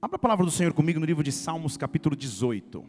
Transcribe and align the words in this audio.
Abra 0.00 0.14
a 0.14 0.18
palavra 0.20 0.44
do 0.44 0.50
Senhor 0.52 0.72
comigo 0.72 1.00
no 1.00 1.04
livro 1.04 1.24
de 1.24 1.32
Salmos, 1.32 1.76
capítulo 1.76 2.14
18. 2.14 2.86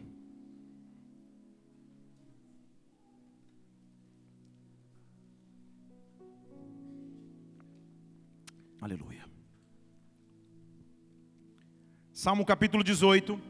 Aleluia. 8.80 9.28
Salmo 12.12 12.46
capítulo 12.46 12.84
18. 12.84 13.40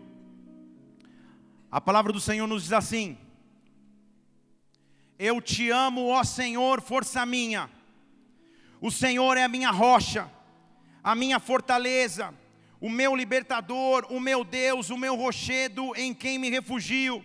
A 1.70 1.82
palavra 1.82 2.14
do 2.14 2.18
Senhor 2.18 2.46
nos 2.46 2.62
diz 2.62 2.72
assim: 2.72 3.18
Eu 5.18 5.38
te 5.42 5.68
amo, 5.68 6.06
ó 6.06 6.24
Senhor, 6.24 6.80
força 6.80 7.26
minha. 7.26 7.68
O 8.80 8.90
Senhor 8.90 9.36
é 9.36 9.44
a 9.44 9.48
minha 9.48 9.70
rocha, 9.70 10.32
a 11.04 11.14
minha 11.14 11.38
fortaleza, 11.38 12.34
o 12.80 12.88
meu 12.88 13.14
libertador, 13.14 14.06
o 14.10 14.18
meu 14.18 14.42
Deus, 14.42 14.88
o 14.90 14.96
meu 14.96 15.14
rochedo 15.14 15.92
em 15.96 16.14
quem 16.14 16.38
me 16.38 16.48
refugio, 16.48 17.22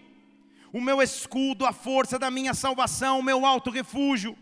o 0.74 0.82
meu 0.82 1.02
escudo, 1.02 1.66
a 1.66 1.72
força 1.72 2.20
da 2.20 2.30
minha 2.30 2.54
salvação, 2.54 3.20
o 3.20 3.24
meu 3.24 3.46
alto 3.46 3.70
refúgio. 3.70 4.36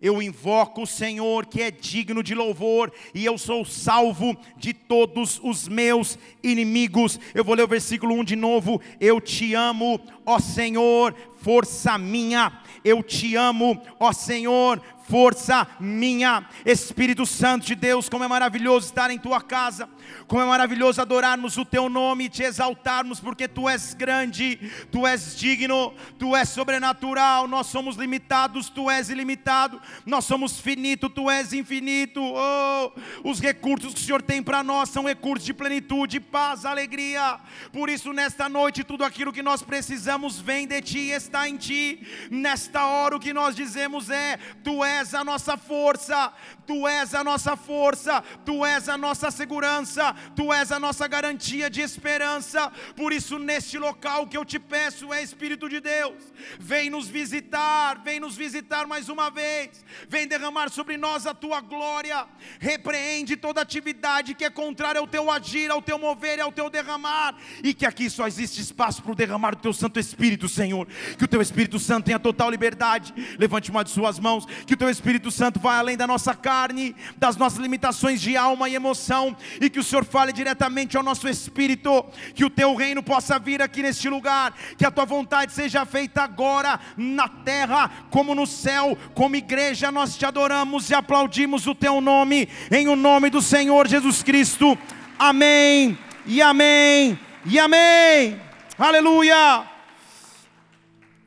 Eu 0.00 0.22
invoco 0.22 0.82
o 0.82 0.86
Senhor 0.86 1.44
que 1.44 1.60
é 1.60 1.70
digno 1.72 2.22
de 2.22 2.34
louvor, 2.34 2.92
e 3.12 3.24
eu 3.24 3.36
sou 3.36 3.64
salvo 3.64 4.36
de 4.56 4.72
todos 4.72 5.40
os 5.42 5.66
meus 5.66 6.16
inimigos. 6.42 7.18
Eu 7.34 7.44
vou 7.44 7.54
ler 7.54 7.64
o 7.64 7.68
versículo 7.68 8.14
1 8.14 8.24
de 8.24 8.36
novo. 8.36 8.80
Eu 9.00 9.20
te 9.20 9.54
amo, 9.54 10.00
ó 10.24 10.38
Senhor, 10.38 11.14
força 11.38 11.98
minha. 11.98 12.62
Eu 12.84 13.02
te 13.02 13.34
amo, 13.34 13.82
ó 13.98 14.12
Senhor, 14.12 14.80
força 15.08 15.66
minha. 15.80 16.46
Espírito 16.64 17.24
Santo 17.24 17.66
de 17.66 17.74
Deus, 17.74 18.08
como 18.08 18.24
é 18.24 18.28
maravilhoso 18.28 18.86
estar 18.86 19.10
em 19.10 19.18
tua 19.18 19.40
casa, 19.40 19.88
como 20.26 20.42
é 20.42 20.44
maravilhoso 20.44 21.00
adorarmos 21.00 21.56
o 21.56 21.64
teu 21.64 21.88
nome 21.88 22.24
e 22.24 22.28
te 22.28 22.42
exaltarmos, 22.42 23.18
porque 23.18 23.48
tu 23.48 23.68
és 23.68 23.94
grande, 23.94 24.70
tu 24.92 25.06
és 25.06 25.36
digno, 25.36 25.94
tu 26.18 26.36
és 26.36 26.48
sobrenatural. 26.48 27.48
Nós 27.48 27.68
somos 27.68 27.96
limitados, 27.96 28.68
tu 28.68 28.90
és 28.90 29.08
ilimitado, 29.08 29.80
nós 30.04 30.24
somos 30.24 30.60
finito, 30.60 31.08
tu 31.08 31.30
és 31.30 31.52
infinito. 31.52 32.20
Oh, 32.22 32.92
os 33.24 33.40
recursos 33.40 33.94
que 33.94 34.00
o 34.00 34.04
Senhor 34.04 34.22
tem 34.22 34.42
para 34.42 34.62
nós 34.62 34.90
são 34.90 35.04
recursos 35.04 35.46
de 35.46 35.54
plenitude, 35.54 36.20
paz, 36.20 36.64
alegria. 36.64 37.38
Por 37.72 37.88
isso, 37.88 38.12
nesta 38.12 38.48
noite, 38.48 38.84
tudo 38.84 39.04
aquilo 39.04 39.32
que 39.32 39.42
nós 39.42 39.62
precisamos 39.62 40.38
vem 40.38 40.66
de 40.66 40.80
ti 40.82 40.98
e 40.98 41.12
está 41.12 41.48
em 41.48 41.56
ti. 41.56 42.06
Nesta 42.30 42.84
hora, 42.84 43.16
o 43.16 43.20
que 43.20 43.32
nós 43.32 43.56
dizemos 43.56 44.10
é: 44.10 44.38
Tu 44.62 44.84
és 44.84 44.97
és 45.00 45.14
a 45.14 45.24
nossa 45.24 45.56
força, 45.56 46.32
Tu 46.68 46.86
és 46.86 47.14
a 47.14 47.24
nossa 47.24 47.56
força, 47.56 48.22
Tu 48.44 48.62
és 48.66 48.90
a 48.90 48.98
nossa 48.98 49.30
segurança, 49.30 50.14
Tu 50.36 50.52
és 50.52 50.70
a 50.70 50.78
nossa 50.78 51.08
garantia 51.08 51.70
de 51.70 51.80
esperança. 51.80 52.70
Por 52.94 53.10
isso, 53.10 53.38
neste 53.38 53.78
local, 53.78 54.26
que 54.26 54.36
eu 54.36 54.44
te 54.44 54.58
peço 54.58 55.10
é 55.10 55.22
Espírito 55.22 55.66
de 55.66 55.80
Deus, 55.80 56.22
vem 56.60 56.90
nos 56.90 57.08
visitar, 57.08 58.02
vem 58.04 58.20
nos 58.20 58.36
visitar 58.36 58.86
mais 58.86 59.08
uma 59.08 59.30
vez, 59.30 59.82
vem 60.10 60.28
derramar 60.28 60.68
sobre 60.68 60.98
nós 60.98 61.26
a 61.26 61.32
Tua 61.32 61.62
glória, 61.62 62.26
repreende 62.60 63.34
toda 63.34 63.62
atividade 63.62 64.34
que 64.34 64.44
é 64.44 64.50
contrária 64.50 65.00
ao 65.00 65.06
Teu 65.06 65.30
agir, 65.30 65.70
ao 65.70 65.80
Teu 65.80 65.98
mover 65.98 66.36
e 66.38 66.42
ao 66.42 66.52
Teu 66.52 66.68
derramar, 66.68 67.34
e 67.64 67.72
que 67.72 67.86
aqui 67.86 68.10
só 68.10 68.26
existe 68.26 68.60
espaço 68.60 69.02
para 69.02 69.12
o 69.12 69.14
derramar 69.14 69.54
do 69.54 69.62
Teu 69.62 69.72
Santo 69.72 69.98
Espírito, 69.98 70.46
Senhor. 70.50 70.86
Que 71.16 71.24
o 71.24 71.28
Teu 71.28 71.40
Espírito 71.40 71.78
Santo 71.78 72.04
tenha 72.04 72.18
total 72.18 72.50
liberdade. 72.50 73.14
Levante 73.38 73.70
uma 73.70 73.82
de 73.82 73.90
Suas 73.90 74.18
mãos, 74.18 74.44
que 74.66 74.74
o 74.74 74.76
Teu 74.76 74.90
Espírito 74.90 75.30
Santo 75.30 75.58
vá 75.58 75.78
além 75.78 75.96
da 75.96 76.06
nossa 76.06 76.34
carne, 76.58 76.96
das 77.16 77.36
nossas 77.36 77.60
limitações 77.60 78.20
de 78.20 78.36
alma 78.36 78.68
e 78.68 78.74
emoção, 78.74 79.36
e 79.60 79.70
que 79.70 79.78
o 79.78 79.84
Senhor 79.84 80.04
fale 80.04 80.32
diretamente 80.32 80.96
ao 80.96 81.02
nosso 81.04 81.28
espírito, 81.28 82.04
que 82.34 82.44
o 82.44 82.50
Teu 82.50 82.74
reino 82.74 83.00
possa 83.00 83.38
vir 83.38 83.62
aqui 83.62 83.80
neste 83.80 84.08
lugar, 84.08 84.52
que 84.76 84.84
a 84.84 84.90
Tua 84.90 85.04
vontade 85.04 85.52
seja 85.52 85.86
feita 85.86 86.22
agora 86.22 86.80
na 86.96 87.28
terra 87.28 87.90
como 88.10 88.34
no 88.34 88.46
céu. 88.46 88.98
Como 89.14 89.36
igreja, 89.36 89.92
nós 89.92 90.16
te 90.16 90.26
adoramos 90.26 90.90
e 90.90 90.94
aplaudimos 90.94 91.66
o 91.68 91.74
Teu 91.74 92.00
nome, 92.00 92.48
em 92.70 92.88
o 92.88 92.96
nome 92.96 93.30
do 93.30 93.40
Senhor 93.40 93.86
Jesus 93.86 94.22
Cristo. 94.22 94.76
Amém, 95.16 95.96
e 96.26 96.42
amém, 96.42 97.18
e 97.44 97.58
amém. 97.58 98.40
Aleluia. 98.76 99.64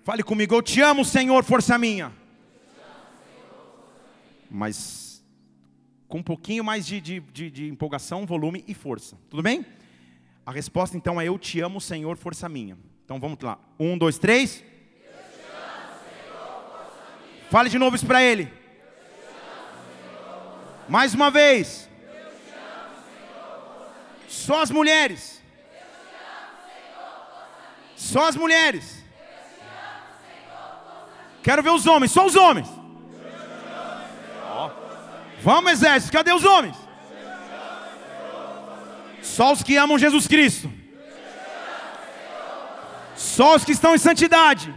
Fale 0.04 0.24
comigo, 0.24 0.56
eu 0.56 0.62
te 0.62 0.82
amo, 0.82 1.06
Senhor, 1.06 1.44
força 1.44 1.78
minha 1.78 2.12
mas 4.52 5.01
com 6.12 6.18
um 6.18 6.24
pouquinho 6.24 6.62
mais 6.62 6.86
de, 6.86 7.00
de, 7.00 7.22
de, 7.22 7.50
de, 7.50 7.70
empolgação, 7.70 8.26
volume 8.26 8.66
e 8.68 8.74
força. 8.74 9.18
Tudo 9.30 9.42
bem? 9.42 9.66
A 10.46 10.52
resposta 10.52 10.98
então 10.98 11.22
é: 11.22 11.26
Eu 11.26 11.40
te 11.40 11.62
amo, 11.62 11.80
Senhor, 11.80 12.18
força 12.18 12.50
minha. 12.50 12.78
Então 13.06 13.18
vamos 13.18 13.40
lá. 13.42 13.58
Um, 13.80 13.98
dois, 13.98 14.20
três. 14.20 14.62
Fale 17.50 17.70
de 17.70 17.80
novo 17.80 17.96
isso 17.96 18.06
para 18.06 18.22
ele. 18.22 18.52
Mais 20.90 21.14
uma 21.14 21.32
vez. 21.32 21.90
Só 24.28 24.62
as 24.62 24.70
mulheres. 24.70 25.42
Só 27.96 28.28
as 28.28 28.36
mulheres. 28.36 29.02
Quero 31.42 31.64
ver 31.64 31.72
os 31.72 31.88
homens, 31.88 32.12
só 32.12 32.26
os 32.26 32.36
homens. 32.36 32.81
Vamos, 35.44 35.72
exército, 35.72 36.14
cadê 36.14 36.32
os 36.32 36.46
homens? 36.46 36.78
Só 39.24 39.52
os 39.52 39.64
que 39.64 39.76
amam 39.76 39.98
Jesus 39.98 40.28
Cristo. 40.28 40.72
Só 43.16 43.56
os 43.56 43.66
que 43.66 43.72
estão 43.72 43.96
em 43.96 43.98
santidade. 43.98 44.74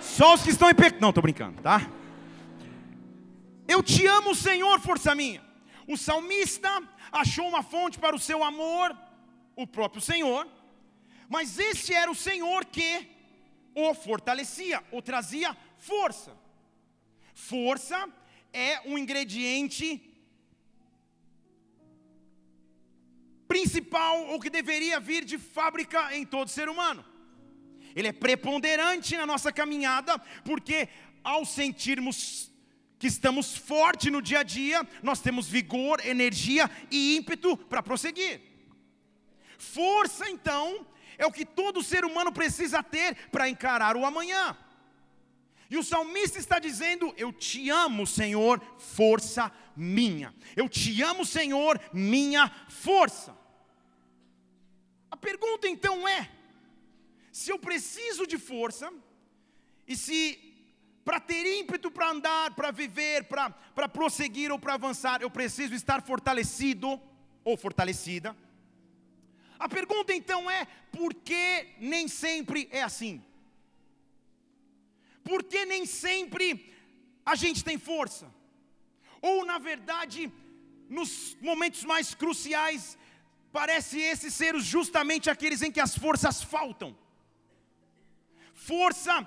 Só 0.00 0.34
os 0.34 0.42
que 0.42 0.50
estão 0.50 0.68
em 0.68 0.74
pecado. 0.74 1.00
Não, 1.00 1.10
estou 1.10 1.22
brincando, 1.22 1.62
tá? 1.62 1.86
Eu 3.68 3.82
te 3.82 4.04
amo, 4.06 4.34
Senhor, 4.34 4.80
força 4.80 5.14
minha. 5.14 5.42
O 5.86 5.96
salmista 5.96 6.82
achou 7.12 7.46
uma 7.48 7.62
fonte 7.62 7.98
para 7.98 8.16
o 8.16 8.18
seu 8.18 8.42
amor, 8.42 8.96
o 9.54 9.66
próprio 9.66 10.02
Senhor, 10.02 10.46
mas 11.28 11.58
este 11.58 11.94
era 11.94 12.10
o 12.10 12.14
Senhor 12.14 12.64
que 12.64 13.08
o 13.74 13.94
fortalecia, 13.94 14.82
o 14.90 15.00
trazia 15.00 15.56
força. 15.78 16.32
Força 17.34 18.08
é 18.54 18.80
um 18.86 18.96
ingrediente 18.96 20.00
principal 23.48 24.26
ou 24.28 24.40
que 24.40 24.48
deveria 24.48 25.00
vir 25.00 25.24
de 25.24 25.36
fábrica 25.36 26.16
em 26.16 26.24
todo 26.24 26.48
ser 26.48 26.68
humano. 26.68 27.04
Ele 27.94 28.08
é 28.08 28.12
preponderante 28.12 29.16
na 29.16 29.26
nossa 29.26 29.52
caminhada, 29.52 30.18
porque 30.44 30.88
ao 31.22 31.44
sentirmos 31.44 32.50
que 32.98 33.08
estamos 33.08 33.56
fortes 33.56 34.10
no 34.10 34.22
dia 34.22 34.40
a 34.40 34.42
dia, 34.42 34.86
nós 35.02 35.20
temos 35.20 35.46
vigor, 35.46 36.04
energia 36.06 36.70
e 36.90 37.16
ímpeto 37.16 37.56
para 37.56 37.82
prosseguir. 37.82 38.40
Força, 39.58 40.28
então, 40.28 40.86
é 41.18 41.26
o 41.26 41.32
que 41.32 41.44
todo 41.44 41.82
ser 41.82 42.04
humano 42.04 42.32
precisa 42.32 42.82
ter 42.82 43.28
para 43.30 43.48
encarar 43.48 43.96
o 43.96 44.06
amanhã. 44.06 44.56
E 45.70 45.76
o 45.76 45.82
salmista 45.82 46.38
está 46.38 46.58
dizendo: 46.58 47.12
Eu 47.16 47.32
te 47.32 47.70
amo, 47.70 48.06
Senhor, 48.06 48.60
força 48.78 49.50
minha. 49.76 50.34
Eu 50.54 50.68
te 50.68 51.02
amo, 51.02 51.24
Senhor, 51.24 51.80
minha 51.92 52.50
força. 52.68 53.36
A 55.10 55.16
pergunta 55.16 55.68
então 55.68 56.06
é: 56.06 56.30
se 57.32 57.50
eu 57.50 57.58
preciso 57.58 58.26
de 58.26 58.38
força, 58.38 58.92
e 59.86 59.96
se 59.96 60.38
para 61.04 61.20
ter 61.20 61.44
ímpeto 61.60 61.90
para 61.90 62.10
andar, 62.10 62.54
para 62.54 62.70
viver, 62.70 63.24
para 63.24 63.88
prosseguir 63.88 64.50
ou 64.50 64.58
para 64.58 64.74
avançar, 64.74 65.20
eu 65.20 65.30
preciso 65.30 65.74
estar 65.74 66.02
fortalecido 66.02 67.00
ou 67.44 67.56
fortalecida. 67.56 68.34
A 69.58 69.68
pergunta 69.68 70.12
então 70.12 70.50
é: 70.50 70.66
por 70.90 71.14
que 71.14 71.68
nem 71.78 72.08
sempre 72.08 72.68
é 72.70 72.82
assim? 72.82 73.22
Porque 75.24 75.64
nem 75.64 75.84
sempre 75.86 76.46
a 77.24 77.34
gente 77.34 77.64
tem 77.64 77.78
força. 77.78 78.26
Ou, 79.20 79.44
na 79.44 79.58
verdade, 79.58 80.30
nos 80.88 81.36
momentos 81.40 81.82
mais 81.92 82.14
cruciais, 82.14 82.98
parece 83.52 83.98
esses 83.98 84.34
ser 84.34 84.58
justamente 84.60 85.30
aqueles 85.30 85.62
em 85.62 85.72
que 85.72 85.80
as 85.80 85.96
forças 85.96 86.42
faltam. 86.42 86.96
Força 88.52 89.26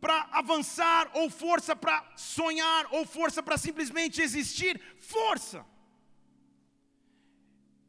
para 0.00 0.28
avançar, 0.30 1.10
ou 1.14 1.28
força 1.28 1.74
para 1.74 1.96
sonhar, 2.16 2.86
ou 2.90 3.04
força 3.04 3.42
para 3.42 3.58
simplesmente 3.58 4.22
existir. 4.22 4.80
Força. 4.98 5.64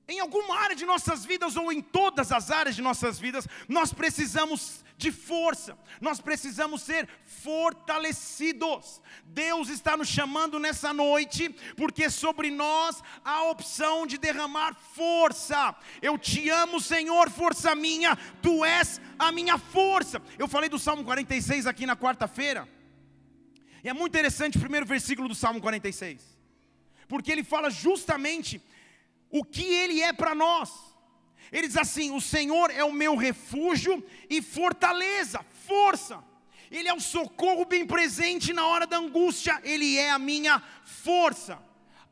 Em 0.07 0.19
em 0.19 0.22
alguma 0.22 0.57
área 0.57 0.75
de 0.75 0.86
nossas 0.86 1.24
vidas 1.24 1.56
ou 1.56 1.72
em 1.72 1.81
todas 1.81 2.31
as 2.31 2.50
áreas 2.50 2.75
de 2.75 2.81
nossas 2.81 3.19
vidas, 3.19 3.48
nós 3.68 3.94
precisamos 3.94 4.84
de 5.00 5.13
força, 5.13 5.80
nós 6.01 6.19
precisamos 6.19 6.81
ser 6.81 7.07
fortalecidos. 7.24 9.01
Deus 9.24 9.69
está 9.69 9.96
nos 9.96 10.10
chamando 10.10 10.60
nessa 10.60 10.94
noite, 10.94 11.48
porque 11.78 12.10
sobre 12.10 12.51
nós 12.51 13.01
há 13.24 13.36
a 13.36 13.50
opção 13.50 14.06
de 14.06 14.18
derramar 14.18 14.75
força. 14.75 15.74
Eu 16.01 16.18
te 16.18 16.50
amo, 16.50 16.81
Senhor, 16.81 17.30
força 17.30 17.74
minha, 17.75 18.18
tu 18.42 18.66
és 18.66 19.00
a 19.18 19.31
minha 19.31 19.57
força. 19.57 20.22
Eu 20.38 20.50
falei 20.50 20.68
do 20.68 20.78
Salmo 20.78 21.06
46 21.06 21.66
aqui 21.66 21.86
na 21.86 21.95
quarta-feira, 21.95 22.68
e 23.81 23.88
é 23.88 23.94
muito 23.94 24.12
interessante 24.12 24.57
o 24.57 24.60
primeiro 24.60 24.86
versículo 24.86 25.30
do 25.30 25.36
Salmo 25.36 25.62
46, 25.62 26.22
porque 27.07 27.31
ele 27.31 27.45
fala 27.45 27.69
justamente 27.69 28.62
o 29.31 29.45
que 29.45 29.63
ele 29.63 30.02
é 30.02 30.12
para 30.12 30.36
nós. 30.36 30.88
Ele 31.51 31.68
diz 31.68 31.78
assim: 31.78 32.12
O 32.12 32.22
Senhor 32.22 32.72
é 32.72 32.84
o 32.84 32.94
meu 32.94 33.16
refúgio 33.16 34.04
e 34.30 34.42
fortaleza, 34.42 35.44
força. 35.68 36.24
Ele 36.72 36.88
é 36.88 36.94
o 36.94 37.00
socorro 37.00 37.66
bem 37.66 37.86
presente 37.86 38.54
na 38.54 38.68
hora 38.68 38.86
da 38.86 38.98
angústia, 38.98 39.60
Ele 39.63 39.98
é 39.98 40.12
a 40.12 40.19
minha 40.19 40.62
força. 40.84 41.60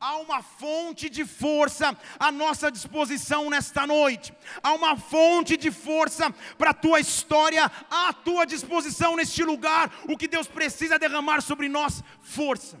Há 0.00 0.16
uma 0.18 0.42
fonte 0.42 1.10
de 1.10 1.24
força 1.24 1.96
à 2.20 2.30
nossa 2.30 2.70
disposição 2.70 3.50
nesta 3.50 3.84
noite. 3.84 4.32
Há 4.62 4.72
uma 4.72 4.96
fonte 4.96 5.56
de 5.56 5.72
força 5.72 6.32
para 6.56 6.70
a 6.70 6.74
tua 6.74 7.00
história, 7.00 7.70
à 7.90 8.12
tua 8.12 8.44
disposição 8.44 9.16
neste 9.16 9.42
lugar. 9.42 9.92
O 10.08 10.16
que 10.16 10.28
Deus 10.28 10.46
precisa 10.46 11.00
derramar 11.00 11.40
sobre 11.40 11.68
nós? 11.68 12.02
Força. 12.20 12.80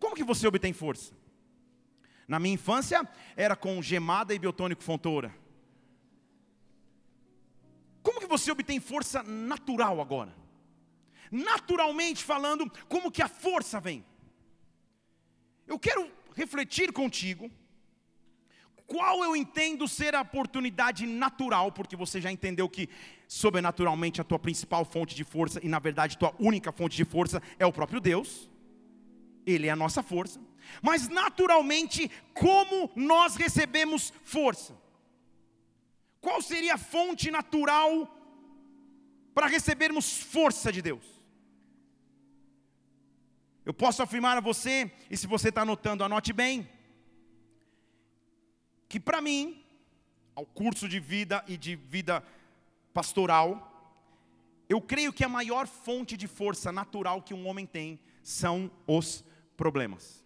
Como 0.00 0.16
que 0.16 0.24
você 0.24 0.44
obtém 0.48 0.72
força? 0.72 1.21
Na 2.32 2.38
minha 2.38 2.54
infância, 2.54 3.06
era 3.36 3.54
com 3.54 3.82
gemada 3.82 4.32
e 4.32 4.38
biotônico 4.38 4.82
fontoura. 4.82 5.36
Como 8.02 8.20
que 8.20 8.26
você 8.26 8.50
obtém 8.50 8.80
força 8.80 9.22
natural 9.22 10.00
agora? 10.00 10.34
Naturalmente 11.30 12.24
falando, 12.24 12.72
como 12.88 13.10
que 13.10 13.20
a 13.20 13.28
força 13.28 13.78
vem? 13.78 14.02
Eu 15.66 15.78
quero 15.78 16.10
refletir 16.34 16.90
contigo 16.90 17.50
qual 18.86 19.22
eu 19.22 19.36
entendo 19.36 19.86
ser 19.86 20.14
a 20.14 20.22
oportunidade 20.22 21.06
natural, 21.06 21.70
porque 21.70 21.94
você 21.94 22.18
já 22.18 22.32
entendeu 22.32 22.66
que 22.66 22.88
sobrenaturalmente 23.28 24.22
a 24.22 24.24
tua 24.24 24.38
principal 24.38 24.86
fonte 24.86 25.14
de 25.14 25.22
força 25.22 25.60
e 25.62 25.68
na 25.68 25.78
verdade 25.78 26.16
tua 26.16 26.34
única 26.38 26.72
fonte 26.72 26.96
de 26.96 27.04
força 27.04 27.42
é 27.58 27.66
o 27.66 27.72
próprio 27.74 28.00
Deus. 28.00 28.50
Ele 29.44 29.66
é 29.66 29.70
a 29.70 29.76
nossa 29.76 30.02
força. 30.02 30.40
Mas 30.80 31.08
naturalmente, 31.08 32.10
como 32.34 32.90
nós 32.94 33.36
recebemos 33.36 34.12
força? 34.24 34.76
Qual 36.20 36.40
seria 36.40 36.74
a 36.74 36.78
fonte 36.78 37.30
natural 37.30 38.08
para 39.34 39.46
recebermos 39.46 40.18
força 40.22 40.72
de 40.72 40.80
Deus? 40.80 41.04
Eu 43.64 43.72
posso 43.72 44.02
afirmar 44.02 44.36
a 44.36 44.40
você, 44.40 44.90
e 45.10 45.16
se 45.16 45.26
você 45.26 45.48
está 45.48 45.62
anotando, 45.62 46.02
anote 46.02 46.32
bem, 46.32 46.68
que 48.88 48.98
para 48.98 49.20
mim, 49.20 49.64
ao 50.34 50.44
curso 50.44 50.88
de 50.88 50.98
vida 50.98 51.44
e 51.46 51.56
de 51.56 51.76
vida 51.76 52.24
pastoral, 52.92 53.68
eu 54.68 54.80
creio 54.80 55.12
que 55.12 55.24
a 55.24 55.28
maior 55.28 55.66
fonte 55.66 56.16
de 56.16 56.26
força 56.26 56.72
natural 56.72 57.22
que 57.22 57.34
um 57.34 57.46
homem 57.46 57.66
tem 57.66 58.00
são 58.22 58.70
os 58.86 59.24
problemas. 59.56 60.21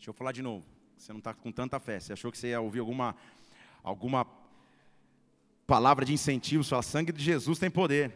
Deixa 0.00 0.08
eu 0.08 0.14
falar 0.14 0.32
de 0.32 0.40
novo. 0.40 0.66
Você 0.96 1.12
não 1.12 1.18
está 1.18 1.34
com 1.34 1.52
tanta 1.52 1.78
fé. 1.78 2.00
Você 2.00 2.14
achou 2.14 2.32
que 2.32 2.38
você 2.38 2.48
ia 2.48 2.60
ouvir 2.62 2.78
alguma, 2.78 3.14
alguma 3.82 4.26
palavra 5.66 6.06
de 6.06 6.14
incentivo? 6.14 6.64
Só 6.64 6.80
sangue 6.80 7.12
de 7.12 7.22
Jesus 7.22 7.58
tem 7.58 7.70
poder. 7.70 8.10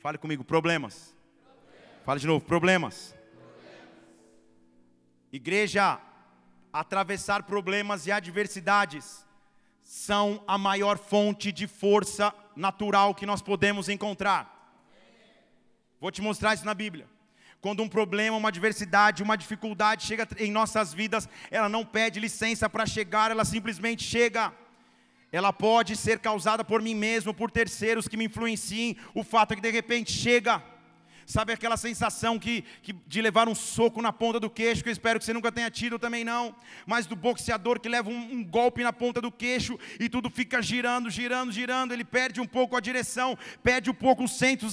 Fale 0.00 0.18
comigo, 0.18 0.42
problemas. 0.42 1.14
problemas. 1.44 2.04
Fale 2.04 2.18
de 2.18 2.26
novo, 2.26 2.44
problemas. 2.44 3.14
problemas. 3.14 3.88
Igreja, 5.32 6.00
atravessar 6.72 7.44
problemas 7.44 8.08
e 8.08 8.10
adversidades 8.10 9.24
são 9.80 10.42
a 10.44 10.58
maior 10.58 10.98
fonte 10.98 11.52
de 11.52 11.68
força 11.68 12.34
natural 12.56 13.14
que 13.14 13.24
nós 13.24 13.40
podemos 13.40 13.88
encontrar. 13.88 14.74
Vou 16.00 16.10
te 16.10 16.20
mostrar 16.20 16.52
isso 16.52 16.66
na 16.66 16.74
Bíblia. 16.74 17.13
Quando 17.64 17.82
um 17.82 17.88
problema, 17.88 18.36
uma 18.36 18.50
adversidade, 18.50 19.22
uma 19.22 19.36
dificuldade 19.36 20.04
chega 20.04 20.28
em 20.38 20.50
nossas 20.50 20.92
vidas, 20.92 21.26
ela 21.50 21.66
não 21.66 21.82
pede 21.82 22.20
licença 22.20 22.68
para 22.68 22.84
chegar, 22.84 23.30
ela 23.30 23.42
simplesmente 23.42 24.04
chega. 24.04 24.52
Ela 25.32 25.50
pode 25.50 25.96
ser 25.96 26.18
causada 26.18 26.62
por 26.62 26.82
mim 26.82 26.94
mesmo, 26.94 27.32
por 27.32 27.50
terceiros 27.50 28.06
que 28.06 28.18
me 28.18 28.26
influenciem. 28.26 28.98
O 29.14 29.24
fato 29.24 29.52
é 29.52 29.54
que 29.56 29.62
de 29.62 29.70
repente 29.70 30.12
chega. 30.12 30.62
Sabe 31.26 31.52
aquela 31.52 31.76
sensação 31.76 32.38
que, 32.38 32.64
que, 32.82 32.92
de 32.92 33.22
levar 33.22 33.48
um 33.48 33.54
soco 33.54 34.02
na 34.02 34.12
ponta 34.12 34.38
do 34.38 34.50
queixo, 34.50 34.82
que 34.82 34.88
eu 34.88 34.92
espero 34.92 35.18
que 35.18 35.24
você 35.24 35.32
nunca 35.32 35.50
tenha 35.50 35.70
tido 35.70 35.98
também 35.98 36.22
não, 36.24 36.54
mas 36.86 37.06
do 37.06 37.16
boxeador 37.16 37.80
que 37.80 37.88
leva 37.88 38.10
um, 38.10 38.32
um, 38.34 38.44
golpe 38.44 38.82
na 38.82 38.92
ponta 38.92 39.20
do 39.20 39.32
queixo 39.32 39.78
e 39.98 40.08
tudo 40.08 40.28
fica 40.28 40.60
girando, 40.60 41.10
girando, 41.10 41.50
girando, 41.50 41.92
ele 41.92 42.04
perde 42.04 42.40
um 42.40 42.46
pouco 42.46 42.76
a 42.76 42.80
direção, 42.80 43.38
perde 43.62 43.90
um 43.90 43.94
pouco 43.94 44.24
o 44.24 44.28
senso 44.28 44.66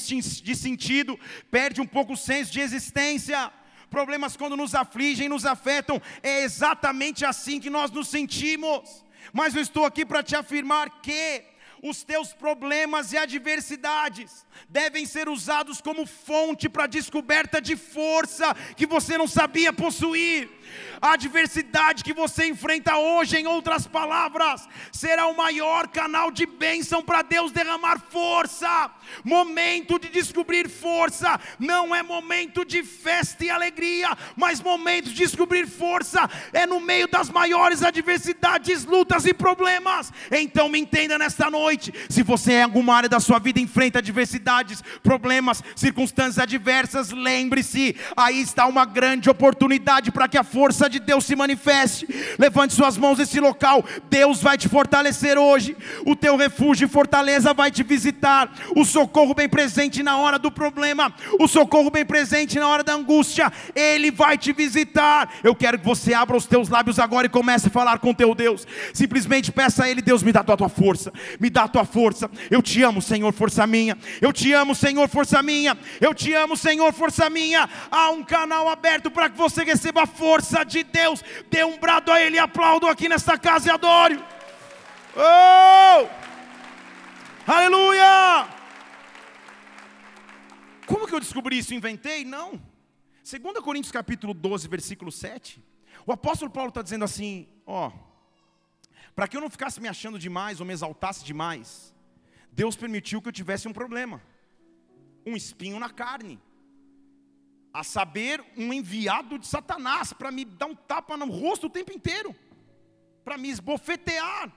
de 0.43 0.55
sentido, 0.55 1.17
perde 1.49 1.79
um 1.79 1.87
pouco 1.87 2.13
o 2.13 2.17
senso 2.17 2.51
de 2.51 2.59
existência. 2.59 3.51
Problemas 3.89 4.37
quando 4.37 4.55
nos 4.55 4.73
afligem, 4.73 5.27
nos 5.27 5.45
afetam, 5.45 6.01
é 6.23 6.43
exatamente 6.43 7.25
assim 7.25 7.59
que 7.59 7.69
nós 7.69 7.91
nos 7.91 8.07
sentimos. 8.07 9.05
Mas 9.33 9.55
eu 9.55 9.61
estou 9.61 9.85
aqui 9.85 10.05
para 10.05 10.23
te 10.23 10.35
afirmar 10.35 11.01
que 11.01 11.50
os 11.81 12.03
teus 12.03 12.33
problemas 12.33 13.11
e 13.11 13.17
adversidades 13.17 14.45
devem 14.69 15.05
ser 15.05 15.27
usados 15.27 15.81
como 15.81 16.05
fonte 16.05 16.69
para 16.69 16.87
descoberta 16.87 17.59
de 17.61 17.75
força 17.75 18.53
que 18.75 18.85
você 18.85 19.17
não 19.17 19.27
sabia 19.27 19.73
possuir. 19.73 20.49
A 21.01 21.13
adversidade 21.13 22.03
que 22.03 22.13
você 22.13 22.45
enfrenta 22.45 22.95
hoje, 22.95 23.35
em 23.35 23.47
outras 23.47 23.87
palavras, 23.87 24.67
será 24.91 25.27
o 25.27 25.35
maior 25.35 25.87
canal 25.87 26.31
de 26.31 26.45
bênção 26.45 27.03
para 27.03 27.21
Deus 27.21 27.51
derramar 27.51 27.99
força. 27.99 28.91
Momento 29.23 29.99
de 29.99 30.09
descobrir 30.09 30.69
força, 30.69 31.39
não 31.59 31.93
é 31.93 32.01
momento 32.03 32.63
de 32.63 32.83
festa 32.83 33.43
e 33.43 33.49
alegria, 33.49 34.15
mas 34.35 34.61
momento 34.61 35.09
de 35.09 35.15
descobrir 35.15 35.67
força 35.67 36.29
é 36.53 36.65
no 36.65 36.79
meio 36.79 37.07
das 37.07 37.29
maiores 37.29 37.83
adversidades, 37.83 38.85
lutas 38.85 39.25
e 39.25 39.33
problemas. 39.33 40.11
Então 40.31 40.69
me 40.69 40.79
entenda 40.79 41.17
nesta 41.17 41.49
noite: 41.49 41.70
se 42.09 42.23
você 42.23 42.53
em 42.53 42.63
alguma 42.63 42.95
área 42.95 43.09
da 43.09 43.19
sua 43.19 43.39
vida 43.39 43.59
enfrenta 43.59 43.99
adversidades, 43.99 44.83
problemas, 45.03 45.63
circunstâncias 45.75 46.39
adversas, 46.39 47.11
lembre-se, 47.11 47.95
aí 48.15 48.41
está 48.41 48.65
uma 48.65 48.85
grande 48.85 49.29
oportunidade 49.29 50.11
para 50.11 50.27
que 50.27 50.37
a 50.37 50.43
força 50.43 50.89
de 50.89 50.99
Deus 50.99 51.25
se 51.25 51.35
manifeste. 51.35 52.07
Levante 52.37 52.73
suas 52.73 52.97
mãos 52.97 53.17
nesse 53.17 53.39
local. 53.39 53.83
Deus 54.09 54.41
vai 54.41 54.57
te 54.57 54.67
fortalecer 54.67 55.37
hoje. 55.37 55.75
O 56.05 56.15
teu 56.15 56.35
refúgio 56.35 56.85
e 56.85 56.89
fortaleza 56.89 57.53
vai 57.53 57.71
te 57.71 57.83
visitar. 57.83 58.51
O 58.75 58.85
socorro 58.85 59.33
bem 59.33 59.49
presente 59.49 60.03
na 60.03 60.17
hora 60.17 60.37
do 60.37 60.51
problema. 60.51 61.13
O 61.39 61.47
socorro 61.47 61.89
bem 61.89 62.05
presente 62.05 62.59
na 62.59 62.67
hora 62.67 62.83
da 62.83 62.93
angústia. 62.93 63.51
Ele 63.75 64.11
vai 64.11 64.37
te 64.37 64.51
visitar. 64.53 65.29
Eu 65.43 65.55
quero 65.55 65.79
que 65.79 65.85
você 65.85 66.13
abra 66.13 66.37
os 66.37 66.45
teus 66.45 66.69
lábios 66.69 66.99
agora 66.99 67.27
e 67.27 67.29
comece 67.29 67.67
a 67.67 67.71
falar 67.71 67.99
com 67.99 68.13
teu 68.13 68.33
Deus. 68.35 68.67
Simplesmente 68.93 69.51
peça 69.51 69.83
a 69.83 69.89
Ele: 69.89 70.01
Deus, 70.01 70.23
me 70.23 70.31
dá 70.31 70.41
a 70.41 70.57
tua 70.57 70.69
força. 70.69 71.11
Me 71.39 71.49
dá 71.49 71.60
a 71.63 71.67
tua 71.67 71.85
força. 71.85 72.29
Eu 72.49 72.61
te 72.61 72.81
amo, 72.83 73.01
Senhor, 73.01 73.31
força 73.33 73.65
minha. 73.67 73.97
Eu 74.21 74.31
te 74.31 74.51
amo, 74.53 74.75
Senhor, 74.75 75.07
força 75.09 75.41
minha. 75.41 75.77
Eu 75.99 76.13
te 76.13 76.33
amo, 76.33 76.55
Senhor, 76.57 76.91
força 76.93 77.29
minha. 77.29 77.69
Há 77.89 78.09
um 78.09 78.23
canal 78.23 78.69
aberto 78.69 79.09
para 79.09 79.29
que 79.29 79.37
você 79.37 79.63
receba 79.63 80.03
a 80.03 80.07
força 80.07 80.63
de 80.63 80.83
Deus, 80.83 81.23
dê 81.49 81.63
um 81.63 81.77
brado 81.77 82.11
a 82.11 82.21
Ele, 82.21 82.39
aplaudo 82.39 82.87
aqui 82.87 83.07
nesta 83.07 83.37
casa 83.37 83.69
e 83.69 83.71
adore. 83.71 84.19
Oh! 85.15 86.07
Aleluia! 87.45 88.47
Como 90.85 91.07
que 91.07 91.13
eu 91.13 91.19
descobri 91.19 91.57
isso? 91.57 91.73
Inventei? 91.73 92.25
Não. 92.25 92.61
2 93.23 93.63
Coríntios 93.63 93.91
capítulo 93.91 94.33
12, 94.33 94.67
versículo 94.67 95.11
7. 95.11 95.63
O 96.05 96.11
apóstolo 96.11 96.51
Paulo 96.51 96.69
está 96.69 96.81
dizendo 96.81 97.05
assim: 97.05 97.47
ó, 97.65 97.91
para 99.15 99.27
que 99.27 99.35
eu 99.35 99.41
não 99.41 99.49
ficasse 99.49 99.81
me 99.81 99.87
achando 99.87 100.17
demais 100.17 100.59
ou 100.59 100.65
me 100.65 100.73
exaltasse 100.73 101.23
demais, 101.23 101.93
Deus 102.51 102.75
permitiu 102.75 103.21
que 103.21 103.29
eu 103.29 103.33
tivesse 103.33 103.67
um 103.67 103.73
problema, 103.73 104.21
um 105.25 105.35
espinho 105.35 105.79
na 105.79 105.89
carne. 105.89 106.41
A 107.73 107.83
saber, 107.83 108.43
um 108.57 108.73
enviado 108.73 109.39
de 109.39 109.47
Satanás 109.47 110.11
para 110.11 110.31
me 110.31 110.43
dar 110.43 110.65
um 110.65 110.75
tapa 110.75 111.15
no 111.15 111.25
rosto 111.25 111.67
o 111.67 111.69
tempo 111.69 111.93
inteiro, 111.93 112.35
para 113.23 113.37
me 113.37 113.49
esbofetear, 113.49 114.51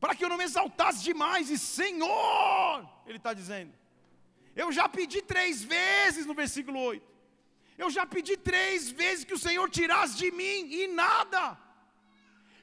para 0.00 0.14
que 0.14 0.24
eu 0.24 0.28
não 0.28 0.38
me 0.38 0.44
exaltasse 0.44 1.02
demais, 1.02 1.50
e 1.50 1.58
Senhor, 1.58 2.88
Ele 3.06 3.18
está 3.18 3.34
dizendo, 3.34 3.72
eu 4.56 4.70
já 4.72 4.88
pedi 4.88 5.20
três 5.20 5.62
vezes 5.62 6.26
no 6.26 6.34
versículo 6.34 6.78
8, 6.80 7.14
Eu 7.76 7.90
já 7.90 8.06
pedi 8.06 8.36
três 8.36 8.90
vezes 8.90 9.24
que 9.24 9.34
o 9.34 9.38
Senhor 9.38 9.68
tirasse 9.68 10.16
de 10.16 10.30
mim 10.30 10.58
e 10.80 10.86
nada. 10.86 11.58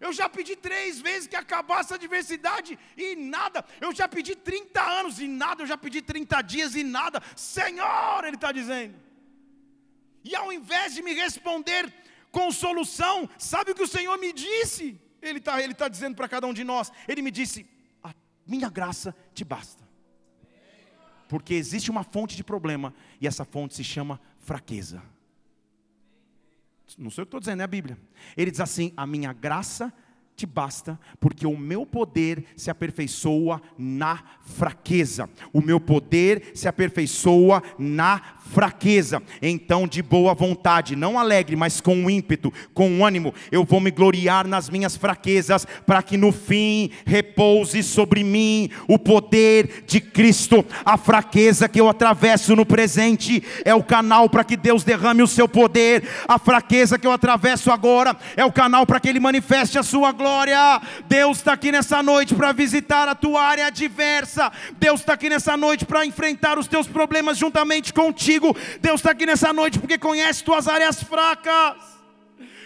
Eu 0.01 0.11
já 0.11 0.27
pedi 0.27 0.55
três 0.55 0.99
vezes 0.99 1.27
que 1.27 1.35
acabasse 1.35 1.93
a 1.93 1.95
adversidade 1.95 2.77
e 2.97 3.15
nada. 3.15 3.63
Eu 3.79 3.93
já 3.93 4.07
pedi 4.07 4.35
30 4.35 4.81
anos 4.81 5.19
e 5.19 5.27
nada. 5.27 5.61
Eu 5.61 5.67
já 5.67 5.77
pedi 5.77 6.01
30 6.01 6.41
dias 6.41 6.75
e 6.75 6.83
nada. 6.83 7.21
Senhor, 7.35 8.23
Ele 8.25 8.35
está 8.35 8.51
dizendo. 8.51 8.95
E 10.23 10.35
ao 10.35 10.51
invés 10.51 10.95
de 10.95 11.03
me 11.03 11.13
responder 11.13 11.93
com 12.31 12.51
solução, 12.51 13.29
sabe 13.37 13.71
o 13.71 13.75
que 13.75 13.83
o 13.83 13.87
Senhor 13.87 14.17
me 14.17 14.33
disse? 14.33 14.99
Ele 15.21 15.37
está 15.37 15.61
ele 15.61 15.75
tá 15.75 15.87
dizendo 15.87 16.15
para 16.15 16.27
cada 16.27 16.47
um 16.47 16.53
de 16.53 16.63
nós. 16.63 16.91
Ele 17.07 17.21
me 17.21 17.29
disse: 17.29 17.67
A 18.03 18.11
minha 18.45 18.69
graça 18.69 19.15
te 19.35 19.43
basta. 19.43 19.87
Porque 21.29 21.53
existe 21.53 21.91
uma 21.91 22.03
fonte 22.03 22.35
de 22.35 22.43
problema 22.43 22.91
e 23.19 23.27
essa 23.27 23.45
fonte 23.45 23.75
se 23.75 23.83
chama 23.83 24.19
fraqueza. 24.39 25.01
Não 26.97 27.09
sei 27.09 27.23
o 27.23 27.25
que 27.25 27.29
estou 27.29 27.39
dizendo, 27.39 27.61
é 27.61 27.63
a 27.63 27.67
Bíblia. 27.67 27.97
Ele 28.35 28.51
diz 28.51 28.59
assim: 28.59 28.93
A 28.95 29.05
minha 29.05 29.33
graça 29.33 29.93
te 30.35 30.45
basta, 30.47 30.99
porque 31.19 31.45
o 31.45 31.55
meu 31.55 31.85
poder 31.85 32.45
se 32.55 32.71
aperfeiçoa 32.71 33.61
na 33.77 34.19
fraqueza. 34.43 35.29
O 35.53 35.61
meu 35.61 35.79
poder 35.79 36.51
se 36.55 36.67
aperfeiçoa 36.67 37.61
na 37.77 38.19
fraqueza. 38.51 39.21
Então, 39.39 39.87
de 39.87 40.01
boa 40.01 40.33
vontade, 40.33 40.95
não 40.95 41.19
alegre, 41.19 41.55
mas 41.55 41.79
com 41.79 42.09
ímpeto, 42.09 42.51
com 42.73 43.05
ânimo, 43.05 43.33
eu 43.51 43.63
vou 43.63 43.79
me 43.79 43.91
gloriar 43.91 44.47
nas 44.47 44.67
minhas 44.67 44.95
fraquezas, 44.95 45.65
para 45.85 46.01
que 46.01 46.17
no 46.17 46.31
fim 46.31 46.89
repouse 47.05 47.83
sobre 47.83 48.23
mim 48.23 48.69
o 48.87 48.97
poder 48.97 49.83
de 49.85 50.01
Cristo. 50.01 50.65
A 50.83 50.97
fraqueza 50.97 51.69
que 51.69 51.79
eu 51.79 51.87
atravesso 51.87 52.55
no 52.55 52.65
presente 52.65 53.43
é 53.63 53.75
o 53.75 53.83
canal 53.83 54.27
para 54.27 54.43
que 54.43 54.57
Deus 54.57 54.83
derrame 54.83 55.21
o 55.21 55.27
seu 55.27 55.47
poder. 55.47 56.03
A 56.27 56.39
fraqueza 56.39 56.97
que 56.97 57.05
eu 57.05 57.11
atravesso 57.11 57.71
agora 57.71 58.17
é 58.35 58.43
o 58.43 58.51
canal 58.51 58.87
para 58.87 58.99
que 58.99 59.07
Ele 59.07 59.19
manifeste 59.19 59.77
a 59.77 59.83
sua 59.83 60.11
glória. 60.11 60.30
Deus 61.07 61.37
está 61.37 61.53
aqui 61.53 61.71
nessa 61.71 62.01
noite 62.01 62.33
para 62.35 62.51
visitar 62.51 63.07
a 63.07 63.15
tua 63.15 63.41
área 63.41 63.67
adversa. 63.67 64.51
Deus 64.73 65.01
está 65.01 65.13
aqui 65.13 65.29
nessa 65.29 65.55
noite 65.57 65.85
para 65.85 66.05
enfrentar 66.05 66.57
os 66.57 66.67
teus 66.67 66.87
problemas 66.87 67.37
juntamente 67.37 67.93
contigo. 67.93 68.55
Deus 68.79 68.99
está 68.99 69.11
aqui 69.11 69.25
nessa 69.25 69.51
noite 69.53 69.79
porque 69.79 69.97
conhece 69.97 70.43
tuas 70.43 70.67
áreas 70.67 71.01
fracas 71.03 71.91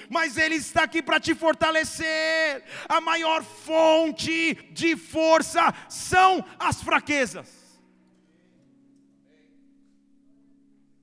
mas 0.10 0.38
Ele 0.38 0.56
está 0.56 0.84
aqui 0.84 1.02
para 1.02 1.20
te 1.20 1.34
fortalecer. 1.34 2.64
A 2.88 3.02
maior 3.02 3.44
fonte 3.44 4.54
de 4.72 4.96
força 4.96 5.74
são 5.90 6.46
as 6.60 6.82
fraquezas. 6.82 7.66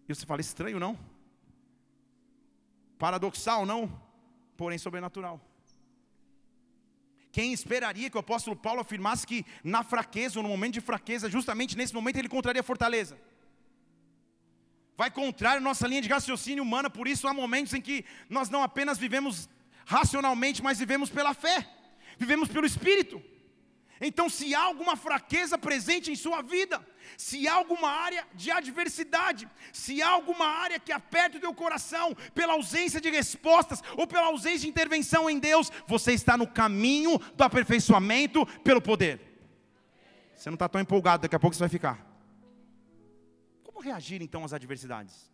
E 0.09 0.15
você 0.15 0.27
fala, 0.27 0.41
estranho 0.41 0.79
não? 0.79 0.99
Paradoxal 2.99 3.65
não? 3.67 3.91
Porém 4.57 4.79
sobrenatural. 4.79 5.41
Quem 7.33 7.53
esperaria 7.53 8.11
que 8.11 8.17
o 8.17 8.21
apóstolo 8.21 8.55
Paulo 8.55 8.83
afirmasse 8.83 9.27
que 9.27 9.45
na 9.65 9.83
fraqueza, 9.83 10.39
ou 10.39 10.43
no 10.43 10.51
momento 10.51 10.75
de 10.75 10.83
fraqueza, 10.83 11.31
justamente 11.31 11.77
nesse 11.77 11.95
momento 11.95 12.19
ele 12.19 12.27
encontraria 12.27 12.63
fortaleza? 12.63 13.19
Vai 14.99 15.11
contrário 15.11 15.59
à 15.59 15.65
nossa 15.65 15.89
linha 15.89 16.03
de 16.03 16.09
raciocínio 16.09 16.63
humana, 16.63 16.91
por 16.91 17.09
isso 17.09 17.27
há 17.27 17.33
momentos 17.33 17.73
em 17.73 17.81
que 17.81 18.05
nós 18.29 18.51
não 18.51 18.63
apenas 18.63 18.99
vivemos 18.99 19.49
racionalmente, 19.87 20.63
mas 20.63 20.79
vivemos 20.79 21.09
pela 21.09 21.33
fé, 21.33 21.67
vivemos 22.19 22.51
pelo 22.51 22.67
Espírito. 22.67 23.23
Então, 23.99 24.29
se 24.29 24.55
há 24.55 24.61
alguma 24.61 24.95
fraqueza 24.95 25.57
presente 25.57 26.11
em 26.11 26.17
sua 26.17 26.43
vida, 26.43 26.87
se 27.17 27.47
há 27.47 27.55
alguma 27.55 27.89
área 27.89 28.27
de 28.35 28.51
adversidade, 28.51 29.49
se 29.73 30.03
há 30.03 30.09
alguma 30.09 30.47
área 30.47 30.79
que 30.79 30.93
aperta 30.93 31.39
o 31.39 31.41
teu 31.41 31.55
coração 31.55 32.15
pela 32.35 32.55
ausência 32.55 33.01
de 33.01 33.11
respostas 33.11 33.83
ou 33.97 34.07
pela 34.07 34.27
ausência 34.27 34.61
de 34.61 34.69
intervenção 34.69 35.29
em 35.29 35.39
Deus, 35.39 35.71
você 35.87 36.13
está 36.13 36.37
no 36.37 36.47
caminho 36.47 37.19
do 37.35 37.45
aperfeiçoamento 37.45 38.45
pelo 38.63 38.81
poder. 38.81 39.21
Você 40.35 40.51
não 40.51 40.55
está 40.55 40.69
tão 40.69 40.81
empolgado, 40.81 41.23
daqui 41.23 41.37
a 41.37 41.41
pouco 41.41 41.55
você 41.55 41.61
vai 41.61 41.69
ficar. 41.69 42.05
Como 43.63 43.81
reagir 43.81 44.21
então 44.23 44.45
às 44.45 44.53
adversidades? 44.53 45.31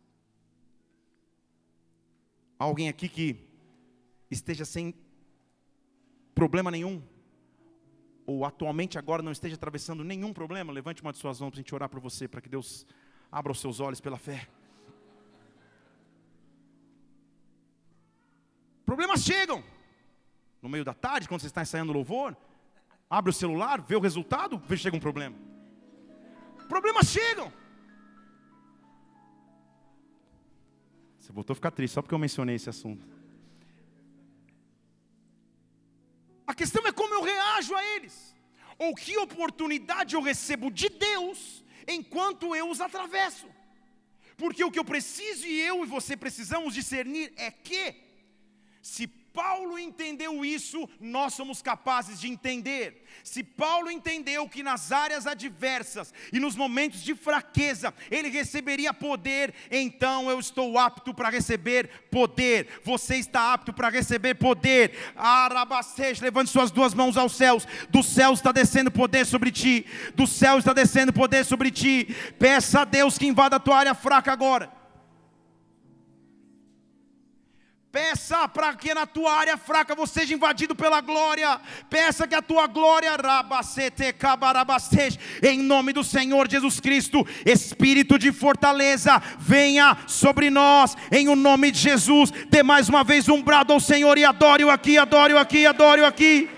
Há 2.58 2.64
alguém 2.64 2.88
aqui 2.88 3.08
que 3.08 3.48
esteja 4.30 4.64
sem 4.64 4.94
problema 6.34 6.70
nenhum? 6.70 7.02
Ou 8.28 8.44
atualmente 8.44 8.98
agora 8.98 9.22
não 9.22 9.32
esteja 9.32 9.54
atravessando 9.54 10.04
nenhum 10.04 10.34
problema, 10.34 10.70
levante 10.70 11.00
uma 11.00 11.12
de 11.12 11.18
suas 11.18 11.40
mãos 11.40 11.48
para 11.48 11.56
a 11.56 11.62
gente 11.62 11.74
orar 11.74 11.88
por 11.88 11.98
você, 11.98 12.28
para 12.28 12.42
que 12.42 12.48
Deus 12.48 12.86
abra 13.32 13.50
os 13.50 13.58
seus 13.58 13.80
olhos 13.80 14.02
pela 14.02 14.18
fé. 14.18 14.46
Problemas 18.84 19.24
chegam. 19.24 19.64
No 20.60 20.68
meio 20.68 20.84
da 20.84 20.92
tarde, 20.92 21.26
quando 21.26 21.40
você 21.40 21.46
está 21.46 21.62
ensaiando 21.62 21.90
louvor, 21.90 22.36
abre 23.08 23.30
o 23.30 23.32
celular, 23.32 23.80
vê 23.80 23.96
o 23.96 24.00
resultado, 24.00 24.58
vê 24.58 24.76
chega 24.76 24.94
um 24.94 25.00
problema. 25.00 25.34
Problemas 26.68 27.06
chegam. 27.06 27.50
Você 31.18 31.32
voltou 31.32 31.54
a 31.54 31.56
ficar 31.56 31.70
triste 31.70 31.94
só 31.94 32.02
porque 32.02 32.14
eu 32.14 32.18
mencionei 32.18 32.56
esse 32.56 32.68
assunto. 32.68 33.17
A 36.48 36.54
questão 36.54 36.86
é 36.86 36.92
como 36.92 37.12
eu 37.12 37.22
reajo 37.22 37.74
a 37.76 37.84
eles, 37.94 38.34
ou 38.78 38.94
que 38.94 39.14
oportunidade 39.18 40.14
eu 40.14 40.22
recebo 40.22 40.70
de 40.70 40.88
Deus 40.88 41.62
enquanto 41.86 42.56
eu 42.56 42.70
os 42.70 42.80
atravesso. 42.80 43.46
Porque 44.34 44.64
o 44.64 44.70
que 44.70 44.78
eu 44.78 44.84
preciso 44.84 45.46
e 45.46 45.60
eu 45.60 45.84
e 45.84 45.86
você 45.86 46.16
precisamos 46.16 46.72
discernir 46.72 47.34
é 47.36 47.50
que, 47.50 47.94
se 48.80 49.06
Paulo 49.32 49.78
entendeu 49.78 50.44
isso, 50.44 50.88
nós 51.00 51.34
somos 51.34 51.62
capazes 51.62 52.20
de 52.20 52.28
entender. 52.28 53.04
Se 53.22 53.42
Paulo 53.42 53.90
entendeu 53.90 54.48
que 54.48 54.62
nas 54.62 54.90
áreas 54.90 55.26
adversas 55.26 56.12
e 56.32 56.40
nos 56.40 56.56
momentos 56.56 57.02
de 57.02 57.14
fraqueza 57.14 57.94
ele 58.10 58.28
receberia 58.28 58.92
poder, 58.92 59.54
então 59.70 60.30
eu 60.30 60.40
estou 60.40 60.78
apto 60.78 61.14
para 61.14 61.28
receber 61.28 61.88
poder. 62.10 62.80
Você 62.84 63.16
está 63.16 63.52
apto 63.52 63.72
para 63.72 63.88
receber 63.88 64.34
poder. 64.34 64.96
Arabastej, 65.14 66.20
levante 66.20 66.50
suas 66.50 66.70
duas 66.70 66.94
mãos 66.94 67.16
aos 67.16 67.32
céus. 67.32 67.66
Do 67.90 68.02
céu 68.02 68.32
está 68.32 68.50
descendo 68.50 68.90
poder 68.90 69.24
sobre 69.26 69.50
ti. 69.50 69.86
Do 70.14 70.26
céu 70.26 70.58
está 70.58 70.72
descendo 70.72 71.12
poder 71.12 71.44
sobre 71.44 71.70
ti. 71.70 72.16
Peça 72.38 72.80
a 72.80 72.84
Deus 72.84 73.18
que 73.18 73.26
invada 73.26 73.56
a 73.56 73.60
tua 73.60 73.78
área 73.78 73.94
fraca 73.94 74.32
agora. 74.32 74.77
Peça 77.98 78.46
para 78.46 78.72
que 78.74 78.94
na 78.94 79.06
tua 79.06 79.32
área 79.32 79.56
fraca 79.56 79.92
você 79.92 80.20
seja 80.20 80.32
invadido 80.32 80.72
pela 80.72 81.00
glória. 81.00 81.60
Peça 81.90 82.28
que 82.28 82.34
a 82.36 82.40
tua 82.40 82.68
glória, 82.68 83.10
em 85.42 85.58
nome 85.58 85.92
do 85.92 86.04
Senhor 86.04 86.48
Jesus 86.48 86.78
Cristo, 86.78 87.26
Espírito 87.44 88.16
de 88.16 88.30
fortaleza, 88.30 89.20
venha 89.36 89.98
sobre 90.06 90.48
nós, 90.48 90.96
em 91.10 91.28
o 91.28 91.34
nome 91.34 91.72
de 91.72 91.80
Jesus. 91.80 92.30
Dê 92.48 92.62
mais 92.62 92.88
uma 92.88 93.02
vez 93.02 93.28
um 93.28 93.42
brado 93.42 93.72
ao 93.72 93.80
Senhor 93.80 94.16
e 94.16 94.24
adore-o 94.24 94.70
aqui, 94.70 94.96
adore-o 94.96 95.36
aqui, 95.36 95.66
adore-o 95.66 96.06
aqui. 96.06 96.48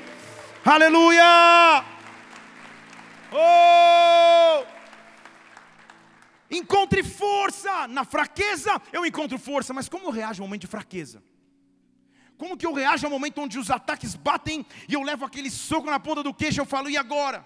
Aleluia! 0.63 1.83
Oh! 3.33 4.63
Encontre 6.51 7.03
força 7.03 7.89
na 7.89 8.05
fraqueza, 8.05 8.79
eu 8.93 9.07
encontro 9.07 9.39
força, 9.39 9.73
mas 9.73 9.89
como 9.89 10.09
eu 10.09 10.11
reajo 10.11 10.43
ao 10.43 10.47
momento 10.47 10.63
de 10.63 10.67
fraqueza? 10.67 11.30
Como 12.41 12.57
que 12.57 12.67
eu 12.67 12.73
reajo 12.73 13.07
ao 13.07 13.11
momento 13.11 13.39
onde 13.43 13.59
os 13.59 13.71
ataques 13.71 14.15
batem 14.15 14.65
e 14.89 14.95
eu 14.95 15.03
levo 15.03 15.27
aquele 15.27 15.51
soco 15.51 15.91
na 15.91 16.01
ponta 16.01 16.23
do 16.23 16.33
queixo, 16.33 16.59
eu 16.59 16.65
falo, 16.65 16.89
e 16.89 16.97
agora? 16.97 17.45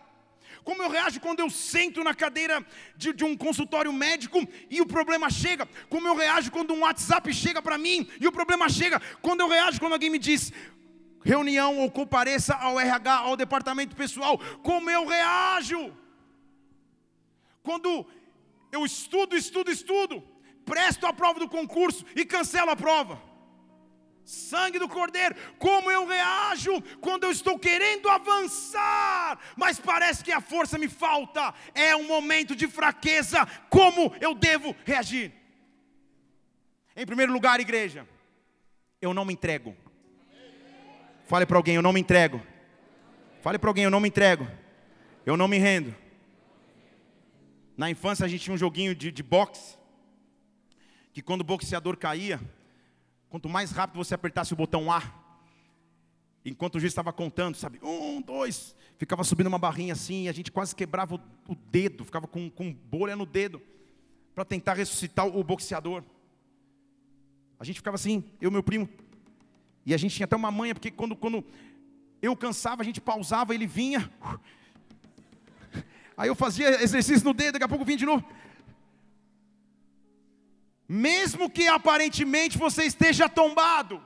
Como 0.63 0.81
eu 0.85 0.89
reajo 0.89 1.19
quando 1.19 1.41
eu 1.41 1.51
sento 1.51 2.05
na 2.05 2.15
cadeira 2.15 2.65
de, 2.97 3.13
de, 3.13 3.25
um 3.25 3.37
consultório 3.37 3.93
médico 3.93 4.39
e 4.71 4.81
o 4.81 4.87
problema 4.87 5.29
chega? 5.29 5.67
Como 5.91 6.07
eu 6.07 6.15
reajo 6.15 6.53
quando 6.53 6.73
um 6.73 6.83
WhatsApp 6.83 7.35
chega 7.35 7.61
para 7.61 7.77
mim 7.77 8.09
e 8.21 8.29
o 8.29 8.31
problema 8.31 8.69
chega? 8.69 9.03
Quando 9.21 9.41
eu 9.41 9.49
reajo 9.49 9.81
quando 9.81 9.95
alguém 9.95 10.11
me 10.11 10.19
diz 10.19 10.53
reunião 11.25 11.81
ou 11.81 11.91
compareça 11.91 12.55
ao 12.55 12.79
RH, 12.79 13.17
ao 13.17 13.37
departamento 13.37 13.97
pessoal? 13.97 14.39
Como 14.63 14.89
eu 14.89 15.05
reajo? 15.09 15.93
Quando 17.65 18.07
eu 18.71 18.87
estudo, 18.87 19.37
estudo, 19.37 19.73
estudo, 19.73 20.23
presto 20.65 21.05
a 21.05 21.13
prova 21.13 21.41
do 21.41 21.49
concurso 21.49 22.05
e 22.15 22.25
cancelo 22.25 22.71
a 22.71 22.77
prova. 22.77 23.34
Sangue 24.25 24.79
do 24.79 24.89
Cordeiro, 24.89 25.35
como 25.59 25.91
eu 25.91 26.07
reajo 26.07 26.81
quando 27.01 27.25
eu 27.25 27.31
estou 27.31 27.59
querendo 27.59 28.09
avançar, 28.09 29.39
mas 29.57 29.79
parece 29.79 30.25
que 30.25 30.33
a 30.33 30.41
força 30.41 30.79
me 30.79 30.89
falta, 30.89 31.53
é 31.75 31.95
um 31.95 32.07
momento 32.07 32.57
de 32.57 32.67
fraqueza, 32.67 33.47
como 33.69 34.15
eu 34.21 34.35
devo 34.35 34.75
reagir? 34.85 35.33
Em 36.97 37.05
primeiro 37.05 37.33
lugar, 37.33 37.61
igreja, 37.61 38.09
eu 39.01 39.13
não 39.13 39.25
me 39.25 39.35
entrego. 39.35 39.77
Fale 41.27 41.45
para 41.45 41.57
alguém, 41.57 41.75
eu 41.75 41.83
não 41.83 41.93
me 41.93 42.01
entrego. 42.01 42.41
Fale 43.43 43.59
para 43.59 43.69
alguém, 43.69 43.85
eu 43.85 43.91
não 43.91 44.01
me 44.01 44.09
entrego. 44.09 44.49
Eu 45.27 45.37
não 45.37 45.49
me 45.49 45.59
rendo. 45.59 45.95
Na 47.77 47.91
infância 47.91 48.25
a 48.25 48.29
gente 48.29 48.43
tinha 48.43 48.55
um 48.55 48.59
joguinho 48.59 48.95
de, 48.95 49.11
de 49.11 49.23
boxe. 49.23 49.77
que 51.13 51.21
quando 51.23 51.41
o 51.41 51.45
boxeador 51.45 51.97
caía, 51.97 52.41
quanto 53.35 53.49
mais 53.49 53.73
rápido 53.73 53.97
você 53.97 54.15
apertasse 54.15 54.53
o 54.53 54.57
botão 54.57 54.93
A, 54.93 55.03
enquanto 56.45 56.77
o 56.77 56.79
juiz 56.79 56.93
estava 56.93 57.13
contando, 57.13 57.57
sabe, 57.57 57.81
um, 57.83 58.23
dois, 58.23 58.77
ficava 58.97 59.25
subindo 59.25 59.49
uma 59.49 59.59
barrinha 59.59 59.93
assim, 59.93 60.27
e 60.27 60.29
a 60.29 60.33
gente 60.33 60.53
quase 60.53 60.73
quebrava 60.73 61.17
o, 61.49 61.55
dedo, 61.69 62.05
ficava 62.05 62.29
com, 62.29 62.49
com 62.49 62.73
bolha 62.73 63.17
no 63.17 63.27
dedo, 63.27 63.61
para 64.37 64.45
tentar 64.45 64.75
ressuscitar 64.75 65.27
o 65.27 65.43
boxeador. 65.43 66.05
A 67.59 67.65
gente 67.65 67.81
ficava 67.81 67.97
assim, 67.97 68.23
eu 68.41 68.51
e 68.51 68.53
meu 68.53 68.63
primo, 68.63 68.89
e 69.85 69.93
a 69.93 69.97
gente 69.97 70.15
tinha 70.15 70.27
até 70.27 70.37
uma 70.37 70.53
manha, 70.53 70.73
porque 70.73 70.93
quando, 70.93 71.17
quando 71.17 71.45
eu 72.23 72.37
cansava, 72.37 72.83
a 72.83 72.85
gente 72.85 73.01
pausava, 73.01 73.53
ele 73.53 73.67
vinha, 73.67 74.09
aí 76.17 76.29
eu 76.29 76.37
fazia 76.37 76.81
exercício 76.81 77.25
no 77.25 77.35
dedo, 77.35 77.55
daqui 77.55 77.65
a 77.65 77.69
pouco 77.69 77.85
vinha 77.85 77.99
de 77.99 78.07
novo. 78.07 78.25
Mesmo 80.95 81.51
que 81.51 81.67
aparentemente 81.67 82.57
você 82.57 82.85
esteja 82.85 83.29
tombado, 83.29 84.01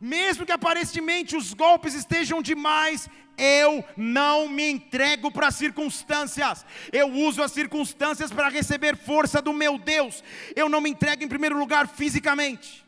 mesmo 0.00 0.44
que 0.44 0.50
aparentemente 0.50 1.36
os 1.36 1.54
golpes 1.54 1.94
estejam 1.94 2.42
demais, 2.42 3.08
eu 3.38 3.84
não 3.96 4.48
me 4.48 4.68
entrego 4.68 5.30
para 5.30 5.46
as 5.46 5.54
circunstâncias, 5.54 6.66
eu 6.92 7.08
uso 7.12 7.44
as 7.44 7.52
circunstâncias 7.52 8.32
para 8.32 8.48
receber 8.48 8.96
força 8.96 9.40
do 9.40 9.52
meu 9.52 9.78
Deus, 9.78 10.24
eu 10.56 10.68
não 10.68 10.80
me 10.80 10.90
entrego 10.90 11.22
em 11.22 11.28
primeiro 11.28 11.56
lugar 11.56 11.86
fisicamente. 11.86 12.84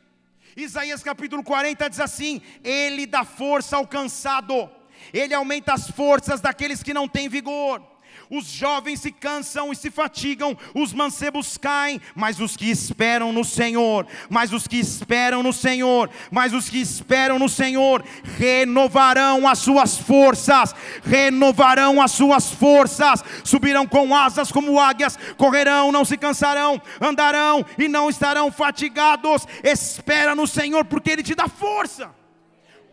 Isaías 0.57 1.05
capítulo 1.05 1.45
40 1.45 1.89
diz 1.89 2.01
assim: 2.01 2.43
Ele 2.65 3.07
dá 3.07 3.23
força 3.23 3.77
ao 3.77 3.87
cansado, 3.87 4.69
Ele 5.13 5.33
aumenta 5.33 5.75
as 5.75 5.89
forças 5.89 6.41
daqueles 6.41 6.83
que 6.83 6.93
não 6.93 7.07
têm 7.07 7.29
vigor 7.29 7.94
os 8.31 8.47
jovens 8.47 9.01
se 9.01 9.11
cansam 9.11 9.73
e 9.73 9.77
se 9.77 9.91
fatigam, 9.91 10.57
os 10.75 10.93
mancebos 10.93 11.57
caem, 11.57 12.01
mas 12.15 12.41
os 12.41 12.57
que 12.57 12.71
esperam 12.71 13.33
no 13.33 13.45
Senhor, 13.45 14.07
mas 14.29 14.53
os 14.53 14.67
que 14.67 14.79
esperam 14.79 15.43
no 15.43 15.53
Senhor, 15.53 16.11
mas 16.31 16.53
os 16.53 16.69
que 16.69 16.79
esperam 16.79 17.39
no 17.39 17.49
Senhor, 17.49 18.05
renovarão 18.37 19.47
as 19.47 19.59
suas 19.59 19.97
forças, 19.97 20.75
renovarão 21.05 22.01
as 22.01 22.13
suas 22.13 22.51
forças, 22.51 23.23
subirão 23.45 23.87
com 23.87 24.15
asas 24.15 24.51
como 24.51 24.81
águias, 24.81 25.19
correrão, 25.37 25.93
não 25.93 26.05
se 26.05 26.17
cansarão, 26.17 26.81
andarão 27.01 27.65
e 27.79 27.89
não 27.89 28.09
estarão 28.09 28.51
fatigados. 28.51 29.47
Espera 29.63 30.35
no 30.35 30.47
Senhor, 30.47 30.85
porque 30.85 31.11
Ele 31.11 31.23
te 31.23 31.35
dá 31.35 31.49
força. 31.49 32.11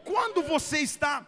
Quando 0.03 0.43
você 0.43 0.79
está 0.79 1.25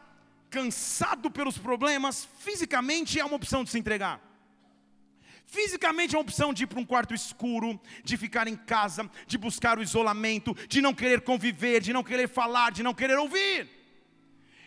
cansado 0.54 1.32
pelos 1.32 1.58
problemas, 1.58 2.28
fisicamente 2.38 3.20
é 3.20 3.26
uma 3.26 3.36
opção 3.36 3.64
de 3.64 3.72
se 3.72 3.80
entregar. 3.80 4.22
Fisicamente 5.48 6.14
é 6.14 6.18
uma 6.18 6.22
opção 6.22 6.54
de 6.54 6.64
ir 6.64 6.68
para 6.68 6.80
um 6.80 6.86
quarto 6.86 7.12
escuro, 7.12 7.80
de 8.04 8.16
ficar 8.18 8.48
em 8.48 8.56
casa, 8.56 9.10
de 9.26 9.36
buscar 9.36 9.80
o 9.80 9.82
isolamento, 9.82 10.56
de 10.68 10.80
não 10.80 10.94
querer 10.94 11.22
conviver, 11.22 11.82
de 11.82 11.92
não 11.92 12.04
querer 12.04 12.30
falar, 12.30 12.72
de 12.72 12.84
não 12.84 12.94
querer 12.94 13.18
ouvir. 13.18 13.68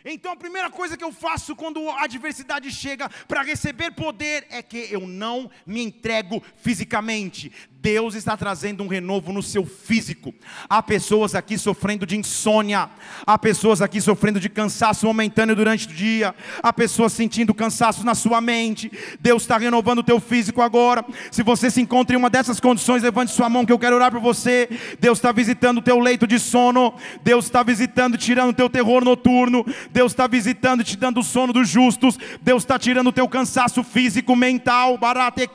Então 0.05 0.33
a 0.33 0.37
primeira 0.37 0.71
coisa 0.71 0.97
que 0.97 1.03
eu 1.03 1.13
faço 1.13 1.57
quando 1.57 1.89
a 1.91 2.05
adversidade 2.05 2.71
chega 2.71 3.09
para 3.27 3.43
receber 3.43 3.91
poder 3.93 4.47
é 4.51 4.63
que 4.63 4.89
eu 4.91 5.07
não 5.07 5.51
me 5.65 5.83
entrego 5.83 6.43
fisicamente. 6.57 7.53
Deus 7.87 8.17
está 8.17 8.37
trazendo 8.37 8.83
um 8.83 8.89
renovo 8.89 9.33
no 9.33 9.41
seu 9.41 9.65
físico. 9.65 10.35
Há 10.69 10.83
pessoas 10.83 11.37
aqui 11.37 11.57
sofrendo 11.57 12.05
de 12.05 12.17
insônia, 12.17 12.91
há 13.25 13.39
pessoas 13.39 13.81
aqui 13.81 14.01
sofrendo 14.01 14.41
de 14.41 14.49
cansaço 14.49 15.07
momentâneo 15.07 15.55
durante 15.55 15.87
o 15.87 15.93
dia, 15.93 16.35
há 16.61 16.73
pessoas 16.73 17.13
sentindo 17.13 17.55
cansaço 17.55 18.05
na 18.05 18.17
sua 18.17 18.41
mente. 18.41 18.91
Deus 19.21 19.43
está 19.43 19.57
renovando 19.57 20.01
o 20.01 20.03
teu 20.03 20.19
físico 20.19 20.63
agora. 20.63 21.05
Se 21.31 21.45
você 21.45 21.71
se 21.71 21.81
encontra 21.81 22.17
em 22.17 22.19
uma 22.19 22.29
dessas 22.29 22.59
condições, 22.59 23.05
levante 23.05 23.31
sua 23.31 23.49
mão 23.49 23.65
que 23.65 23.73
eu 23.73 23.79
quero 23.79 23.95
orar 23.95 24.11
por 24.11 24.21
você. 24.21 24.69
Deus 24.99 25.19
está 25.19 25.31
visitando 25.31 25.79
o 25.79 25.83
teu 25.83 26.01
leito 26.01 26.27
de 26.27 26.41
sono, 26.41 26.93
Deus 27.23 27.45
está 27.45 27.63
visitando, 27.63 28.19
tirando 28.19 28.51
o 28.51 28.53
teu 28.53 28.69
terror 28.69 29.05
noturno, 29.05 29.65
Deus 29.93 30.11
está 30.11 30.27
visitando, 30.27 30.83
te 30.83 30.97
dando 30.97 31.21
o 31.21 31.23
sono 31.23 31.53
dos 31.53 31.69
justos, 31.69 32.19
Deus 32.43 32.65
está 32.65 32.81
tirando 32.81 33.07
o 33.07 33.13
teu 33.13 33.29
cansaço 33.29 33.85
físico, 33.85 34.35
mental, 34.35 34.99
barate, 34.99 35.49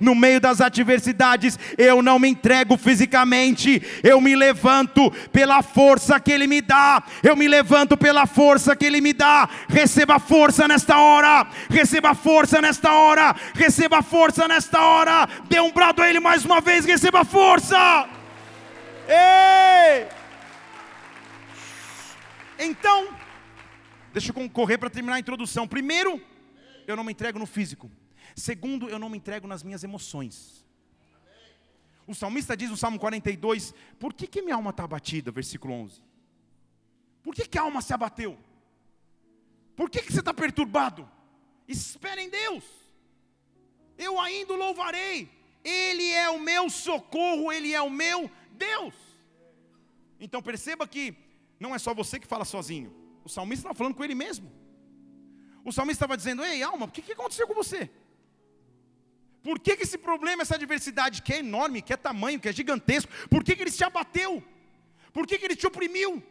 no 0.00 0.16
meio 0.16 0.40
das 0.40 0.60
adversidades 0.60 1.27
eu 1.76 2.02
não 2.02 2.18
me 2.18 2.28
entrego 2.28 2.76
fisicamente, 2.76 3.82
eu 4.02 4.20
me 4.20 4.34
levanto 4.36 5.10
pela 5.32 5.62
força 5.62 6.18
que 6.20 6.32
Ele 6.32 6.46
me 6.46 6.60
dá, 6.60 7.02
eu 7.22 7.36
me 7.36 7.48
levanto 7.48 7.96
pela 7.96 8.26
força 8.26 8.76
que 8.76 8.86
Ele 8.86 9.00
me 9.00 9.12
dá. 9.12 9.48
Receba 9.68 10.18
força 10.18 10.68
nesta 10.68 10.98
hora, 10.98 11.46
receba 11.68 12.14
força 12.14 12.60
nesta 12.60 12.92
hora, 12.92 13.34
receba 13.54 14.02
força 14.02 14.48
nesta 14.48 14.80
hora. 14.80 15.28
Dê 15.48 15.60
um 15.60 15.72
brado 15.72 16.02
a 16.02 16.08
Ele 16.08 16.20
mais 16.20 16.44
uma 16.44 16.60
vez, 16.60 16.84
receba 16.84 17.24
força. 17.24 18.08
Ei! 19.08 20.06
Então, 22.58 23.08
deixa 24.12 24.32
eu 24.32 24.50
correr 24.50 24.78
para 24.78 24.90
terminar 24.90 25.16
a 25.16 25.20
introdução. 25.20 25.66
Primeiro, 25.66 26.20
eu 26.86 26.96
não 26.96 27.04
me 27.04 27.12
entrego 27.12 27.38
no 27.38 27.46
físico. 27.46 27.90
Segundo, 28.34 28.88
eu 28.88 28.98
não 28.98 29.08
me 29.08 29.16
entrego 29.16 29.46
nas 29.46 29.62
minhas 29.62 29.84
emoções. 29.84 30.57
O 32.08 32.14
salmista 32.14 32.56
diz 32.56 32.70
no 32.70 32.76
Salmo 32.76 32.98
42: 32.98 33.74
Por 33.98 34.14
que, 34.14 34.26
que 34.26 34.40
minha 34.40 34.56
alma 34.56 34.70
está 34.70 34.84
abatida? 34.84 35.30
Versículo 35.30 35.74
11. 35.74 36.02
Por 37.22 37.34
que, 37.34 37.46
que 37.46 37.58
a 37.58 37.62
alma 37.62 37.82
se 37.82 37.92
abateu? 37.92 38.38
Por 39.76 39.90
que, 39.90 40.00
que 40.00 40.10
você 40.10 40.20
está 40.20 40.32
perturbado? 40.32 41.08
Espere 41.68 42.22
em 42.22 42.30
Deus. 42.30 42.64
Eu 43.98 44.18
ainda 44.18 44.54
o 44.54 44.56
louvarei. 44.56 45.30
Ele 45.62 46.10
é 46.10 46.30
o 46.30 46.40
meu 46.40 46.70
socorro, 46.70 47.52
Ele 47.52 47.74
é 47.74 47.82
o 47.82 47.90
meu 47.90 48.30
Deus. 48.52 48.94
Então 50.18 50.40
perceba 50.42 50.88
que 50.88 51.14
não 51.60 51.74
é 51.74 51.78
só 51.78 51.92
você 51.92 52.18
que 52.18 52.26
fala 52.26 52.46
sozinho. 52.46 52.90
O 53.22 53.28
salmista 53.28 53.68
está 53.68 53.74
falando 53.74 53.94
com 53.94 54.02
ele 54.02 54.14
mesmo. 54.14 54.50
O 55.62 55.70
salmista 55.70 56.06
estava 56.06 56.16
dizendo: 56.16 56.42
Ei, 56.42 56.62
alma, 56.62 56.86
o 56.86 56.90
que, 56.90 57.02
que 57.02 57.12
aconteceu 57.12 57.46
com 57.46 57.52
você? 57.54 57.90
Por 59.48 59.58
que, 59.58 59.78
que 59.78 59.84
esse 59.84 59.96
problema, 59.96 60.42
essa 60.42 60.56
adversidade, 60.56 61.22
que 61.22 61.32
é 61.32 61.38
enorme, 61.38 61.80
que 61.80 61.90
é 61.90 61.96
tamanho, 61.96 62.38
que 62.38 62.50
é 62.50 62.52
gigantesco, 62.52 63.10
por 63.30 63.42
que, 63.42 63.56
que 63.56 63.62
ele 63.62 63.70
te 63.70 63.82
abateu? 63.82 64.44
Por 65.10 65.26
que, 65.26 65.38
que 65.38 65.44
ele 65.46 65.56
te 65.56 65.66
oprimiu? 65.66 66.22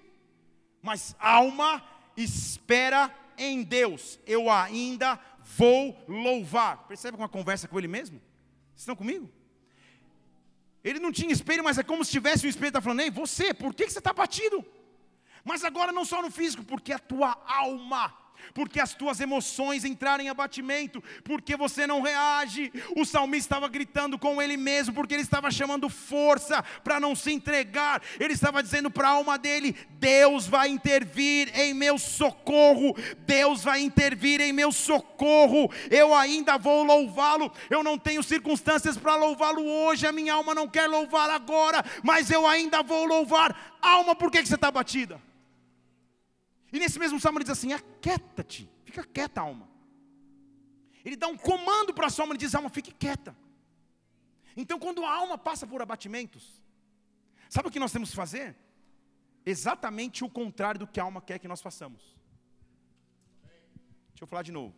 Mas 0.83 1.15
alma 1.17 1.83
espera 2.15 3.11
em 3.35 3.63
Deus, 3.63 4.19
eu 4.27 4.51
ainda 4.51 5.19
vou 5.41 5.99
louvar. 6.07 6.87
Percebe 6.87 7.17
uma 7.17 7.27
conversa 7.27 7.67
com 7.67 7.79
ele 7.79 7.87
mesmo? 7.87 8.21
Estão 8.75 8.95
comigo? 8.95 9.27
Ele 10.83 10.99
não 10.99 11.11
tinha 11.11 11.33
espelho, 11.33 11.63
mas 11.63 11.79
é 11.79 11.83
como 11.83 12.05
se 12.05 12.11
tivesse 12.11 12.45
um 12.45 12.49
espelho, 12.51 12.67
está 12.67 12.81
falando, 12.81 12.99
ei, 12.99 13.09
você, 13.09 13.51
por 13.51 13.73
que, 13.73 13.87
que 13.87 13.93
você 13.93 13.97
está 13.97 14.13
batido? 14.13 14.63
Mas 15.43 15.63
agora 15.63 15.91
não 15.91 16.05
só 16.05 16.21
no 16.21 16.29
físico, 16.29 16.63
porque 16.63 16.93
a 16.93 16.99
tua 16.99 17.35
alma 17.47 18.15
porque 18.53 18.79
as 18.79 18.93
tuas 18.93 19.19
emoções 19.19 19.85
entraram 19.85 20.23
em 20.23 20.29
abatimento, 20.29 21.03
porque 21.23 21.55
você 21.55 21.87
não 21.87 22.01
reage. 22.01 22.71
O 22.95 23.05
salmista 23.05 23.55
estava 23.55 23.67
gritando 23.67 24.17
com 24.17 24.41
ele 24.41 24.57
mesmo, 24.57 24.93
porque 24.93 25.13
ele 25.13 25.23
estava 25.23 25.51
chamando 25.51 25.89
força 25.89 26.63
para 26.83 26.99
não 26.99 27.15
se 27.15 27.31
entregar. 27.31 28.01
Ele 28.19 28.33
estava 28.33 28.61
dizendo 28.61 28.89
para 28.89 29.07
a 29.07 29.11
alma 29.11 29.37
dele: 29.37 29.75
Deus 29.91 30.47
vai 30.47 30.69
intervir 30.69 31.51
em 31.57 31.73
meu 31.73 31.97
socorro, 31.97 32.95
Deus 33.25 33.63
vai 33.63 33.81
intervir 33.81 34.41
em 34.41 34.53
meu 34.53 34.71
socorro. 34.71 35.71
Eu 35.89 36.13
ainda 36.13 36.57
vou 36.57 36.83
louvá-lo. 36.83 37.51
Eu 37.69 37.83
não 37.83 37.97
tenho 37.97 38.23
circunstâncias 38.23 38.97
para 38.97 39.15
louvá-lo 39.15 39.65
hoje, 39.65 40.07
a 40.07 40.11
minha 40.11 40.33
alma 40.33 40.53
não 40.53 40.67
quer 40.67 40.87
louvar 40.87 41.29
agora, 41.29 41.83
mas 42.03 42.29
eu 42.29 42.45
ainda 42.47 42.81
vou 42.83 43.05
louvar. 43.05 43.77
Alma, 43.81 44.15
por 44.15 44.31
que, 44.31 44.41
que 44.41 44.47
você 44.47 44.55
está 44.55 44.71
batida? 44.71 45.26
E 46.71 46.79
nesse 46.79 46.99
mesmo 46.99 47.19
salmo 47.19 47.37
ele 47.37 47.45
diz 47.45 47.51
assim: 47.51 47.73
aquieta-te, 47.73 48.69
fica 48.83 49.03
quieta, 49.03 49.41
alma. 49.41 49.69
Ele 51.03 51.15
dá 51.15 51.27
um 51.27 51.37
comando 51.37 51.93
para 51.93 52.07
a 52.07 52.09
sua 52.09 52.23
alma 52.23 52.35
e 52.35 52.37
diz: 52.37 52.53
alma, 52.53 52.69
fique 52.69 52.91
quieta. 52.91 53.35
Então, 54.55 54.79
quando 54.79 55.05
a 55.05 55.13
alma 55.13 55.37
passa 55.37 55.67
por 55.67 55.81
abatimentos, 55.81 56.61
sabe 57.49 57.67
o 57.67 57.71
que 57.71 57.79
nós 57.79 57.91
temos 57.91 58.09
que 58.09 58.15
fazer? 58.15 58.55
Exatamente 59.45 60.23
o 60.23 60.29
contrário 60.29 60.79
do 60.79 60.87
que 60.87 60.99
a 60.99 61.03
alma 61.03 61.21
quer 61.21 61.39
que 61.39 61.47
nós 61.47 61.61
façamos. 61.61 62.17
Deixa 64.09 64.23
eu 64.23 64.27
falar 64.27 64.41
de 64.41 64.51
novo. 64.51 64.75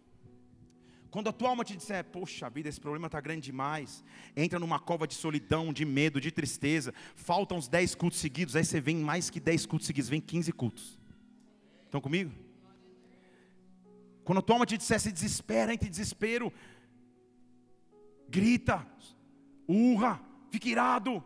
Quando 1.09 1.29
a 1.29 1.33
tua 1.33 1.49
alma 1.49 1.65
te 1.65 1.75
disser, 1.75 2.03
poxa 2.03 2.49
vida, 2.49 2.69
esse 2.69 2.79
problema 2.79 3.07
está 3.07 3.19
grande 3.19 3.45
demais, 3.45 4.03
entra 4.35 4.59
numa 4.59 4.79
cova 4.79 5.07
de 5.07 5.15
solidão, 5.15 5.73
de 5.73 5.85
medo, 5.85 6.21
de 6.21 6.29
tristeza, 6.29 6.93
faltam 7.15 7.57
uns 7.57 7.67
10 7.67 7.95
cultos 7.95 8.19
seguidos, 8.19 8.55
aí 8.55 8.63
você 8.63 8.79
vem 8.79 8.97
mais 8.97 9.29
que 9.29 9.39
10 9.39 9.65
cultos 9.65 9.87
seguidos, 9.87 10.09
vem 10.09 10.21
15 10.21 10.51
cultos. 10.51 10.98
Estão 11.89 11.99
comigo? 11.99 12.31
Quando 14.23 14.37
a 14.37 14.41
tua 14.43 14.57
alma 14.57 14.65
te 14.67 14.77
dissesse 14.77 15.11
desespera, 15.11 15.73
entre 15.73 15.89
desespero, 15.89 16.53
grita, 18.29 18.85
urra, 19.67 20.21
fique 20.51 20.69
irado, 20.69 21.23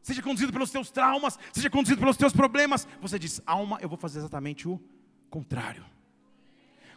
seja 0.00 0.22
conduzido 0.22 0.50
pelos 0.50 0.70
teus 0.70 0.90
traumas, 0.90 1.38
seja 1.52 1.68
conduzido 1.68 2.00
pelos 2.00 2.16
teus 2.16 2.32
problemas. 2.32 2.88
Você 3.02 3.18
diz, 3.18 3.42
alma, 3.44 3.78
eu 3.82 3.88
vou 3.88 3.98
fazer 3.98 4.20
exatamente 4.20 4.66
o 4.66 4.80
contrário. 5.28 5.84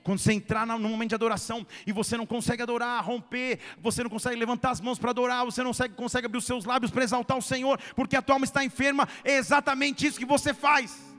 Quando 0.04 0.19
você 0.19 0.32
entrar 0.32 0.65
no 0.65 0.80
momento 0.80 1.10
de 1.10 1.15
adoração 1.15 1.67
e 1.86 1.91
você 1.91 2.15
não 2.15 2.26
consegue 2.26 2.63
adorar, 2.63 3.06
romper, 3.06 3.60
você 3.82 4.02
não 4.04 4.10
consegue 4.10 4.38
levantar 4.38 4.69
as 4.69 4.80
mãos 4.80 4.97
para 4.97 5.10
adorar, 5.10 5.43
você 5.43 5.62
não 5.62 5.71
consegue, 5.71 5.95
consegue 5.95 6.28
abrir 6.28 6.38
os 6.38 6.45
seus 6.45 6.63
lábios 6.63 6.89
para 6.91 7.04
exaltar 7.04 7.38
o 7.38 7.41
Senhor, 7.41 7.78
porque 7.93 8.15
a 8.15 8.21
tua 8.21 8.36
alma 8.36 8.45
está 8.45 8.63
enferma, 8.63 9.06
é 9.21 9.36
exatamente 9.36 10.08
isso 10.08 10.17
que 10.17 10.26
você 10.26 10.54
faz. 10.54 11.11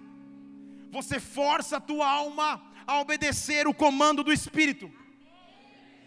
Você 0.92 1.18
força 1.18 1.78
a 1.78 1.81
tua 1.81 2.07
alma 2.07 2.62
a 2.87 3.00
obedecer 3.00 3.66
o 3.66 3.72
comando 3.72 4.22
do 4.22 4.31
Espírito. 4.31 4.92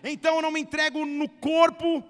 Então 0.04 0.36
eu 0.36 0.42
não 0.44 0.52
me 0.52 0.60
entrego 0.60 1.04
no 1.06 1.28
corpo, 1.28 2.04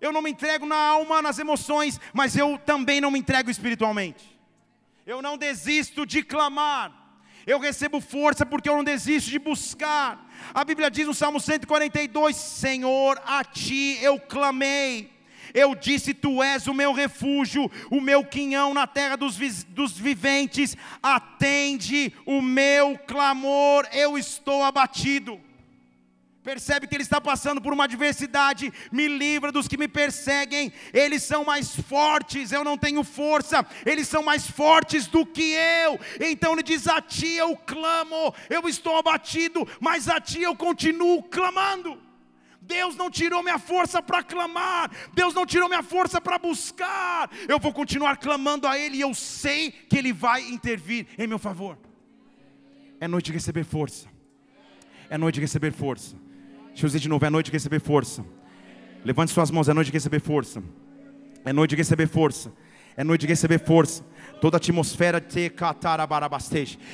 eu 0.00 0.12
não 0.12 0.22
me 0.22 0.30
entrego 0.30 0.64
na 0.64 0.76
alma, 0.76 1.20
nas 1.20 1.40
emoções, 1.40 2.00
mas 2.12 2.36
eu 2.36 2.56
também 2.58 3.00
não 3.00 3.10
me 3.10 3.18
entrego 3.18 3.50
espiritualmente. 3.50 4.38
Eu 5.04 5.20
não 5.20 5.36
desisto 5.36 6.06
de 6.06 6.22
clamar. 6.22 6.92
Eu 7.44 7.58
recebo 7.58 8.00
força 8.00 8.46
porque 8.46 8.68
eu 8.68 8.76
não 8.76 8.84
desisto 8.84 9.28
de 9.28 9.40
buscar. 9.40 10.30
A 10.54 10.64
Bíblia 10.64 10.88
diz 10.88 11.08
no 11.08 11.14
Salmo 11.14 11.40
142: 11.40 12.36
Senhor, 12.36 13.20
a 13.26 13.42
ti 13.42 13.98
eu 14.00 14.20
clamei. 14.20 15.11
Eu 15.54 15.74
disse: 15.74 16.14
Tu 16.14 16.42
és 16.42 16.66
o 16.66 16.74
meu 16.74 16.92
refúgio, 16.92 17.70
o 17.90 18.00
meu 18.00 18.24
quinhão 18.24 18.72
na 18.72 18.86
terra 18.86 19.16
dos, 19.16 19.36
dos 19.64 19.92
viventes. 19.98 20.76
Atende 21.02 22.12
o 22.24 22.40
meu 22.40 22.98
clamor, 23.06 23.86
eu 23.92 24.16
estou 24.16 24.62
abatido. 24.62 25.40
Percebe 26.42 26.88
que 26.88 26.96
ele 26.96 27.04
está 27.04 27.20
passando 27.20 27.60
por 27.60 27.72
uma 27.72 27.84
adversidade, 27.84 28.72
me 28.90 29.06
livra 29.06 29.52
dos 29.52 29.68
que 29.68 29.76
me 29.76 29.86
perseguem, 29.86 30.72
eles 30.92 31.22
são 31.22 31.44
mais 31.44 31.76
fortes, 31.76 32.50
eu 32.50 32.64
não 32.64 32.76
tenho 32.76 33.04
força, 33.04 33.64
eles 33.86 34.08
são 34.08 34.24
mais 34.24 34.50
fortes 34.50 35.06
do 35.06 35.24
que 35.24 35.52
eu. 35.52 36.00
Então 36.20 36.52
ele 36.52 36.64
diz: 36.64 36.88
A 36.88 37.00
ti 37.00 37.34
eu 37.34 37.56
clamo, 37.56 38.34
eu 38.50 38.68
estou 38.68 38.96
abatido, 38.96 39.66
mas 39.80 40.08
a 40.08 40.20
ti 40.20 40.42
eu 40.42 40.56
continuo 40.56 41.22
clamando. 41.22 42.11
Deus 42.62 42.96
não 42.96 43.10
tirou 43.10 43.42
minha 43.42 43.58
força 43.58 44.00
para 44.00 44.22
clamar, 44.22 44.90
Deus 45.12 45.34
não 45.34 45.44
tirou 45.44 45.68
minha 45.68 45.82
força 45.82 46.20
para 46.20 46.38
buscar, 46.38 47.28
eu 47.48 47.58
vou 47.58 47.72
continuar 47.72 48.16
clamando 48.16 48.66
a 48.68 48.78
Ele 48.78 48.98
e 48.98 49.00
eu 49.00 49.12
sei 49.14 49.72
que 49.72 49.98
Ele 49.98 50.12
vai 50.12 50.48
intervir 50.48 51.06
em 51.18 51.26
meu 51.26 51.38
favor. 51.38 51.76
É 53.00 53.08
noite 53.08 53.26
de 53.26 53.32
receber 53.32 53.64
força, 53.64 54.06
é 55.10 55.18
noite 55.18 55.34
de 55.36 55.40
receber 55.40 55.72
força. 55.72 56.16
Deixa 56.68 56.86
eu 56.86 56.88
dizer 56.88 57.00
de 57.00 57.08
novo, 57.08 57.24
é 57.24 57.30
noite 57.30 57.46
de 57.46 57.52
receber 57.52 57.80
força. 57.80 58.24
Levante 59.04 59.32
suas 59.32 59.50
mãos, 59.50 59.68
é 59.68 59.74
noite 59.74 59.88
de 59.88 59.92
receber 59.92 60.20
força. 60.20 60.62
É 61.44 61.52
noite 61.52 61.70
de 61.70 61.76
receber 61.76 62.06
força. 62.06 62.52
É 62.96 63.02
noite 63.02 63.22
de 63.22 63.26
receber 63.26 63.58
força 63.58 64.04
toda 64.42 64.56
a 64.56 64.58
atmosfera 64.58 65.20
te 65.20 65.52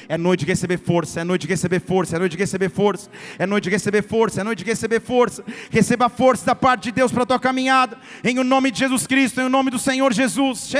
É 0.07 0.19
noite 0.19 0.41
de 0.41 0.47
receber 0.47 0.77
força, 0.77 1.21
é 1.21 1.25
noite 1.25 1.47
de 1.47 1.49
receber 1.49 1.81
força, 1.81 2.17
é 2.17 2.19
noite 2.19 2.33
de 2.33 2.39
receber 2.39 2.69
força, 2.69 3.11
é 3.39 3.47
noite 3.47 3.65
de 3.65 3.71
receber 3.71 4.03
força, 4.03 4.41
é 4.43 4.45
noite 4.45 4.59
de 4.59 4.71
receber 4.71 5.01
força. 5.01 5.43
Receba 5.71 6.11
força 6.11 6.45
da 6.45 6.55
parte 6.55 6.85
de 6.85 6.93
Deus 6.93 7.11
para 7.11 7.23
a 7.23 7.27
tua 7.27 7.41
caminhada, 7.41 7.97
em 8.23 8.39
o 8.39 8.45
nome 8.45 8.71
de 8.71 8.81
Jesus 8.81 9.07
Cristo, 9.07 9.41
em 9.41 9.45
o 9.45 9.49
nome 9.49 9.71
do 9.71 9.79
Senhor 9.79 10.13
Jesus. 10.13 10.71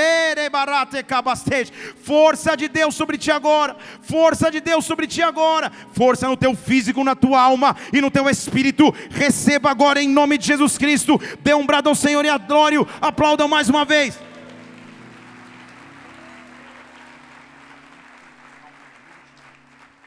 Força 2.03 2.55
de 2.55 2.67
Deus 2.67 2.93
sobre 2.93 3.17
ti 3.17 3.31
agora, 3.31 3.75
força 4.03 4.51
de 4.51 4.61
Deus 4.61 4.85
sobre 4.85 5.07
ti 5.07 5.23
agora, 5.23 5.71
força 5.93 6.27
no 6.27 6.37
teu 6.37 6.55
físico, 6.55 7.03
na 7.03 7.15
tua 7.15 7.41
alma 7.41 7.75
e 7.91 7.99
no 7.99 8.11
teu 8.11 8.29
espírito. 8.29 8.93
Receba 9.09 9.71
agora 9.71 10.03
em 10.03 10.07
nome 10.07 10.37
de 10.37 10.45
Jesus 10.45 10.77
Cristo. 10.77 11.19
Dê 11.41 11.55
um 11.55 11.65
brado 11.65 11.89
ao 11.89 11.95
Senhor 11.95 12.23
e 12.23 12.29
adore, 12.29 12.75
aplaudam 13.01 13.47
mais 13.47 13.69
uma 13.69 13.83
vez. 13.83 14.28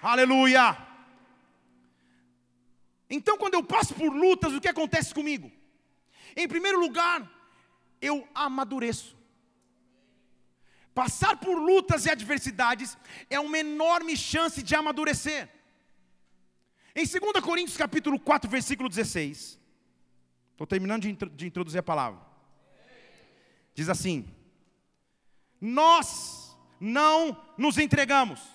Aleluia! 0.02 0.76
Então, 3.08 3.38
quando 3.38 3.54
eu 3.54 3.62
passo 3.62 3.94
por 3.94 4.12
lutas, 4.12 4.52
o 4.52 4.60
que 4.60 4.66
acontece 4.66 5.14
comigo? 5.14 5.50
Em 6.36 6.48
primeiro 6.48 6.80
lugar, 6.80 7.30
eu 8.00 8.26
amadureço. 8.34 9.16
Passar 10.92 11.36
por 11.36 11.56
lutas 11.56 12.04
e 12.04 12.10
adversidades 12.10 12.98
é 13.30 13.38
uma 13.38 13.58
enorme 13.58 14.16
chance 14.16 14.60
de 14.62 14.74
amadurecer. 14.74 15.48
Em 16.96 17.06
2 17.06 17.40
Coríntios 17.42 17.76
capítulo 17.76 18.18
4, 18.18 18.50
versículo 18.50 18.88
16. 18.88 19.58
Estou 20.50 20.66
terminando 20.66 21.02
de 21.02 21.46
introduzir 21.46 21.78
a 21.78 21.82
palavra. 21.82 22.20
Diz 23.74 23.88
assim: 23.88 24.28
Nós 25.60 26.56
não 26.80 27.40
nos 27.56 27.78
entregamos 27.78 28.51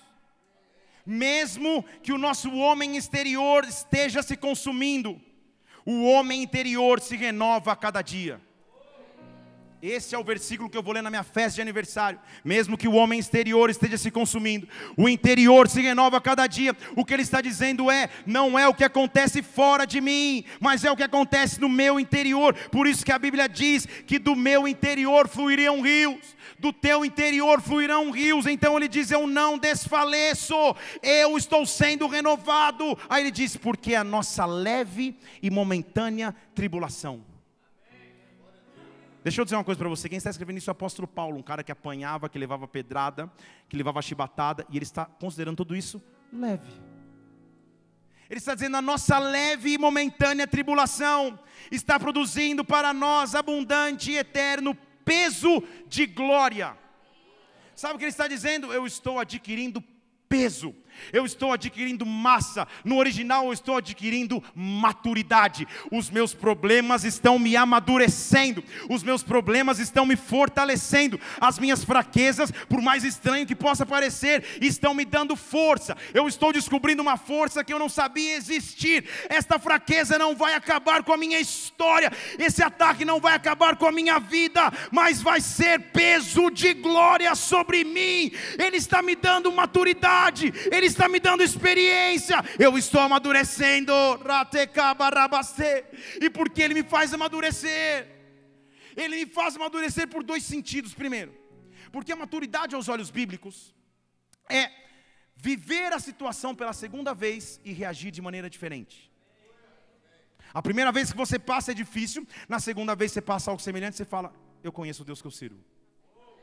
mesmo 1.08 1.82
que 2.02 2.12
o 2.12 2.18
nosso 2.18 2.54
homem 2.54 2.98
exterior 2.98 3.64
esteja 3.64 4.22
se 4.22 4.36
consumindo, 4.36 5.18
o 5.86 6.04
homem 6.04 6.42
interior 6.42 7.00
se 7.00 7.16
renova 7.16 7.72
a 7.72 7.76
cada 7.76 8.02
dia. 8.02 8.38
Esse 9.80 10.14
é 10.14 10.18
o 10.18 10.24
versículo 10.24 10.68
que 10.68 10.76
eu 10.76 10.82
vou 10.82 10.92
ler 10.92 11.02
na 11.02 11.10
minha 11.10 11.22
festa 11.22 11.56
de 11.56 11.60
aniversário. 11.60 12.18
Mesmo 12.44 12.76
que 12.76 12.88
o 12.88 12.94
homem 12.94 13.20
exterior 13.20 13.70
esteja 13.70 13.96
se 13.96 14.10
consumindo, 14.10 14.68
o 14.96 15.08
interior 15.08 15.68
se 15.68 15.80
renova 15.80 16.16
a 16.16 16.20
cada 16.20 16.46
dia. 16.46 16.76
O 16.96 17.04
que 17.04 17.14
ele 17.14 17.22
está 17.22 17.40
dizendo 17.40 17.90
é: 17.90 18.08
não 18.26 18.58
é 18.58 18.66
o 18.66 18.74
que 18.74 18.84
acontece 18.84 19.42
fora 19.42 19.86
de 19.86 20.00
mim, 20.00 20.44
mas 20.60 20.84
é 20.84 20.90
o 20.90 20.96
que 20.96 21.02
acontece 21.02 21.60
no 21.60 21.68
meu 21.68 22.00
interior. 22.00 22.54
Por 22.70 22.86
isso 22.86 23.04
que 23.04 23.12
a 23.12 23.18
Bíblia 23.18 23.48
diz 23.48 23.86
que 24.06 24.18
do 24.18 24.34
meu 24.34 24.66
interior 24.66 25.28
fluiriam 25.28 25.80
rios 25.80 26.36
do 26.58 26.72
teu 26.72 27.04
interior 27.04 27.60
fluirão 27.60 28.10
rios. 28.10 28.46
Então 28.46 28.76
ele 28.76 28.88
diz: 28.88 29.10
Eu 29.10 29.26
não 29.26 29.56
desfaleço, 29.56 30.54
eu 31.02 31.36
estou 31.36 31.64
sendo 31.64 32.06
renovado. 32.06 32.98
Aí 33.08 33.22
ele 33.22 33.30
diz: 33.30 33.56
Porque 33.56 33.94
a 33.94 34.04
nossa 34.04 34.44
leve 34.44 35.16
e 35.42 35.50
momentânea 35.50 36.34
tribulação. 36.54 37.27
Deixa 39.22 39.40
eu 39.40 39.44
dizer 39.44 39.56
uma 39.56 39.64
coisa 39.64 39.78
para 39.78 39.88
você: 39.88 40.08
quem 40.08 40.18
está 40.18 40.30
escrevendo 40.30 40.58
isso 40.58 40.70
é 40.70 40.72
o 40.72 40.72
apóstolo 40.72 41.08
Paulo, 41.08 41.36
um 41.36 41.42
cara 41.42 41.62
que 41.62 41.72
apanhava, 41.72 42.28
que 42.28 42.38
levava 42.38 42.68
pedrada, 42.68 43.30
que 43.68 43.76
levava 43.76 44.00
chibatada, 44.00 44.66
e 44.70 44.76
ele 44.76 44.84
está 44.84 45.04
considerando 45.04 45.56
tudo 45.56 45.74
isso 45.76 46.02
leve. 46.32 46.70
Ele 48.30 48.38
está 48.38 48.54
dizendo: 48.54 48.76
a 48.76 48.82
nossa 48.82 49.18
leve 49.18 49.72
e 49.72 49.78
momentânea 49.78 50.46
tribulação 50.46 51.38
está 51.70 51.98
produzindo 51.98 52.64
para 52.64 52.92
nós 52.92 53.34
abundante 53.34 54.12
e 54.12 54.18
eterno 54.18 54.76
peso 55.04 55.62
de 55.88 56.06
glória. 56.06 56.76
Sabe 57.74 57.94
o 57.94 57.98
que 57.98 58.04
ele 58.04 58.10
está 58.10 58.28
dizendo? 58.28 58.72
Eu 58.72 58.86
estou 58.86 59.18
adquirindo 59.18 59.82
peso 60.28 60.74
eu 61.12 61.24
estou 61.24 61.52
adquirindo 61.52 62.04
massa, 62.06 62.66
no 62.84 62.96
original 62.96 63.46
eu 63.46 63.52
estou 63.52 63.76
adquirindo 63.76 64.42
maturidade. 64.54 65.66
Os 65.90 66.10
meus 66.10 66.34
problemas 66.34 67.04
estão 67.04 67.38
me 67.38 67.56
amadurecendo, 67.56 68.62
os 68.88 69.02
meus 69.02 69.22
problemas 69.22 69.78
estão 69.78 70.04
me 70.04 70.16
fortalecendo, 70.16 71.20
as 71.40 71.58
minhas 71.58 71.84
fraquezas, 71.84 72.50
por 72.68 72.80
mais 72.80 73.04
estranho 73.04 73.46
que 73.46 73.54
possa 73.54 73.86
parecer, 73.86 74.44
estão 74.60 74.94
me 74.94 75.04
dando 75.04 75.36
força. 75.36 75.96
Eu 76.12 76.28
estou 76.28 76.52
descobrindo 76.52 77.02
uma 77.02 77.16
força 77.16 77.64
que 77.64 77.72
eu 77.72 77.78
não 77.78 77.88
sabia 77.88 78.36
existir. 78.36 79.04
Esta 79.28 79.58
fraqueza 79.58 80.18
não 80.18 80.34
vai 80.34 80.54
acabar 80.54 81.02
com 81.02 81.12
a 81.12 81.16
minha 81.16 81.40
história, 81.40 82.12
esse 82.38 82.62
ataque 82.62 83.04
não 83.04 83.20
vai 83.20 83.34
acabar 83.34 83.76
com 83.76 83.86
a 83.86 83.92
minha 83.92 84.18
vida, 84.18 84.72
mas 84.90 85.22
vai 85.22 85.40
ser 85.40 85.80
peso 85.92 86.50
de 86.50 86.74
glória 86.74 87.34
sobre 87.34 87.84
mim. 87.84 88.30
Ele 88.58 88.76
está 88.76 89.02
me 89.02 89.14
dando 89.14 89.52
maturidade, 89.52 90.52
ele 90.70 90.86
está 90.88 91.08
me 91.08 91.20
dando 91.20 91.42
experiência, 91.42 92.36
eu 92.58 92.76
estou 92.76 93.00
amadurecendo. 93.00 93.92
E 96.20 96.30
porque 96.30 96.62
Ele 96.62 96.74
me 96.74 96.82
faz 96.82 97.14
amadurecer? 97.14 98.06
Ele 98.96 99.16
me 99.20 99.26
faz 99.26 99.56
amadurecer 99.56 100.08
por 100.08 100.22
dois 100.24 100.42
sentidos. 100.42 100.92
Primeiro, 100.94 101.32
porque 101.92 102.12
a 102.12 102.16
maturidade 102.16 102.74
aos 102.74 102.88
olhos 102.88 103.10
bíblicos 103.10 103.74
é 104.48 104.70
viver 105.36 105.92
a 105.92 106.00
situação 106.00 106.54
pela 106.54 106.72
segunda 106.72 107.14
vez 107.14 107.60
e 107.64 107.72
reagir 107.72 108.10
de 108.10 108.20
maneira 108.20 108.50
diferente. 108.50 109.08
A 110.52 110.62
primeira 110.62 110.90
vez 110.90 111.12
que 111.12 111.16
você 111.16 111.38
passa 111.38 111.72
é 111.72 111.74
difícil, 111.74 112.26
na 112.48 112.58
segunda 112.58 112.94
vez 112.96 113.12
você 113.12 113.20
passa 113.20 113.50
algo 113.50 113.62
semelhante, 113.62 113.96
você 113.96 114.04
fala: 114.04 114.32
Eu 114.62 114.72
conheço 114.72 115.02
o 115.02 115.04
Deus 115.04 115.20
que 115.20 115.26
eu 115.26 115.30
sirvo. 115.30 115.62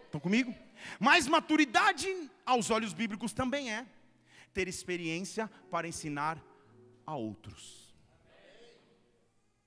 Estão 0.06 0.20
comigo? 0.20 0.56
Mas 1.00 1.28
maturidade 1.28 2.08
aos 2.46 2.70
olhos 2.70 2.94
bíblicos 2.94 3.34
também 3.34 3.74
é 3.74 3.86
ter 4.56 4.70
experiência 4.70 5.52
para 5.70 5.86
ensinar 5.86 6.42
a 7.06 7.14
outros. 7.14 7.94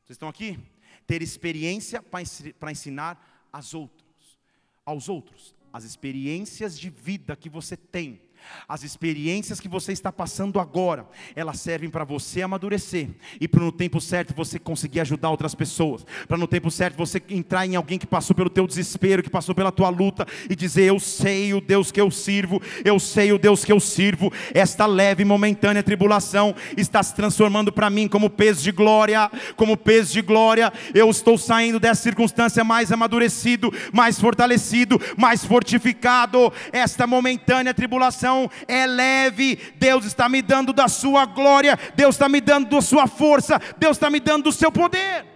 Vocês 0.02 0.16
estão 0.16 0.30
aqui? 0.30 0.58
Ter 1.06 1.20
experiência 1.20 2.02
para 2.02 2.72
ensinar 2.72 3.46
aos 3.52 3.74
outros, 3.74 4.38
aos 4.86 5.08
outros. 5.10 5.54
As 5.70 5.84
experiências 5.84 6.78
de 6.78 6.88
vida 6.88 7.36
que 7.36 7.50
você 7.50 7.76
tem 7.76 8.27
As 8.68 8.82
experiências 8.82 9.60
que 9.60 9.68
você 9.68 9.92
está 9.92 10.12
passando 10.12 10.60
agora, 10.60 11.06
elas 11.34 11.58
servem 11.58 11.88
para 11.88 12.04
você 12.04 12.42
amadurecer 12.42 13.08
e 13.40 13.48
para 13.48 13.64
no 13.64 13.72
tempo 13.72 14.00
certo 14.00 14.34
você 14.34 14.58
conseguir 14.58 15.00
ajudar 15.00 15.30
outras 15.30 15.54
pessoas, 15.54 16.04
para 16.26 16.36
no 16.36 16.46
tempo 16.46 16.70
certo 16.70 16.96
você 16.96 17.22
entrar 17.30 17.66
em 17.66 17.76
alguém 17.76 17.98
que 17.98 18.06
passou 18.06 18.36
pelo 18.36 18.50
teu 18.50 18.66
desespero, 18.66 19.22
que 19.22 19.30
passou 19.30 19.54
pela 19.54 19.72
tua 19.72 19.88
luta 19.88 20.26
e 20.50 20.54
dizer: 20.54 20.84
"Eu 20.84 21.00
sei 21.00 21.54
o 21.54 21.60
Deus 21.62 21.90
que 21.90 22.00
eu 22.00 22.10
sirvo, 22.10 22.60
eu 22.84 22.98
sei 22.98 23.32
o 23.32 23.38
Deus 23.38 23.64
que 23.64 23.72
eu 23.72 23.80
sirvo". 23.80 24.30
Esta 24.52 24.84
leve 24.84 25.22
e 25.22 25.24
momentânea 25.26 25.82
tribulação 25.82 26.54
está 26.76 27.02
se 27.02 27.14
transformando 27.14 27.72
para 27.72 27.88
mim 27.88 28.06
como 28.06 28.28
peso 28.28 28.62
de 28.62 28.72
glória, 28.72 29.30
como 29.56 29.76
peso 29.76 30.12
de 30.12 30.20
glória. 30.20 30.70
Eu 30.94 31.08
estou 31.08 31.38
saindo 31.38 31.80
dessa 31.80 32.02
circunstância 32.02 32.62
mais 32.62 32.92
amadurecido, 32.92 33.72
mais 33.92 34.20
fortalecido, 34.20 35.00
mais 35.16 35.42
fortificado. 35.42 36.52
Esta 36.70 37.06
momentânea 37.06 37.72
tribulação 37.72 38.27
é 38.66 38.86
leve, 38.86 39.56
Deus 39.76 40.04
está 40.04 40.28
me 40.28 40.42
dando 40.42 40.72
da 40.72 40.88
sua 40.88 41.24
glória, 41.24 41.78
Deus 41.94 42.14
está 42.14 42.28
me 42.28 42.40
dando 42.40 42.68
da 42.68 42.80
sua 42.80 43.06
força, 43.06 43.58
Deus 43.78 43.96
está 43.96 44.10
me 44.10 44.20
dando 44.20 44.44
do 44.44 44.52
seu 44.52 44.70
poder. 44.70 45.26